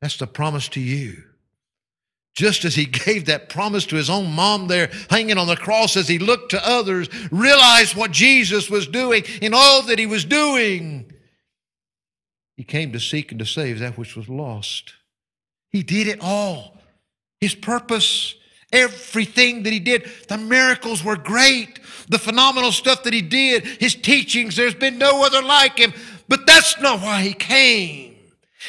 That's 0.00 0.16
the 0.16 0.26
promise 0.26 0.68
to 0.70 0.80
you. 0.80 1.24
Just 2.34 2.64
as 2.64 2.74
he 2.74 2.84
gave 3.04 3.26
that 3.26 3.48
promise 3.48 3.86
to 3.86 3.96
his 3.96 4.10
own 4.10 4.30
mom 4.30 4.68
there 4.68 4.90
hanging 5.10 5.38
on 5.38 5.46
the 5.46 5.56
cross 5.56 5.96
as 5.96 6.08
he 6.08 6.18
looked 6.18 6.50
to 6.52 6.68
others, 6.68 7.08
realized 7.30 7.96
what 7.96 8.10
Jesus 8.10 8.70
was 8.70 8.86
doing 8.86 9.24
in 9.42 9.52
all 9.54 9.82
that 9.82 9.98
he 9.98 10.06
was 10.06 10.24
doing. 10.24 11.12
He 12.56 12.64
came 12.64 12.92
to 12.92 13.00
seek 13.00 13.30
and 13.32 13.38
to 13.38 13.46
save 13.46 13.78
that 13.78 13.96
which 13.96 14.16
was 14.16 14.28
lost. 14.28 14.94
He 15.70 15.82
did 15.82 16.08
it 16.08 16.18
all. 16.20 16.76
His 17.40 17.54
purpose 17.54 18.34
Everything 18.72 19.64
that 19.64 19.72
he 19.72 19.80
did, 19.80 20.08
the 20.28 20.38
miracles 20.38 21.02
were 21.02 21.16
great. 21.16 21.80
The 22.08 22.18
phenomenal 22.18 22.72
stuff 22.72 23.02
that 23.04 23.12
he 23.12 23.22
did, 23.22 23.64
his 23.64 23.94
teachings, 23.94 24.56
there's 24.56 24.74
been 24.74 24.98
no 24.98 25.24
other 25.24 25.42
like 25.42 25.78
him. 25.78 25.92
But 26.28 26.46
that's 26.46 26.80
not 26.80 27.00
why 27.00 27.22
he 27.22 27.32
came. 27.32 28.10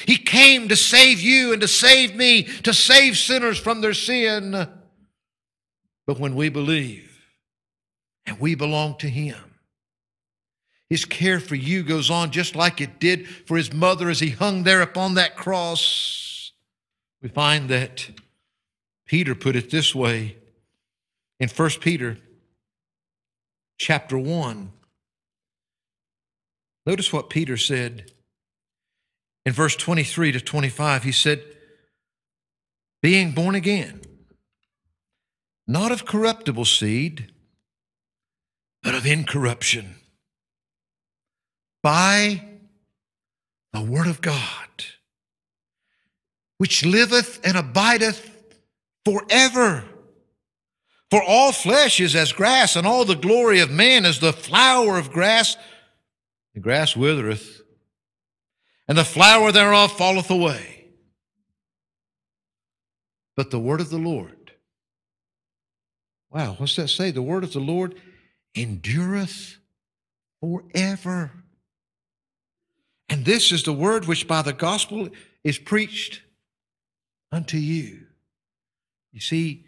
He 0.05 0.17
came 0.17 0.69
to 0.69 0.75
save 0.75 1.19
you 1.19 1.51
and 1.51 1.61
to 1.61 1.67
save 1.67 2.15
me, 2.15 2.43
to 2.43 2.73
save 2.73 3.17
sinners 3.17 3.59
from 3.59 3.81
their 3.81 3.93
sin. 3.93 4.67
But 6.07 6.19
when 6.19 6.35
we 6.35 6.49
believe 6.49 7.09
and 8.25 8.39
we 8.39 8.55
belong 8.55 8.97
to 8.99 9.09
Him, 9.09 9.37
His 10.89 11.05
care 11.05 11.39
for 11.39 11.55
you 11.55 11.83
goes 11.83 12.09
on 12.09 12.31
just 12.31 12.55
like 12.55 12.81
it 12.81 12.99
did 12.99 13.27
for 13.27 13.57
His 13.57 13.73
mother 13.73 14.09
as 14.09 14.19
He 14.19 14.29
hung 14.29 14.63
there 14.63 14.81
upon 14.81 15.15
that 15.15 15.35
cross. 15.35 16.51
We 17.21 17.29
find 17.29 17.69
that 17.69 18.09
Peter 19.11 19.35
put 19.35 19.57
it 19.57 19.69
this 19.69 19.93
way 19.93 20.37
in 21.37 21.49
1 21.49 21.69
Peter 21.81 22.17
chapter 23.77 24.17
1. 24.17 24.71
Notice 26.85 27.11
what 27.11 27.29
Peter 27.29 27.57
said 27.57 28.09
in 29.45 29.51
verse 29.51 29.75
23 29.75 30.31
to 30.31 30.39
25. 30.39 31.03
He 31.03 31.11
said, 31.11 31.43
Being 33.01 33.33
born 33.33 33.53
again, 33.53 33.99
not 35.67 35.91
of 35.91 36.05
corruptible 36.05 36.63
seed, 36.63 37.33
but 38.81 38.95
of 38.95 39.05
incorruption, 39.05 39.95
by 41.83 42.41
the 43.73 43.81
word 43.81 44.07
of 44.07 44.21
God, 44.21 44.85
which 46.59 46.85
liveth 46.85 47.41
and 47.43 47.57
abideth 47.57 48.30
forever. 49.05 49.83
For 51.09 51.21
all 51.21 51.51
flesh 51.51 51.99
is 51.99 52.15
as 52.15 52.31
grass, 52.31 52.75
and 52.75 52.87
all 52.87 53.03
the 53.03 53.15
glory 53.15 53.59
of 53.59 53.69
man 53.69 54.05
is 54.05 54.19
the 54.19 54.31
flower 54.31 54.97
of 54.97 55.11
grass. 55.11 55.57
The 56.53 56.61
grass 56.61 56.95
withereth, 56.95 57.61
and 58.87 58.97
the 58.97 59.03
flower 59.03 59.51
thereof 59.51 59.97
falleth 59.97 60.29
away. 60.29 60.87
But 63.35 63.51
the 63.51 63.59
word 63.59 63.81
of 63.81 63.89
the 63.89 63.97
Lord, 63.97 64.51
wow, 66.29 66.55
what's 66.57 66.75
that 66.75 66.89
say? 66.89 67.11
The 67.11 67.21
word 67.21 67.43
of 67.43 67.53
the 67.53 67.59
Lord 67.59 67.95
endureth 68.55 69.57
forever. 70.39 71.31
And 73.09 73.25
this 73.25 73.51
is 73.51 73.63
the 73.63 73.73
word 73.73 74.05
which 74.05 74.27
by 74.27 74.41
the 74.41 74.53
gospel 74.53 75.09
is 75.43 75.57
preached 75.57 76.21
unto 77.31 77.57
you. 77.57 78.07
You 79.11 79.19
see, 79.19 79.65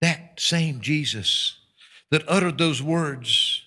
that 0.00 0.40
same 0.40 0.80
Jesus 0.80 1.58
that 2.10 2.24
uttered 2.28 2.58
those 2.58 2.82
words, 2.82 3.61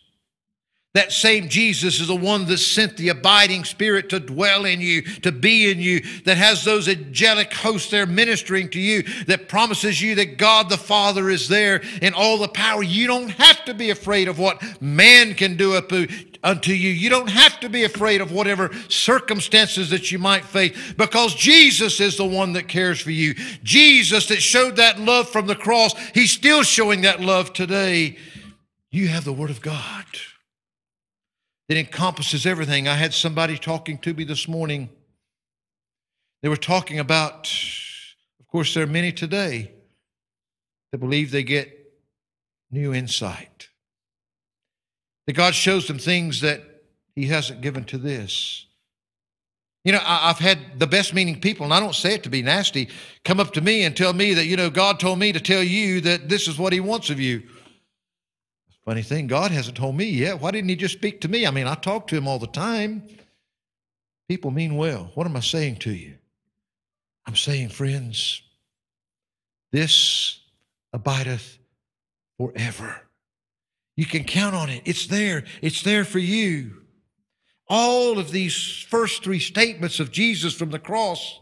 that 0.96 1.12
same 1.12 1.50
Jesus 1.50 2.00
is 2.00 2.08
the 2.08 2.16
one 2.16 2.46
that 2.46 2.58
sent 2.58 2.96
the 2.96 3.10
abiding 3.10 3.66
spirit 3.66 4.10
to 4.10 4.20
dwell 4.20 4.64
in 4.64 4.80
you, 4.80 5.02
to 5.02 5.32
be 5.32 5.70
in 5.70 5.80
you, 5.80 6.02
that 6.24 6.38
has 6.38 6.64
those 6.64 6.88
angelic 6.88 7.54
hosts 7.54 7.92
there 7.92 8.06
ministering 8.06 8.70
to 8.70 8.80
you, 8.80 9.04
that 9.28 9.50
promises 9.50 10.02
you 10.02 10.16
that 10.16 10.38
God 10.38 10.70
the 10.70 10.78
Father 10.78 11.30
is 11.30 11.50
there 11.50 11.84
in 12.02 12.14
all 12.14 12.38
the 12.38 12.48
power. 12.48 12.82
You 12.82 13.08
don't 13.08 13.28
have 13.30 13.66
to 13.66 13.74
be 13.74 13.90
afraid 13.90 14.30
of 14.30 14.40
what 14.40 14.64
man 14.82 15.34
can 15.34 15.58
do 15.58 15.76
unto 16.44 16.72
you. 16.72 16.90
You 16.92 17.10
don't 17.10 17.30
have 17.30 17.60
to 17.60 17.68
be 17.68 17.84
afraid 17.84 18.22
of 18.22 18.32
whatever 18.32 18.72
circumstances 18.88 19.90
that 19.90 20.14
you 20.14 20.18
might 20.18 20.46
face 20.46 20.94
because 20.94 21.36
Jesus 21.36 22.00
is 22.00 22.16
the 22.16 22.26
one 22.26 22.54
that 22.54 22.70
cares 22.70 23.02
for 23.02 23.12
you. 23.12 23.36
Jesus 23.64 24.28
that 24.28 24.42
showed 24.42 24.78
that 24.78 24.98
love 24.98 25.28
from 25.28 25.46
the 25.46 25.56
cross, 25.58 25.94
he's 26.14 26.32
still 26.32 26.64
showing 26.64 27.02
that 27.02 27.20
love 27.20 27.52
today. 27.52 28.18
You 28.92 29.10
have 29.10 29.26
the 29.26 29.34
Word 29.34 29.50
of 29.50 29.62
God 29.62 30.06
that 31.68 31.78
encompasses 31.78 32.46
everything. 32.46 32.88
I 32.88 32.96
had 32.96 33.14
somebody 33.14 33.58
talking 33.58 33.98
to 34.00 34.14
me 34.14 34.24
this 34.24 34.48
morning. 34.48 34.90
They 36.42 36.50
were 36.50 36.58
talking 36.58 37.00
about, 37.00 37.52
of 38.40 38.48
course, 38.48 38.74
there 38.74 38.84
are 38.84 38.88
many 38.88 39.12
today 39.12 39.72
that 40.92 41.00
believe 41.00 41.32
they 41.32 41.44
get 41.44 41.72
new 42.72 42.94
insight 42.94 43.70
that 45.26 45.34
God 45.34 45.56
shows 45.56 45.88
them 45.88 46.00
things 46.00 46.42
that 46.42 46.62
He 47.16 47.28
hasn't 47.28 47.62
given 47.62 47.84
to 47.86 47.98
this. 47.98 48.66
You 49.84 49.92
know, 49.92 50.02
I've 50.04 50.40
had 50.40 50.80
the 50.80 50.88
best 50.88 51.14
meaning 51.14 51.40
people, 51.40 51.64
and 51.64 51.74
I 51.74 51.80
don't 51.80 51.94
say 51.94 52.16
it 52.16 52.24
to 52.24 52.30
be 52.30 52.42
nasty, 52.42 52.90
come 53.24 53.40
up 53.40 53.54
to 53.54 53.62
me 53.62 53.84
and 53.84 53.96
tell 53.96 54.14
me 54.14 54.34
that, 54.34 54.46
you 54.46 54.58
know, 54.58 54.72
God 54.72 55.00
told 55.00 55.20
me 55.20 55.32
to 55.32 55.40
tell 55.40 55.62
you 55.62 56.02
that 56.02 56.28
this 56.28 56.48
is 56.48 56.58
what 56.58 56.74
He 56.74 56.80
wants 56.80 57.10
of 57.10 57.20
you. 57.20 57.44
Funny 58.86 59.02
thing, 59.02 59.26
God 59.26 59.52
hasn't 59.52 59.78
told 59.78 59.96
me 59.96 60.06
yet. 60.06 60.40
Why 60.40 60.52
didn't 60.52 60.70
He 60.70 60.76
just 60.76 60.94
speak 60.94 61.22
to 61.22 61.28
me? 61.28 61.48
I 61.48 61.52
mean, 61.52 61.66
I 61.66 61.74
talk 61.74 62.08
to 62.08 62.16
Him 62.16 62.28
all 62.28 62.38
the 62.38 62.48
time. 62.48 63.04
People 64.30 64.52
mean 64.52 64.76
well. 64.76 65.12
What 65.16 65.26
am 65.26 65.36
I 65.36 65.40
saying 65.40 65.78
to 65.78 65.92
you? 65.92 66.16
I'm 67.26 67.36
saying, 67.36 67.70
friends, 67.70 68.44
this 69.72 70.40
abideth 70.94 71.58
forever. 72.38 73.02
You 73.98 74.06
can 74.06 74.24
count 74.24 74.56
on 74.56 74.70
it. 74.70 74.84
It's 74.86 75.08
there. 75.08 75.46
It's 75.62 75.82
there 75.82 76.06
for 76.06 76.20
you. 76.20 76.82
All 77.68 78.20
of 78.20 78.30
these 78.32 78.86
first 78.90 79.24
three 79.24 79.40
statements 79.40 80.00
of 80.00 80.12
Jesus 80.12 80.54
from 80.54 80.70
the 80.70 80.80
cross, 80.80 81.40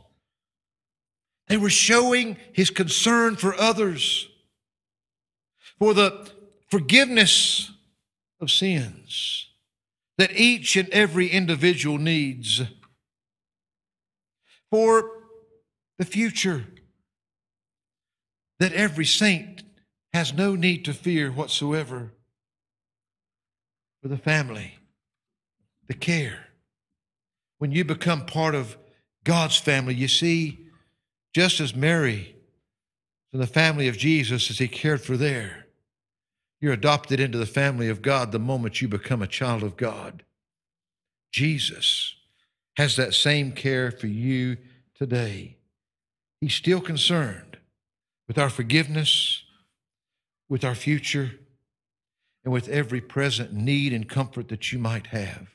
they 1.48 1.58
were 1.58 1.70
showing 1.70 2.38
his 2.54 2.70
concern 2.70 3.36
for 3.36 3.54
others, 3.60 4.30
for 5.78 5.94
the 5.94 6.32
forgiveness 6.74 7.70
of 8.40 8.50
sins 8.50 9.46
that 10.18 10.32
each 10.32 10.76
and 10.76 10.90
every 10.90 11.28
individual 11.28 12.00
needs, 12.00 12.64
for 14.72 15.12
the 16.00 16.06
future 16.06 16.66
that 18.58 18.74
every 18.74 19.06
saint 19.06 19.62
has 20.14 20.34
no 20.34 20.56
need 20.56 20.84
to 20.84 20.96
fear 20.96 21.32
whatsoever 21.32 22.12
for 24.02 24.08
the 24.08 24.18
family, 24.18 24.80
the 25.88 25.94
care. 25.94 26.48
When 27.60 27.72
you 27.72 27.86
become 27.86 28.26
part 28.26 28.56
of 28.56 28.76
God's 29.24 29.58
family, 29.58 29.94
you 29.94 30.08
see, 30.08 30.66
just 31.36 31.60
as 31.60 31.76
Mary 31.76 32.36
in 33.32 33.40
the 33.40 33.46
family 33.46 33.88
of 33.88 33.96
Jesus 33.96 34.50
as 34.50 34.58
he 34.58 34.68
cared 34.68 35.02
for 35.02 35.16
there, 35.18 35.63
you're 36.64 36.72
adopted 36.72 37.20
into 37.20 37.38
the 37.38 37.46
family 37.46 37.90
of 37.90 38.02
God 38.02 38.32
the 38.32 38.40
moment 38.40 38.82
you 38.82 38.88
become 38.88 39.22
a 39.22 39.28
child 39.28 39.64
of 39.64 39.76
God. 39.76 40.24
Jesus 41.30 42.16
has 42.78 42.96
that 42.96 43.14
same 43.14 43.52
care 43.52 43.92
for 43.92 44.08
you 44.08 44.56
today. 44.96 45.58
He's 46.40 46.54
still 46.54 46.80
concerned 46.80 47.58
with 48.30 48.38
our 48.38 48.50
forgiveness, 48.50 49.44
with 50.48 50.64
our 50.64 50.74
future, 50.74 51.32
and 52.46 52.54
with 52.54 52.70
every 52.70 53.02
present 53.02 53.52
need 53.52 53.92
and 53.92 54.08
comfort 54.08 54.48
that 54.48 54.72
you 54.72 54.80
might 54.80 55.08
have. 55.08 55.50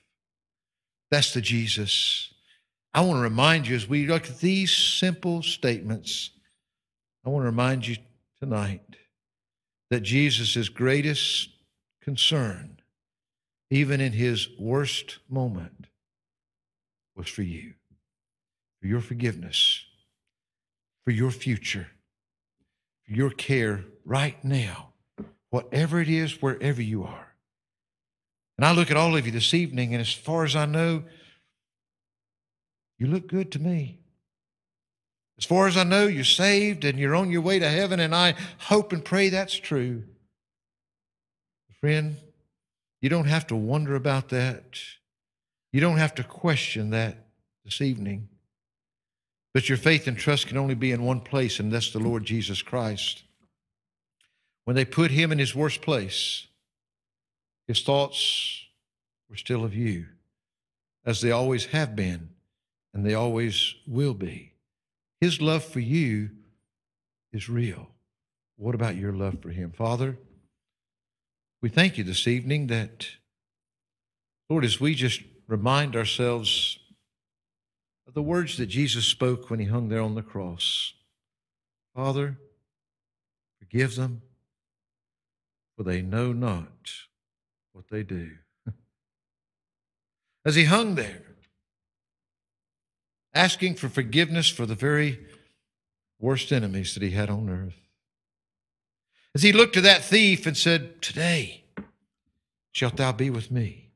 That's 1.11 1.33
the 1.33 1.41
Jesus. 1.41 2.35
I 2.93 3.01
want 3.01 3.17
to 3.17 3.23
remind 3.23 3.67
you 3.67 3.77
as 3.77 3.89
we 3.89 4.07
look 4.07 4.29
at 4.29 4.41
these 4.41 4.77
simple 4.77 5.41
statements, 5.41 6.33
I 7.25 7.31
want 7.31 7.45
to 7.45 7.47
remind 7.47 7.87
you 7.87 7.97
tonight 8.39 8.83
that 9.91 10.01
Jesus' 10.01 10.69
greatest 10.69 11.51
concern, 12.01 12.81
even 13.71 14.01
in 14.01 14.13
his 14.13 14.49
worst 14.59 15.19
moment, 15.29 15.87
was 17.17 17.29
for 17.29 17.43
you, 17.43 17.75
for 18.81 18.87
your 18.87 19.01
forgiveness, 19.01 19.85
for 21.05 21.11
your 21.11 21.31
future, 21.31 21.89
for 23.07 23.13
your 23.13 23.31
care 23.31 23.85
right 24.05 24.43
now 24.45 24.89
whatever 25.51 26.01
it 26.01 26.09
is, 26.09 26.43
wherever 26.43 26.83
you 26.83 27.05
are. 27.05 27.35
And 28.57 28.65
I 28.65 28.73
look 28.73 28.91
at 28.91 28.97
all 28.97 29.17
of 29.17 29.25
you 29.25 29.33
this 29.33 29.55
evening, 29.55 29.95
and 29.95 30.01
as 30.01 30.13
far 30.13 30.45
as 30.45 30.57
I 30.57 30.67
know, 30.67 31.05
you 32.99 33.07
look 33.07 33.29
good 33.29 33.53
to 33.53 33.59
me. 33.59 34.01
As 35.39 35.45
far 35.45 35.69
as 35.69 35.77
I 35.77 35.85
know, 35.85 36.07
you're 36.07 36.25
saved 36.25 36.85
and 36.85 36.99
you're 36.99 37.15
on 37.15 37.31
your 37.31 37.43
way 37.43 37.59
to 37.59 37.69
heaven, 37.69 38.01
and 38.01 38.15
I 38.15 38.35
hope 38.59 38.93
and 38.93 39.05
pray 39.05 39.29
that's 39.29 39.55
true. 39.55 40.03
Friend, 41.81 42.17
you 43.01 43.09
don't 43.09 43.29
have 43.29 43.47
to 43.49 43.57
wonder 43.57 43.95
about 43.95 44.31
that. 44.31 44.81
You 45.73 45.81
don't 45.81 45.99
have 45.99 46.15
to 46.17 46.25
question 46.25 46.91
that 46.91 47.27
this 47.65 47.81
evening. 47.81 48.29
But 49.55 49.69
your 49.69 49.79
faith 49.79 50.09
and 50.09 50.17
trust 50.17 50.49
can 50.49 50.57
only 50.57 50.75
be 50.75 50.91
in 50.91 51.05
one 51.05 51.21
place, 51.21 51.61
and 51.61 51.73
that's 51.73 51.93
the 51.93 52.01
Lord 52.01 52.25
Jesus 52.25 52.63
Christ. 52.63 53.23
When 54.65 54.75
they 54.75 54.85
put 54.85 55.13
him 55.13 55.31
in 55.31 55.39
his 55.39 55.55
worst 55.55 55.81
place, 55.81 56.49
his 57.69 57.83
thoughts 57.83 58.65
were 59.31 59.37
still 59.37 59.65
of 59.65 59.75
you, 59.75 60.07
as 61.07 61.21
they 61.21 61.31
always 61.31 61.67
have 61.67 61.95
been, 61.95 62.31
and 62.93 63.07
they 63.07 63.15
always 63.15 63.77
will 63.87 64.15
be. 64.15 64.53
His 65.21 65.41
love 65.41 65.65
for 65.65 65.81
you 65.81 66.31
is 67.33 67.49
real. 67.49 67.89
What 68.57 68.75
about 68.75 68.97
your 68.97 69.13
love 69.13 69.41
for 69.41 69.51
him? 69.51 69.73
Father, 69.73 70.17
we 71.61 71.69
thank 71.69 71.99
you 71.99 72.05
this 72.05 72.27
evening 72.27 72.69
that, 72.69 73.09
Lord, 74.49 74.65
as 74.65 74.81
we 74.81 74.95
just 74.95 75.23
remind 75.47 75.97
ourselves 75.97 76.79
of 78.07 78.15
the 78.15 78.23
words 78.23 78.57
that 78.57 78.67
Jesus 78.67 79.05
spoke 79.07 79.51
when 79.51 79.61
he 79.61 79.67
hung 79.67 79.89
there 79.89 80.03
on 80.03 80.15
the 80.15 80.23
cross 80.23 80.95
Father, 81.99 82.39
forgive 83.59 83.97
them 83.97 84.23
for 85.77 85.83
they 85.83 86.01
know 86.01 86.33
not 86.33 86.91
what 87.73 87.87
they 87.91 88.05
do. 88.05 88.31
As 90.45 90.55
he 90.55 90.65
hung 90.65 90.95
there, 90.95 91.28
asking 93.39 93.77
for 93.77 93.89
forgiveness 93.89 94.49
for 94.49 94.67
the 94.67 94.75
very 94.75 95.21
worst 96.19 96.51
enemies 96.51 96.95
that 96.95 97.05
he 97.05 97.11
had 97.11 97.31
on 97.31 97.49
earth. 97.49 97.79
As 99.33 99.45
he 99.45 99.53
looked 99.53 99.75
to 99.75 99.81
that 99.83 100.03
thief 100.03 100.45
and 100.45 100.57
said, 100.57 101.01
Today 101.01 101.63
shalt 102.73 102.97
thou 102.97 103.13
be 103.13 103.31
with 103.31 103.53
me 103.53 103.91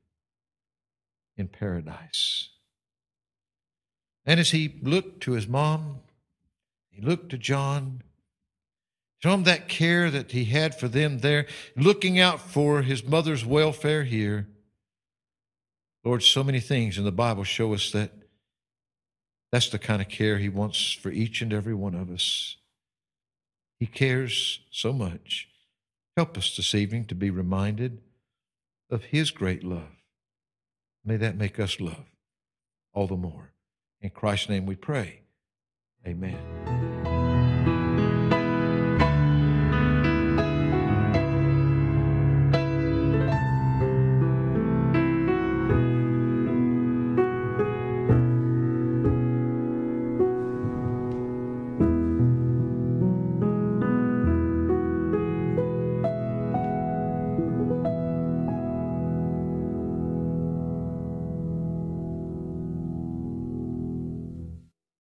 in 1.36 1.49
paradise. 1.49 2.51
And 4.24 4.38
as 4.38 4.53
he 4.53 4.78
looked 4.80 5.24
to 5.24 5.32
his 5.32 5.49
mom, 5.49 5.99
he 6.88 7.03
looked 7.03 7.30
to 7.30 7.38
John, 7.38 8.03
show 9.20 9.34
him 9.34 9.43
that 9.43 9.66
care 9.66 10.09
that 10.09 10.30
he 10.30 10.45
had 10.45 10.78
for 10.78 10.86
them 10.86 11.18
there, 11.18 11.47
looking 11.74 12.20
out 12.20 12.40
for 12.40 12.82
his 12.82 13.03
mother's 13.03 13.45
welfare 13.45 14.05
here. 14.05 14.47
Lord, 16.05 16.22
so 16.22 16.45
many 16.45 16.61
things 16.61 16.97
in 16.97 17.03
the 17.03 17.11
Bible 17.11 17.43
show 17.43 17.74
us 17.74 17.90
that 17.90 18.22
that's 19.53 19.68
the 19.68 19.78
kind 19.78 20.00
of 20.00 20.09
care 20.09 20.38
He 20.38 20.48
wants 20.48 20.92
for 20.92 21.11
each 21.11 21.42
and 21.42 21.53
every 21.53 21.74
one 21.74 21.94
of 21.94 22.11
us. 22.11 22.57
He 23.78 23.86
cares 23.86 24.61
so 24.70 24.92
much. 24.92 25.48
Help 26.16 26.36
us 26.38 26.57
this 26.57 26.74
evening 26.74 27.05
to 27.07 27.14
be 27.14 27.30
reminded 27.30 28.00
of 28.90 29.05
His 29.05 29.30
great 29.30 29.62
love. 29.62 29.96
May 31.05 31.16
that 31.18 31.36
make 31.36 31.61
us 31.61 31.80
love 31.80 32.07
all 32.94 33.07
the 33.07 33.16
more. 33.16 33.53
In 34.00 34.11
Christ's 34.11 34.48
name 34.48 34.66
we 34.66 34.76
pray. 34.76 35.20
Amen. 36.07 37.11